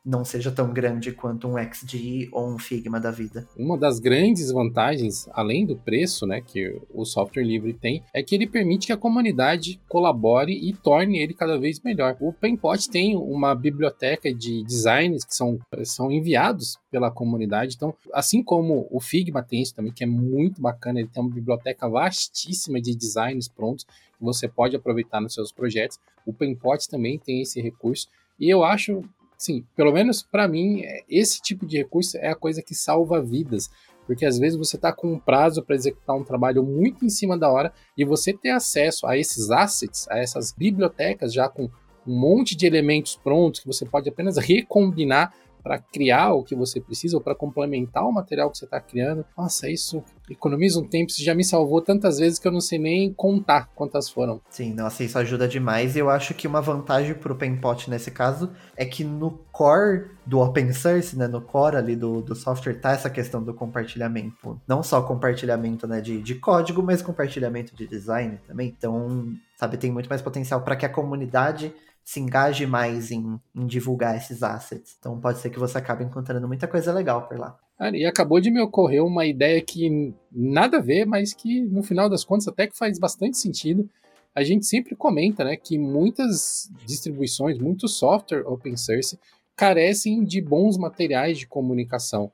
não 0.05 0.23
seja 0.23 0.51
tão 0.51 0.71
grande 0.71 1.11
quanto 1.11 1.47
um 1.47 1.57
XD 1.57 2.29
ou 2.31 2.47
um 2.47 2.59
Figma 2.59 2.99
da 2.99 3.09
vida. 3.09 3.47
Uma 3.57 3.77
das 3.77 3.99
grandes 3.99 4.51
vantagens, 4.51 5.27
além 5.33 5.65
do 5.65 5.75
preço, 5.75 6.27
né, 6.27 6.41
que 6.41 6.79
o 6.93 7.03
software 7.03 7.43
livre 7.43 7.73
tem, 7.73 8.03
é 8.13 8.21
que 8.21 8.35
ele 8.35 8.45
permite 8.45 8.87
que 8.87 8.93
a 8.93 8.97
comunidade 8.97 9.81
colabore 9.89 10.53
e 10.53 10.73
torne 10.73 11.17
ele 11.17 11.33
cada 11.33 11.57
vez 11.57 11.79
melhor. 11.79 12.15
O 12.19 12.31
Painpot 12.31 12.89
tem 12.89 13.15
uma 13.15 13.55
biblioteca 13.55 14.33
de 14.33 14.63
designs 14.63 15.25
que 15.25 15.35
são, 15.35 15.59
são 15.83 16.11
enviados 16.11 16.77
pela 16.91 17.09
comunidade, 17.09 17.75
então, 17.75 17.93
assim 18.13 18.43
como 18.43 18.87
o 18.91 18.99
Figma 18.99 19.41
tem 19.41 19.61
isso 19.61 19.73
também, 19.73 19.91
que 19.91 20.03
é 20.03 20.07
muito 20.07 20.61
bacana, 20.61 20.99
ele 20.99 21.09
tem 21.09 21.21
uma 21.23 21.33
biblioteca 21.33 21.89
vastíssima 21.89 22.79
de 22.79 22.95
designs 22.95 23.47
prontos 23.47 23.85
que 23.85 24.23
você 24.23 24.47
pode 24.47 24.75
aproveitar 24.75 25.19
nos 25.19 25.33
seus 25.33 25.51
projetos. 25.51 25.99
O 26.25 26.33
Painpot 26.33 26.87
também 26.89 27.19
tem 27.19 27.41
esse 27.41 27.61
recurso. 27.61 28.07
E 28.39 28.49
eu 28.49 28.63
acho 28.63 29.01
sim, 29.37 29.65
pelo 29.75 29.91
menos 29.91 30.23
para 30.23 30.47
mim, 30.47 30.81
é, 30.81 31.03
esse 31.09 31.41
tipo 31.41 31.65
de 31.65 31.77
recurso 31.77 32.17
é 32.17 32.29
a 32.29 32.35
coisa 32.35 32.61
que 32.61 32.75
salva 32.75 33.21
vidas. 33.21 33.69
Porque 34.05 34.25
às 34.25 34.37
vezes 34.37 34.57
você 34.57 34.75
está 34.75 34.93
com 34.93 35.13
um 35.13 35.19
prazo 35.19 35.63
para 35.63 35.75
executar 35.75 36.15
um 36.15 36.23
trabalho 36.23 36.63
muito 36.63 37.03
em 37.03 37.09
cima 37.09 37.37
da 37.37 37.49
hora 37.49 37.73
e 37.97 38.05
você 38.05 38.31
ter 38.31 38.51
acesso 38.51 39.07
a 39.07 39.17
esses 39.17 39.49
assets, 39.49 40.07
a 40.09 40.19
essas 40.19 40.51
bibliotecas 40.51 41.33
já 41.33 41.49
com 41.49 41.69
um 42.07 42.19
monte 42.19 42.55
de 42.55 42.67
elementos 42.67 43.15
prontos 43.15 43.61
que 43.61 43.67
você 43.67 43.83
pode 43.83 44.07
apenas 44.07 44.37
recombinar 44.37 45.33
para 45.65 45.79
criar 45.79 46.31
o 46.31 46.43
que 46.43 46.55
você 46.55 46.79
precisa 46.79 47.17
ou 47.17 47.23
para 47.23 47.33
complementar 47.33 48.03
o 48.03 48.11
material 48.11 48.51
que 48.51 48.57
você 48.59 48.65
está 48.65 48.79
criando. 48.79 49.25
Nossa, 49.35 49.67
isso 49.67 50.03
economiza 50.29 50.79
um 50.79 50.87
tempo, 50.87 51.09
isso 51.09 51.23
já 51.23 51.33
me 51.33 51.43
salvou 51.43 51.81
tantas 51.81 52.19
vezes 52.19 52.37
que 52.37 52.47
eu 52.47 52.51
não 52.51 52.61
sei 52.61 52.77
nem 52.77 53.11
contar 53.11 53.71
quantas 53.73 54.07
foram. 54.07 54.39
Sim, 54.47 54.75
nossa, 54.75 55.03
isso 55.03 55.17
ajuda 55.17 55.47
demais. 55.47 55.95
E 55.95 55.99
eu 55.99 56.07
acho 56.07 56.35
que 56.35 56.47
uma 56.47 56.61
vantagem 56.61 57.15
para 57.15 57.33
o 57.33 57.35
Penpot 57.35 57.89
nesse 57.89 58.11
caso 58.11 58.51
é 58.77 58.85
que 58.85 59.03
no 59.03 59.31
core 59.51 60.11
do 60.23 60.39
open 60.39 60.71
source, 60.71 61.17
né, 61.17 61.27
no 61.27 61.41
core 61.41 61.77
ali 61.77 61.95
do, 61.95 62.21
do 62.21 62.35
software, 62.35 62.79
tá 62.79 62.91
essa 62.91 63.09
questão 63.09 63.41
do 63.41 63.51
compartilhamento. 63.51 64.61
Não 64.67 64.83
só 64.83 65.01
compartilhamento 65.01 65.87
né, 65.87 65.99
de, 65.99 66.21
de 66.21 66.35
código, 66.35 66.83
mas 66.83 67.01
compartilhamento 67.01 67.75
de 67.75 67.87
design 67.87 68.39
também. 68.47 68.67
Então, 68.77 69.33
sabe, 69.57 69.77
tem 69.77 69.91
muito 69.91 70.09
mais 70.09 70.21
potencial 70.21 70.61
para 70.61 70.75
que 70.75 70.85
a 70.85 70.89
comunidade 70.89 71.73
se 72.05 72.19
engaje 72.19 72.67
mais 72.67 73.09
em, 73.09 73.39
em, 73.55 73.65
divulgar 73.65 74.15
esses 74.15 74.43
assets. 74.43 74.95
Então 74.99 75.19
pode 75.19 75.39
ser 75.39 75.49
que 75.49 75.57
você 75.57 75.79
acabe 75.79 76.03
encontrando 76.03 76.47
muita 76.47 76.67
coisa 76.67 76.93
legal 76.93 77.27
por 77.27 77.39
lá. 77.39 77.57
Cara, 77.79 77.97
e 77.97 78.05
acabou 78.05 78.39
de 78.39 78.51
me 78.51 78.61
ocorrer 78.61 79.03
uma 79.03 79.25
ideia 79.25 79.59
que 79.59 80.13
nada 80.31 80.77
a 80.77 80.81
ver, 80.81 81.05
mas 81.05 81.33
que 81.33 81.61
no 81.63 81.81
final 81.81 82.07
das 82.07 82.23
contas 82.23 82.47
até 82.47 82.67
que 82.67 82.77
faz 82.77 82.99
bastante 82.99 83.37
sentido. 83.37 83.89
A 84.35 84.43
gente 84.43 84.65
sempre 84.65 84.95
comenta 84.95 85.43
né, 85.43 85.55
que 85.55 85.77
muitas 85.77 86.69
distribuições, 86.85 87.57
muito 87.57 87.87
software 87.87 88.45
open 88.45 88.77
source, 88.77 89.17
carecem 89.55 90.23
de 90.23 90.41
bons 90.41 90.77
materiais 90.77 91.39
de 91.39 91.47
comunicação 91.47 92.31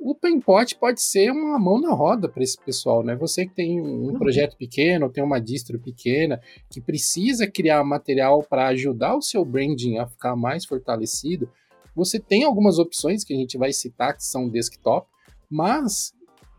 o 0.00 0.14
Painpot 0.14 0.76
pode 0.76 1.02
ser 1.02 1.30
uma 1.30 1.58
mão 1.58 1.80
na 1.80 1.92
roda 1.92 2.28
para 2.28 2.42
esse 2.42 2.58
pessoal, 2.58 3.02
né? 3.02 3.16
Você 3.16 3.46
que 3.46 3.54
tem 3.54 3.80
um 3.80 4.08
uhum. 4.08 4.18
projeto 4.18 4.56
pequeno, 4.56 5.10
tem 5.10 5.22
uma 5.22 5.40
distro 5.40 5.78
pequena, 5.78 6.40
que 6.70 6.80
precisa 6.80 7.46
criar 7.46 7.82
material 7.84 8.42
para 8.42 8.68
ajudar 8.68 9.16
o 9.16 9.22
seu 9.22 9.44
branding 9.44 9.98
a 9.98 10.06
ficar 10.06 10.36
mais 10.36 10.64
fortalecido, 10.64 11.48
você 11.94 12.20
tem 12.20 12.44
algumas 12.44 12.78
opções 12.78 13.24
que 13.24 13.32
a 13.32 13.36
gente 13.36 13.56
vai 13.56 13.72
citar 13.72 14.14
que 14.14 14.22
são 14.22 14.50
desktop, 14.50 15.08
mas 15.50 16.12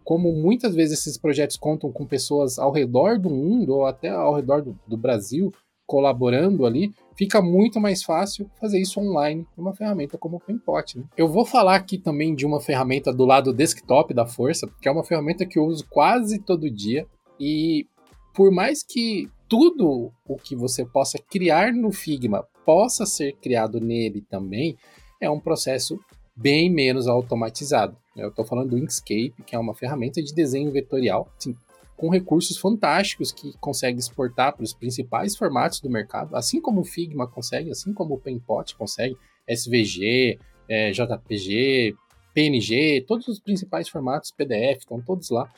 como 0.03 0.31
muitas 0.33 0.73
vezes 0.73 0.99
esses 0.99 1.17
projetos 1.17 1.57
contam 1.57 1.91
com 1.91 2.07
pessoas 2.07 2.57
ao 2.57 2.71
redor 2.71 3.19
do 3.19 3.29
mundo 3.29 3.75
ou 3.75 3.85
até 3.85 4.09
ao 4.09 4.33
redor 4.33 4.63
do, 4.63 4.79
do 4.87 4.97
Brasil 4.97 5.53
colaborando 5.87 6.65
ali, 6.65 6.93
fica 7.15 7.41
muito 7.41 7.79
mais 7.79 8.03
fácil 8.03 8.51
fazer 8.59 8.79
isso 8.79 8.99
online 8.99 9.47
uma 9.57 9.73
ferramenta 9.73 10.17
como 10.17 10.37
o 10.37 10.39
Painpot. 10.39 10.99
Né? 10.99 11.05
Eu 11.17 11.27
vou 11.27 11.45
falar 11.45 11.75
aqui 11.75 11.97
também 11.97 12.35
de 12.35 12.45
uma 12.45 12.59
ferramenta 12.59 13.11
do 13.11 13.25
lado 13.25 13.53
desktop 13.53 14.13
da 14.13 14.27
Força, 14.27 14.69
que 14.81 14.87
é 14.87 14.91
uma 14.91 15.03
ferramenta 15.03 15.45
que 15.45 15.57
eu 15.57 15.65
uso 15.65 15.87
quase 15.89 16.39
todo 16.39 16.69
dia 16.69 17.07
e 17.39 17.87
por 18.35 18.51
mais 18.51 18.83
que 18.83 19.29
tudo 19.47 20.11
o 20.27 20.35
que 20.35 20.55
você 20.55 20.85
possa 20.85 21.17
criar 21.17 21.73
no 21.73 21.91
Figma 21.91 22.45
possa 22.65 23.05
ser 23.05 23.33
criado 23.37 23.79
nele 23.79 24.21
também, 24.29 24.77
é 25.21 25.29
um 25.29 25.39
processo 25.39 25.97
bem 26.35 26.69
menos 26.69 27.07
automatizado. 27.07 27.97
Eu 28.15 28.29
estou 28.29 28.45
falando 28.45 28.71
do 28.71 28.77
Inkscape, 28.77 29.33
que 29.45 29.55
é 29.55 29.59
uma 29.59 29.73
ferramenta 29.73 30.21
de 30.21 30.33
desenho 30.33 30.71
vetorial. 30.71 31.31
Assim, 31.37 31.55
com 31.97 32.09
recursos 32.09 32.57
fantásticos 32.57 33.31
que 33.31 33.57
consegue 33.57 33.99
exportar 33.99 34.55
para 34.55 34.63
os 34.63 34.73
principais 34.73 35.35
formatos 35.35 35.81
do 35.81 35.89
mercado, 35.89 36.35
assim 36.35 36.61
como 36.61 36.81
o 36.81 36.85
Figma 36.85 37.27
consegue, 37.27 37.71
assim 37.71 37.91
como 37.91 38.13
o 38.13 38.19
Painpot 38.19 38.75
consegue, 38.77 39.17
SVG, 39.47 40.39
é, 40.69 40.91
JPG, 40.91 41.95
PNG, 42.35 43.03
todos 43.07 43.27
os 43.27 43.39
principais 43.39 43.89
formatos 43.89 44.29
PDF, 44.29 44.77
estão 44.79 45.01
todos 45.01 45.31
lá. 45.31 45.51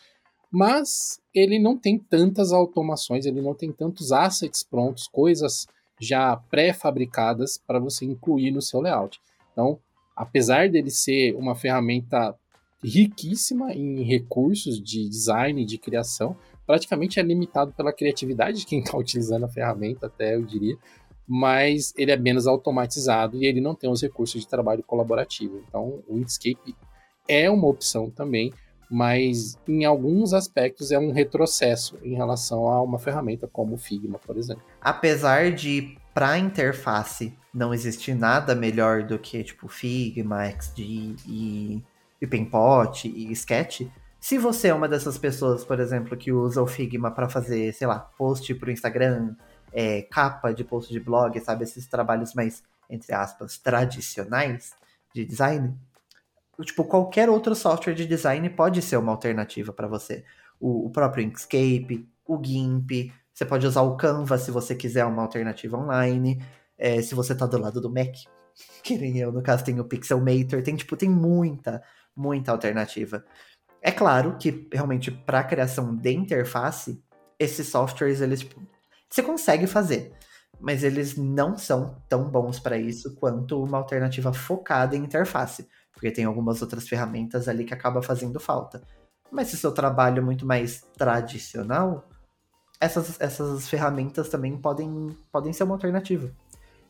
Mas 0.49 1.19
ele 1.35 1.59
não 1.59 1.77
tem 1.77 1.99
tantas 1.99 2.53
automações, 2.53 3.25
ele 3.25 3.41
não 3.41 3.53
tem 3.53 3.71
tantos 3.71 4.13
assets 4.13 4.63
prontos, 4.63 5.07
coisas 5.09 5.67
já 5.99 6.37
pré-fabricadas 6.49 7.57
para 7.57 7.79
você 7.79 8.05
incluir 8.05 8.51
no 8.51 8.61
seu 8.61 8.79
layout. 8.79 9.19
Então, 9.51 9.77
apesar 10.15 10.69
dele 10.69 10.89
ser 10.89 11.35
uma 11.35 11.53
ferramenta 11.53 12.33
riquíssima 12.83 13.73
em 13.73 14.03
recursos 14.03 14.81
de 14.81 15.07
design 15.09 15.65
de 15.65 15.77
criação. 15.77 16.35
praticamente 16.65 17.19
é 17.19 17.23
limitado 17.23 17.71
pela 17.73 17.91
criatividade 17.91 18.59
de 18.59 18.65
quem 18.65 18.79
está 18.79 18.95
utilizando 18.95 19.45
a 19.45 19.49
ferramenta, 19.49 20.05
até 20.05 20.35
eu 20.35 20.43
diria, 20.43 20.77
mas 21.27 21.93
ele 21.97 22.11
é 22.11 22.17
menos 22.17 22.45
automatizado 22.45 23.37
e 23.37 23.45
ele 23.45 23.59
não 23.59 23.73
tem 23.73 23.89
os 23.89 24.01
recursos 24.01 24.41
de 24.41 24.47
trabalho 24.47 24.83
colaborativo. 24.83 25.63
Então, 25.67 26.03
o 26.07 26.17
Inkscape 26.17 26.75
é 27.27 27.49
uma 27.49 27.67
opção 27.67 28.09
também, 28.09 28.53
mas 28.89 29.57
em 29.67 29.85
alguns 29.85 30.33
aspectos 30.33 30.91
é 30.91 30.97
um 30.97 31.11
retrocesso 31.11 31.97
em 32.03 32.15
relação 32.15 32.67
a 32.67 32.81
uma 32.81 32.97
ferramenta 32.97 33.47
como 33.47 33.75
o 33.75 33.77
Figma, 33.77 34.17
por 34.19 34.37
exemplo. 34.37 34.63
Apesar 34.81 35.51
de 35.51 35.95
para 36.13 36.37
interface 36.37 37.33
não 37.53 37.73
existir 37.73 38.13
nada 38.13 38.55
melhor 38.55 39.03
do 39.03 39.17
que 39.17 39.43
tipo 39.43 39.67
Figma, 39.67 40.45
XD 40.49 40.81
e, 41.27 41.83
e 42.21 42.27
Paintpot 42.27 43.07
e 43.07 43.31
Sketch, 43.31 43.81
se 44.19 44.37
você 44.37 44.67
é 44.67 44.73
uma 44.73 44.87
dessas 44.87 45.17
pessoas, 45.17 45.63
por 45.63 45.79
exemplo, 45.79 46.17
que 46.17 46.31
usa 46.31 46.61
o 46.61 46.67
Figma 46.67 47.09
para 47.11 47.29
fazer, 47.29 47.73
sei 47.73 47.87
lá, 47.87 47.99
post 47.99 48.53
para 48.55 48.69
o 48.69 48.71
Instagram, 48.71 49.35
é, 49.71 50.01
capa 50.03 50.51
de 50.51 50.63
post 50.63 50.91
de 50.91 50.99
blog, 50.99 51.39
sabe, 51.39 51.63
esses 51.63 51.87
trabalhos 51.87 52.33
mais 52.33 52.63
entre 52.89 53.13
aspas 53.13 53.57
tradicionais 53.57 54.73
de 55.13 55.23
design, 55.23 55.77
tipo 56.63 56.83
qualquer 56.83 57.29
outro 57.29 57.55
software 57.55 57.93
de 57.93 58.05
design 58.05 58.49
pode 58.49 58.81
ser 58.81 58.97
uma 58.97 59.11
alternativa 59.11 59.71
para 59.71 59.87
você. 59.87 60.25
O, 60.59 60.87
o 60.87 60.89
próprio 60.89 61.23
Inkscape, 61.23 62.09
o 62.25 62.43
GIMP, 62.43 63.13
você 63.33 63.45
pode 63.45 63.65
usar 63.65 63.83
o 63.83 63.95
Canva 63.95 64.37
se 64.37 64.51
você 64.51 64.75
quiser 64.75 65.05
uma 65.05 65.21
alternativa 65.21 65.77
online. 65.77 66.43
É, 66.77 67.01
se 67.01 67.15
você 67.15 67.33
tá 67.33 67.45
do 67.45 67.57
lado 67.57 67.79
do 67.79 67.89
Mac, 67.89 68.13
que 68.83 68.97
nem 68.97 69.17
eu, 69.17 69.31
no 69.31 69.41
caso, 69.41 69.63
tem 69.63 69.79
o 69.79 69.85
Pixelmator, 69.85 70.61
tem, 70.61 70.75
tipo, 70.75 70.97
tem 70.97 71.09
muita, 71.09 71.81
muita 72.19 72.51
alternativa. 72.51 73.23
É 73.81 73.91
claro 73.91 74.37
que, 74.37 74.67
realmente, 74.73 75.09
para 75.09 75.43
criação 75.43 75.95
de 75.95 76.11
interface, 76.11 77.01
esses 77.39 77.67
softwares, 77.67 78.19
eles, 78.19 78.41
tipo, 78.41 78.61
você 79.09 79.23
consegue 79.23 79.65
fazer, 79.65 80.11
mas 80.59 80.83
eles 80.83 81.15
não 81.15 81.57
são 81.57 81.95
tão 82.09 82.29
bons 82.29 82.59
para 82.59 82.77
isso 82.77 83.15
quanto 83.15 83.63
uma 83.63 83.77
alternativa 83.77 84.33
focada 84.33 84.95
em 84.95 85.03
interface, 85.03 85.67
porque 85.93 86.11
tem 86.11 86.25
algumas 86.25 86.61
outras 86.61 86.87
ferramentas 86.87 87.47
ali 87.47 87.63
que 87.63 87.73
acaba 87.73 88.01
fazendo 88.01 88.39
falta. 88.39 88.83
Mas 89.31 89.47
se 89.47 89.57
seu 89.57 89.71
trabalho 89.71 90.19
é 90.19 90.21
muito 90.21 90.45
mais 90.45 90.81
tradicional, 90.97 92.09
essas, 92.81 93.19
essas 93.21 93.69
ferramentas 93.69 94.27
também 94.27 94.57
podem, 94.57 95.15
podem 95.31 95.53
ser 95.53 95.63
uma 95.63 95.75
alternativa. 95.75 96.29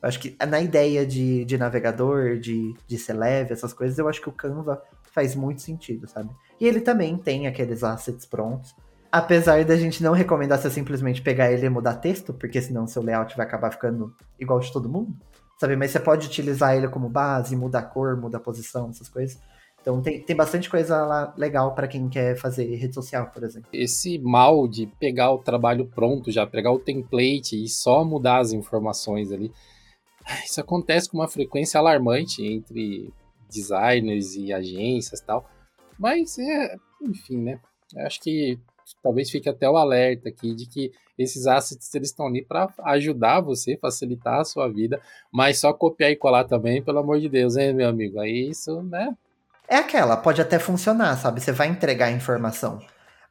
Eu 0.02 0.08
acho 0.08 0.20
que 0.20 0.36
na 0.46 0.62
ideia 0.62 1.06
de, 1.06 1.44
de 1.44 1.58
navegador, 1.58 2.40
de, 2.40 2.74
de 2.88 2.98
ser 2.98 3.14
leve, 3.14 3.54
essas 3.54 3.74
coisas, 3.74 3.98
eu 3.98 4.08
acho 4.08 4.22
que 4.22 4.30
o 4.30 4.34
Canva 4.34 4.82
faz 5.20 5.36
muito 5.36 5.62
sentido, 5.62 6.08
sabe? 6.08 6.30
E 6.60 6.66
ele 6.66 6.80
também 6.80 7.18
tem 7.18 7.46
aqueles 7.46 7.84
assets 7.84 8.26
prontos. 8.26 8.74
Apesar 9.12 9.66
da 9.66 9.76
gente 9.76 10.02
não 10.02 10.14
recomendar 10.14 10.58
você 10.58 10.70
simplesmente 10.70 11.22
pegar 11.22 11.52
ele 11.52 11.66
e 11.66 11.70
mudar 11.70 11.96
texto, 11.96 12.34
porque 12.34 12.62
senão 12.62 12.88
seu 12.88 13.04
layout 13.04 13.36
vai 13.36 13.46
acabar 13.46 13.72
ficando 13.72 14.16
igual 14.40 14.60
de 14.60 14.72
todo 14.72 14.88
mundo, 14.88 15.14
sabe? 15.60 15.76
Mas 15.76 15.92
você 15.92 16.00
pode 16.00 16.28
utilizar 16.28 16.76
ele 16.78 16.88
como 16.88 17.10
base, 17.10 17.56
mudar 17.56 17.80
a 17.80 17.84
cor, 17.84 18.16
mudar 18.16 18.38
a 18.38 18.42
posição, 18.42 18.90
essas 18.90 19.10
coisas. 19.10 19.38
Então 19.82 20.02
tem, 20.02 20.22
tem 20.22 20.36
bastante 20.36 20.70
coisa 20.70 21.06
lá 21.06 21.34
legal 21.38 21.74
para 21.74 21.88
quem 21.88 22.08
quer 22.08 22.38
fazer 22.38 22.64
rede 22.76 22.94
social, 22.94 23.30
por 23.32 23.44
exemplo. 23.44 23.70
Esse 23.74 24.20
mal 24.20 24.68
de 24.68 24.86
pegar 25.00 25.32
o 25.32 25.40
trabalho 25.40 25.86
pronto 25.86 26.32
já, 26.32 26.46
pegar 26.46 26.72
o 26.72 26.80
template 26.80 27.62
e 27.62 27.68
só 27.68 28.06
mudar 28.06 28.40
as 28.40 28.54
informações 28.54 29.32
ali, 29.32 29.52
isso 30.46 30.62
acontece 30.62 31.10
com 31.10 31.18
uma 31.18 31.28
frequência 31.28 31.78
alarmante 31.78 32.46
entre 32.46 33.12
designers 33.50 34.36
e 34.36 34.54
agências 34.54 35.22
tal. 35.22 35.50
Mas 35.98 36.38
é, 36.38 36.76
enfim, 37.02 37.38
né? 37.38 37.60
Acho 37.98 38.22
que 38.22 38.60
talvez 39.04 39.30
fique 39.30 39.50
até 39.50 39.70
o 39.70 39.78
alerta 39.78 40.30
aqui 40.30 40.54
de 40.56 40.66
que 40.66 40.92
esses 41.18 41.48
assets 41.48 41.94
eles 41.94 42.10
estão 42.10 42.28
ali 42.28 42.46
para 42.46 42.70
ajudar 42.86 43.42
você, 43.42 43.78
facilitar 43.78 44.40
a 44.40 44.46
sua 44.46 44.70
vida, 44.70 45.02
mas 45.32 45.60
só 45.60 45.74
copiar 45.74 46.12
e 46.12 46.16
colar 46.16 46.46
também, 46.46 46.82
pelo 46.82 47.00
amor 47.00 47.20
de 47.20 47.28
Deus, 47.28 47.58
hein, 47.58 47.74
meu 47.74 47.90
amigo? 47.90 48.20
Aí 48.20 48.50
isso, 48.50 48.82
né? 48.84 49.16
É 49.68 49.76
aquela, 49.76 50.18
pode 50.18 50.42
até 50.42 50.58
funcionar, 50.58 51.16
sabe? 51.18 51.42
Você 51.42 51.52
vai 51.52 51.68
entregar 51.68 52.08
a 52.08 52.12
informação. 52.12 52.80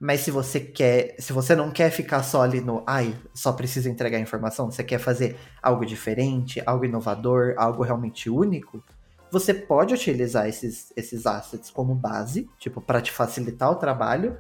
Mas 0.01 0.21
se 0.21 0.31
você 0.31 0.61
quer, 0.61 1.17
se 1.19 1.33
você 1.33 1.57
não 1.57 1.73
quer 1.73 1.91
ficar 1.91 2.23
só 2.23 2.43
ali 2.43 2.61
no, 2.61 2.85
ai, 2.87 3.17
só 3.35 3.53
precisa 3.53 3.91
entregar 3.91 4.19
a 4.19 4.21
informação, 4.21 4.71
você 4.71 4.85
quer 4.85 4.99
fazer 5.01 5.37
algo 5.61 5.85
diferente, 5.85 6.63
algo 6.65 6.85
inovador, 6.85 7.55
algo 7.57 7.83
realmente 7.83 8.31
único, 8.31 8.85
você 9.31 9.53
pode 9.53 9.95
utilizar 9.95 10.49
esses, 10.49 10.93
esses 10.97 11.27
assets 11.27 11.71
como 11.71 11.95
base, 11.95 12.49
tipo, 12.59 12.81
para 12.81 13.01
te 13.01 13.13
facilitar 13.13 13.71
o 13.71 13.77
trabalho, 13.77 14.37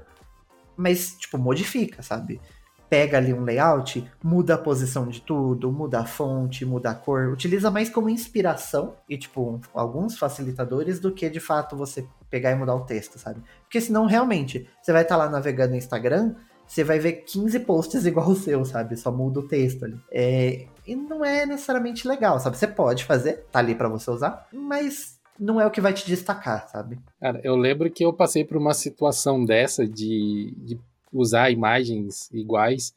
mas, 0.76 1.16
tipo, 1.16 1.36
modifica, 1.38 2.02
sabe? 2.02 2.40
pega 2.88 3.18
ali 3.18 3.32
um 3.34 3.44
layout, 3.44 4.10
muda 4.22 4.54
a 4.54 4.58
posição 4.58 5.06
de 5.06 5.20
tudo, 5.20 5.70
muda 5.70 6.00
a 6.00 6.06
fonte, 6.06 6.64
muda 6.64 6.90
a 6.90 6.94
cor, 6.94 7.28
utiliza 7.28 7.70
mais 7.70 7.90
como 7.90 8.08
inspiração 8.08 8.94
e, 9.08 9.18
tipo, 9.18 9.60
alguns 9.74 10.18
facilitadores 10.18 10.98
do 10.98 11.12
que 11.12 11.28
de 11.28 11.40
fato 11.40 11.76
você 11.76 12.06
pegar 12.30 12.52
e 12.52 12.54
mudar 12.54 12.74
o 12.74 12.84
texto, 12.84 13.18
sabe? 13.18 13.42
Porque 13.62 13.80
senão, 13.80 14.06
realmente, 14.06 14.68
você 14.80 14.92
vai 14.92 15.02
estar 15.02 15.16
tá 15.16 15.24
lá 15.24 15.30
navegando 15.30 15.72
no 15.72 15.76
Instagram, 15.76 16.34
você 16.66 16.84
vai 16.84 16.98
ver 16.98 17.24
15 17.24 17.60
posts 17.60 18.04
igual 18.06 18.28
o 18.28 18.36
seu, 18.36 18.64
sabe? 18.64 18.96
Só 18.96 19.12
muda 19.12 19.40
o 19.40 19.48
texto 19.48 19.84
ali. 19.84 20.00
É... 20.10 20.66
E 20.88 20.96
não 20.96 21.22
é 21.22 21.44
necessariamente 21.44 22.08
legal, 22.08 22.40
sabe? 22.40 22.56
Você 22.56 22.66
pode 22.66 23.04
fazer, 23.04 23.44
tá 23.52 23.58
ali 23.58 23.74
para 23.74 23.90
você 23.90 24.10
usar, 24.10 24.48
mas 24.50 25.20
não 25.38 25.60
é 25.60 25.66
o 25.66 25.70
que 25.70 25.82
vai 25.82 25.92
te 25.92 26.06
destacar, 26.06 26.66
sabe? 26.66 26.98
Cara, 27.20 27.38
eu 27.44 27.54
lembro 27.54 27.90
que 27.90 28.02
eu 28.02 28.10
passei 28.10 28.42
por 28.42 28.56
uma 28.56 28.72
situação 28.72 29.44
dessa 29.44 29.86
de, 29.86 30.54
de 30.56 30.80
usar 31.12 31.50
imagens 31.50 32.30
iguais. 32.32 32.94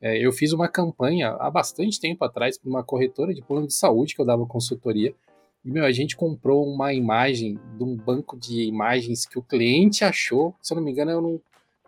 É, 0.00 0.18
eu 0.18 0.32
fiz 0.32 0.54
uma 0.54 0.66
campanha 0.66 1.36
há 1.38 1.50
bastante 1.50 2.00
tempo 2.00 2.24
atrás 2.24 2.56
para 2.56 2.70
uma 2.70 2.82
corretora 2.82 3.34
de 3.34 3.42
plano 3.42 3.66
de 3.66 3.74
saúde 3.74 4.14
que 4.14 4.20
eu 4.22 4.26
dava 4.26 4.46
consultoria. 4.46 5.14
E, 5.62 5.70
meu, 5.70 5.84
a 5.84 5.92
gente 5.92 6.16
comprou 6.16 6.66
uma 6.66 6.94
imagem 6.94 7.60
de 7.76 7.84
um 7.84 7.94
banco 7.94 8.34
de 8.34 8.62
imagens 8.62 9.26
que 9.26 9.38
o 9.38 9.42
cliente 9.42 10.04
achou, 10.04 10.54
se 10.62 10.72
eu 10.72 10.76
não 10.76 10.82
me 10.82 10.90
engano, 10.90 11.10
era 11.10 11.20
um 11.20 11.38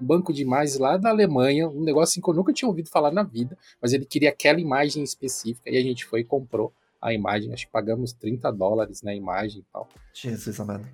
banco 0.00 0.32
de 0.32 0.42
imagens 0.42 0.78
lá 0.78 0.96
da 0.96 1.10
Alemanha, 1.10 1.68
um 1.68 1.82
negócio 1.82 2.22
que 2.22 2.30
eu 2.30 2.34
nunca 2.34 2.52
tinha 2.52 2.68
ouvido 2.68 2.88
falar 2.88 3.10
na 3.10 3.22
vida, 3.22 3.56
mas 3.80 3.92
ele 3.92 4.04
queria 4.04 4.30
aquela 4.30 4.60
imagem 4.60 5.02
específica 5.02 5.70
e 5.70 5.76
a 5.76 5.82
gente 5.82 6.04
foi 6.04 6.20
e 6.20 6.24
comprou 6.24 6.72
a 7.00 7.12
imagem, 7.12 7.52
acho 7.52 7.66
que 7.66 7.72
pagamos 7.72 8.12
30 8.12 8.50
dólares 8.52 9.02
na 9.02 9.14
imagem 9.14 9.60
e 9.60 9.64
tal. 9.72 9.88
Jesus 10.12 10.58
amado. 10.58 10.86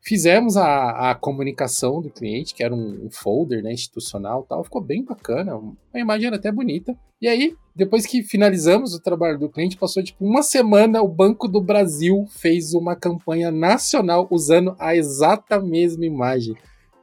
Fizemos 0.00 0.56
a, 0.56 1.10
a 1.10 1.14
comunicação 1.14 2.00
do 2.00 2.08
cliente, 2.08 2.54
que 2.54 2.62
era 2.64 2.74
um, 2.74 3.06
um 3.06 3.10
folder 3.10 3.62
né, 3.62 3.72
institucional 3.72 4.42
tal, 4.48 4.64
ficou 4.64 4.80
bem 4.80 5.04
bacana, 5.04 5.60
a 5.92 5.98
imagem 5.98 6.28
era 6.28 6.36
até 6.36 6.50
bonita. 6.50 6.96
E 7.20 7.28
aí, 7.28 7.54
depois 7.74 8.06
que 8.06 8.22
finalizamos 8.22 8.94
o 8.94 9.00
trabalho 9.00 9.38
do 9.38 9.48
cliente, 9.48 9.76
passou 9.76 10.02
tipo 10.02 10.24
uma 10.24 10.42
semana, 10.42 11.02
o 11.02 11.08
Banco 11.08 11.46
do 11.48 11.60
Brasil 11.60 12.24
fez 12.30 12.74
uma 12.74 12.96
campanha 12.96 13.50
nacional 13.50 14.26
usando 14.30 14.74
a 14.78 14.96
exata 14.96 15.60
mesma 15.60 16.06
imagem. 16.06 16.56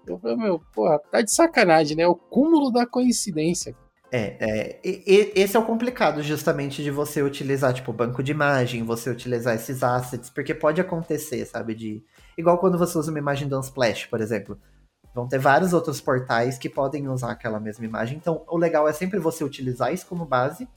Eu 0.08 0.20
falei, 0.20 0.38
meu, 0.38 0.62
porra, 0.74 0.99
tá 1.12 1.22
de 1.22 1.34
sacanagem, 1.34 1.97
né? 1.97 2.08
O 2.08 2.16
cúmulo 2.16 2.72
da 2.72 2.86
coincidência. 2.86 3.76
É, 4.12 4.38
é, 4.39 4.80
esse 4.84 5.58
é 5.58 5.60
o 5.60 5.66
complicado 5.66 6.22
justamente 6.22 6.84
de 6.84 6.91
você 6.91 7.22
utilizar, 7.22 7.74
tipo, 7.74 7.91
banco 7.91 8.24
de 8.24 8.32
imagem, 8.32 8.84
você 8.84 9.10
utilizar 9.10 9.56
esses 9.56 9.84
assets, 9.84 10.30
porque 10.30 10.53
pode 10.53 10.80
acontecer, 10.80 11.45
sabe, 11.45 11.76
de 11.76 12.03
Igual 12.38 12.58
quando 12.58 12.78
você 12.78 12.97
usa 12.97 13.12
uma 13.12 13.20
imagem 13.20 13.47
do 13.47 13.58
Unsplash, 13.58 14.06
por 14.08 14.20
exemplo. 14.20 14.60
Vão 15.14 15.28
ter 15.28 15.39
vários 15.39 15.72
outros 15.72 16.01
portais 16.01 16.58
que 16.58 16.70
podem 16.70 17.08
usar 17.08 17.32
aquela 17.32 17.60
mesma 17.60 17.86
imagem. 17.86 18.18
Então, 18.18 18.43
o 18.49 18.58
legal 18.58 18.88
é 18.88 18.93
sempre 18.93 19.18
você 19.20 19.43
utilizar 19.43 19.93
isso 19.93 20.06
como 20.06 20.26
base, 20.26 20.68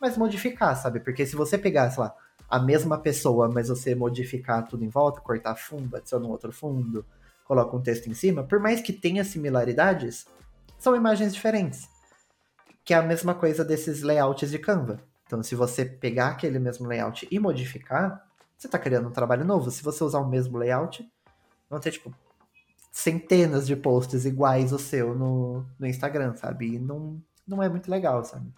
mas 0.00 0.18
modificar, 0.18 0.76
sabe? 0.76 0.98
Porque 0.98 1.24
se 1.24 1.36
você 1.36 1.56
pegar, 1.56 1.90
sei 1.90 2.02
lá, 2.02 2.14
a 2.50 2.58
mesma 2.58 2.98
pessoa, 2.98 3.48
mas 3.48 3.68
você 3.68 3.94
modificar 3.94 4.66
tudo 4.66 4.84
em 4.84 4.88
volta, 4.88 5.20
cortar 5.20 5.54
fundo, 5.54 5.96
adiciona 5.96 6.26
um 6.26 6.30
outro 6.30 6.50
fundo, 6.50 7.06
coloca 7.44 7.76
um 7.76 7.82
texto 7.82 8.08
em 8.08 8.14
cima, 8.14 8.42
por 8.42 8.58
mais 8.58 8.80
que 8.80 8.92
tenha 8.92 9.24
similaridades, 9.24 10.26
são 10.78 10.96
imagens 10.96 11.34
diferentes. 11.34 11.88
Que 12.84 12.92
é 12.92 12.96
a 12.96 13.02
mesma 13.02 13.34
coisa 13.34 13.64
desses 13.64 14.02
layouts 14.02 14.50
de 14.50 14.58
Canva. 14.58 15.00
Então, 15.26 15.42
se 15.42 15.54
você 15.54 15.84
pegar 15.84 16.28
aquele 16.28 16.58
mesmo 16.58 16.86
layout 16.86 17.26
e 17.30 17.38
modificar, 17.38 18.26
você 18.56 18.66
está 18.66 18.78
criando 18.78 19.08
um 19.08 19.12
trabalho 19.12 19.44
novo. 19.44 19.70
Se 19.70 19.82
você 19.82 20.04
usar 20.04 20.18
o 20.18 20.28
mesmo 20.28 20.58
layout, 20.58 21.06
vão 21.68 21.80
ter, 21.80 21.92
tipo, 21.92 22.14
centenas 22.92 23.66
de 23.66 23.74
posts 23.74 24.24
iguais 24.24 24.72
ao 24.72 24.78
seu 24.78 25.14
no, 25.14 25.64
no 25.78 25.86
Instagram, 25.86 26.34
sabe? 26.34 26.74
E 26.74 26.78
não, 26.78 27.20
não 27.46 27.62
é 27.62 27.68
muito 27.68 27.90
legal, 27.90 28.24
sabe? 28.24 28.52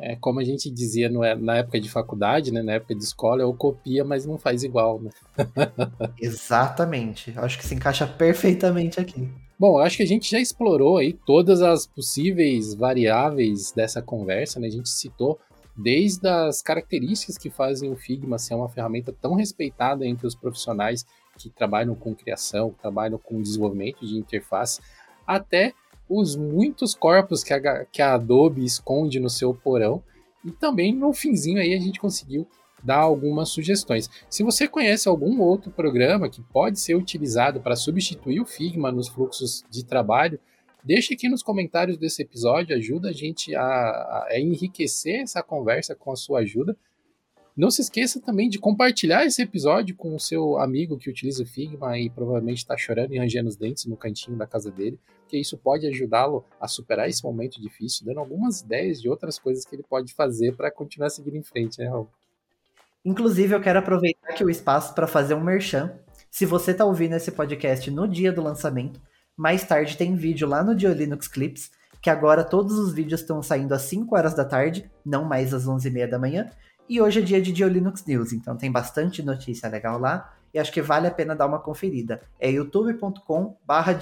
É, 0.00 0.16
como 0.16 0.40
a 0.40 0.44
gente 0.44 0.70
dizia 0.70 1.08
no, 1.08 1.20
na 1.36 1.58
época 1.58 1.80
de 1.80 1.90
faculdade, 1.90 2.52
né, 2.52 2.62
na 2.62 2.72
época 2.72 2.94
de 2.94 3.04
escola, 3.04 3.42
é 3.42 3.44
o 3.44 3.54
copia, 3.54 4.04
mas 4.04 4.24
não 4.24 4.38
faz 4.38 4.62
igual, 4.62 5.00
né? 5.00 5.10
Exatamente. 6.20 7.32
Acho 7.36 7.58
que 7.58 7.66
se 7.66 7.74
encaixa 7.74 8.06
perfeitamente 8.06 8.98
aqui. 8.98 9.28
Bom, 9.58 9.78
acho 9.78 9.98
que 9.98 10.02
a 10.02 10.06
gente 10.06 10.30
já 10.30 10.40
explorou 10.40 10.96
aí 10.96 11.12
todas 11.12 11.60
as 11.60 11.86
possíveis 11.86 12.72
variáveis 12.74 13.72
dessa 13.72 14.00
conversa, 14.00 14.58
né? 14.58 14.68
A 14.68 14.70
gente 14.70 14.88
citou 14.88 15.38
desde 15.76 16.26
as 16.26 16.62
características 16.62 17.36
que 17.36 17.50
fazem 17.50 17.92
o 17.92 17.96
Figma 17.96 18.38
ser 18.38 18.54
uma 18.54 18.68
ferramenta 18.68 19.14
tão 19.20 19.34
respeitada 19.34 20.06
entre 20.06 20.26
os 20.26 20.34
profissionais 20.34 21.04
que 21.36 21.50
trabalham 21.50 21.94
com 21.94 22.14
criação, 22.14 22.70
que 22.70 22.80
trabalham 22.80 23.18
com 23.18 23.40
desenvolvimento 23.40 24.06
de 24.06 24.16
interface, 24.16 24.80
até 25.26 25.72
os 26.10 26.34
muitos 26.34 26.92
corpos 26.92 27.44
que 27.44 27.54
a, 27.54 27.84
que 27.84 28.02
a 28.02 28.14
Adobe 28.14 28.64
esconde 28.64 29.20
no 29.20 29.30
seu 29.30 29.54
porão. 29.54 30.02
E 30.44 30.50
também 30.50 30.92
no 30.92 31.12
finzinho 31.12 31.60
aí 31.60 31.72
a 31.72 31.78
gente 31.78 32.00
conseguiu 32.00 32.48
dar 32.82 32.96
algumas 32.96 33.50
sugestões. 33.50 34.10
Se 34.28 34.42
você 34.42 34.66
conhece 34.66 35.08
algum 35.08 35.40
outro 35.40 35.70
programa 35.70 36.28
que 36.28 36.42
pode 36.42 36.80
ser 36.80 36.96
utilizado 36.96 37.60
para 37.60 37.76
substituir 37.76 38.40
o 38.40 38.46
Figma 38.46 38.90
nos 38.90 39.06
fluxos 39.06 39.62
de 39.70 39.84
trabalho, 39.84 40.40
deixe 40.82 41.14
aqui 41.14 41.28
nos 41.28 41.42
comentários 41.42 41.96
desse 41.96 42.22
episódio, 42.22 42.74
ajuda 42.74 43.10
a 43.10 43.12
gente 43.12 43.54
a, 43.54 44.26
a 44.30 44.40
enriquecer 44.40 45.20
essa 45.20 45.42
conversa 45.42 45.94
com 45.94 46.10
a 46.10 46.16
sua 46.16 46.40
ajuda. 46.40 46.76
Não 47.60 47.70
se 47.70 47.82
esqueça 47.82 48.18
também 48.18 48.48
de 48.48 48.58
compartilhar 48.58 49.26
esse 49.26 49.42
episódio 49.42 49.94
com 49.94 50.14
o 50.14 50.18
seu 50.18 50.58
amigo 50.58 50.96
que 50.96 51.10
utiliza 51.10 51.42
o 51.42 51.46
Figma 51.46 51.98
e 51.98 52.08
provavelmente 52.08 52.56
está 52.56 52.74
chorando 52.74 53.12
e 53.12 53.18
rangendo 53.18 53.50
os 53.50 53.56
dentes 53.56 53.84
no 53.84 53.98
cantinho 53.98 54.34
da 54.34 54.46
casa 54.46 54.70
dele, 54.70 54.98
porque 55.20 55.36
isso 55.36 55.58
pode 55.58 55.86
ajudá-lo 55.86 56.42
a 56.58 56.66
superar 56.66 57.06
esse 57.06 57.22
momento 57.22 57.60
difícil, 57.60 58.06
dando 58.06 58.18
algumas 58.18 58.62
ideias 58.62 58.98
de 58.98 59.10
outras 59.10 59.38
coisas 59.38 59.66
que 59.66 59.76
ele 59.76 59.82
pode 59.82 60.14
fazer 60.14 60.56
para 60.56 60.70
continuar 60.70 61.10
seguindo 61.10 61.36
em 61.36 61.42
frente, 61.42 61.78
né, 61.80 61.86
Raul? 61.86 62.08
Inclusive, 63.04 63.54
eu 63.54 63.60
quero 63.60 63.80
aproveitar 63.80 64.30
aqui 64.30 64.42
o 64.42 64.48
espaço 64.48 64.94
para 64.94 65.06
fazer 65.06 65.34
um 65.34 65.44
merchan. 65.44 65.92
Se 66.30 66.46
você 66.46 66.70
está 66.70 66.86
ouvindo 66.86 67.14
esse 67.14 67.30
podcast 67.30 67.90
no 67.90 68.08
dia 68.08 68.32
do 68.32 68.42
lançamento, 68.42 68.98
mais 69.36 69.62
tarde 69.64 69.98
tem 69.98 70.16
vídeo 70.16 70.48
lá 70.48 70.64
no 70.64 70.74
Dio 70.74 70.94
Linux 70.94 71.28
Clips, 71.28 71.70
que 72.00 72.08
agora 72.08 72.42
todos 72.42 72.78
os 72.78 72.94
vídeos 72.94 73.20
estão 73.20 73.42
saindo 73.42 73.74
às 73.74 73.82
5 73.82 74.16
horas 74.16 74.32
da 74.32 74.46
tarde, 74.46 74.90
não 75.04 75.26
mais 75.26 75.52
às 75.52 75.66
11h30 75.66 76.08
da 76.08 76.18
manhã. 76.18 76.48
E 76.90 77.00
hoje 77.00 77.20
é 77.20 77.22
dia 77.22 77.40
de 77.40 77.52
Dio 77.52 77.68
Linux 77.68 78.04
News, 78.04 78.32
então 78.32 78.56
tem 78.56 78.68
bastante 78.68 79.22
notícia 79.22 79.68
legal 79.68 79.96
lá 79.96 80.34
e 80.52 80.58
acho 80.58 80.72
que 80.72 80.82
vale 80.82 81.06
a 81.06 81.10
pena 81.12 81.36
dar 81.36 81.46
uma 81.46 81.60
conferida. 81.60 82.20
É 82.40 82.50
youtube.com/barra 82.50 83.94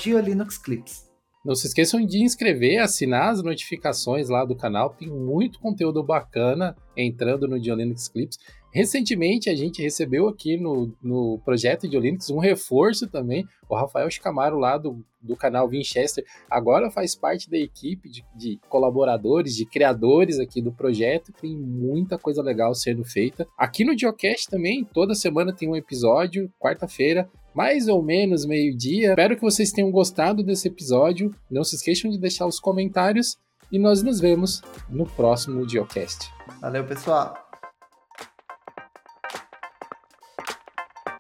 Clips. 0.57 1.07
Não 1.45 1.55
se 1.55 1.67
esqueçam 1.67 2.03
de 2.07 2.23
inscrever, 2.25 2.81
assinar 2.81 3.29
as 3.29 3.43
notificações 3.43 4.31
lá 4.31 4.43
do 4.43 4.57
canal, 4.57 4.95
tem 4.95 5.07
muito 5.07 5.61
conteúdo 5.61 6.03
bacana 6.03 6.75
entrando 6.97 7.47
no 7.47 7.61
Dio 7.61 7.75
Linux 7.75 8.09
Clips. 8.09 8.39
Recentemente 8.73 9.49
a 9.49 9.55
gente 9.55 9.83
recebeu 9.83 10.29
aqui 10.29 10.57
no, 10.57 10.93
no 11.03 11.41
projeto 11.45 11.89
de 11.89 11.99
Linux 11.99 12.31
um 12.31 12.39
reforço 12.39 13.07
também. 13.07 13.47
O 13.69 13.75
Rafael 13.75 14.11
Chicamaro, 14.11 14.59
lá 14.59 14.77
do, 14.77 15.05
do 15.21 15.37
canal 15.37 15.69
Winchester, 15.69 16.25
agora 16.51 16.91
faz 16.91 17.15
parte 17.15 17.51
da 17.51 17.59
equipe 17.59 18.09
de, 18.09 18.25
de, 18.35 18.59
colaboradores, 18.69 19.55
de 19.55 19.65
criadores 19.65 20.39
aqui 20.39 20.61
do 20.61 20.73
projeto. 20.73 21.33
Tem 21.33 21.57
muita 21.57 22.19
coisa 22.19 22.43
legal 22.43 22.75
sendo 22.75 23.05
feita. 23.05 23.47
Aqui 23.57 23.85
no 23.85 23.99
Geocast 23.99 24.49
também, 24.49 24.85
toda 24.85 25.15
semana 25.15 25.53
tem 25.53 25.69
um 25.69 25.77
episódio, 25.77 26.51
quarta-feira, 26.59 27.29
mais 27.55 27.89
ou 27.89 28.03
menos 28.03 28.45
meio-dia. 28.45 29.11
Espero 29.11 29.35
que 29.35 29.43
vocês 29.43 29.73
tenham 29.73 29.91
gostado 29.91 30.43
desse 30.43 30.69
episódio. 30.69 31.35
Não 31.51 31.65
se 31.65 31.77
esqueçam 31.77 32.11
de 32.11 32.19
deixar 32.19 32.47
os 32.47 32.61
comentários 32.61 33.37
e 33.73 33.79
nós 33.79 34.03
nos 34.03 34.21
vemos 34.21 34.63
no 34.89 35.07
próximo 35.07 35.69
Geocast. 35.69 36.31
Valeu, 36.61 36.85
pessoal! 36.85 37.48